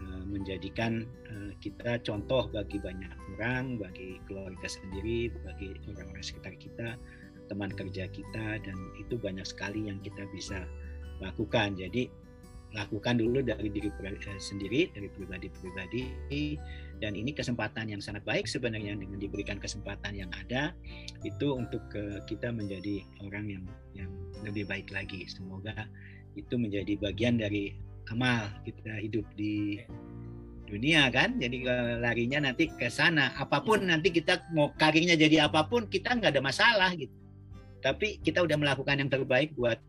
[0.00, 6.96] uh, menjadikan uh, kita contoh bagi banyak orang, bagi keluarga sendiri, bagi orang-orang sekitar kita,
[7.52, 10.64] teman kerja kita, dan itu banyak sekali yang kita bisa
[11.20, 11.76] lakukan.
[11.76, 12.08] Jadi
[12.72, 13.90] lakukan dulu dari diri
[14.38, 16.02] sendiri, dari pribadi-pribadi,
[17.00, 20.76] dan ini kesempatan yang sangat baik sebenarnya dengan diberikan kesempatan yang ada
[21.24, 21.80] itu untuk
[22.28, 23.64] kita menjadi orang yang
[23.96, 24.10] yang
[24.44, 25.24] lebih baik lagi.
[25.24, 25.88] Semoga
[26.36, 27.72] itu menjadi bagian dari
[28.12, 29.80] amal kita hidup di
[30.68, 31.40] dunia kan?
[31.40, 31.64] Jadi
[31.98, 36.36] larinya nanti ke sana apa pun nanti kita mau karirnya jadi apa pun kita nggak
[36.36, 37.16] ada masalah gitu.
[37.80, 39.80] Tapi kita udah melakukan yang terbaik buat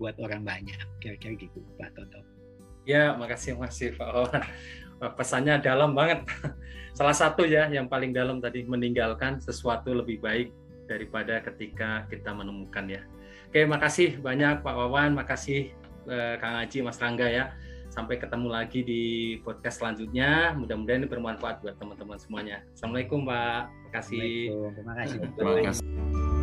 [0.00, 0.80] buat orang banyak.
[0.98, 2.24] Kira-kira gitu Pak Toto.
[2.88, 4.08] Ya makasih makasih Pak
[5.12, 6.24] pesannya dalam banget
[6.98, 10.48] salah satu ya yang paling dalam tadi meninggalkan sesuatu lebih baik
[10.88, 13.02] daripada ketika kita menemukan ya
[13.52, 15.74] oke makasih banyak Pak Wawan makasih
[16.08, 17.52] eh, Kang Aji Mas Rangga ya
[17.94, 19.02] Sampai ketemu lagi di
[19.46, 20.50] podcast selanjutnya.
[20.58, 22.66] Mudah-mudahan ini bermanfaat buat teman-teman semuanya.
[22.74, 23.70] Assalamualaikum, Pak.
[23.70, 24.32] Terima kasih.
[24.74, 25.18] Terima kasih.
[25.38, 26.33] Terima kasih.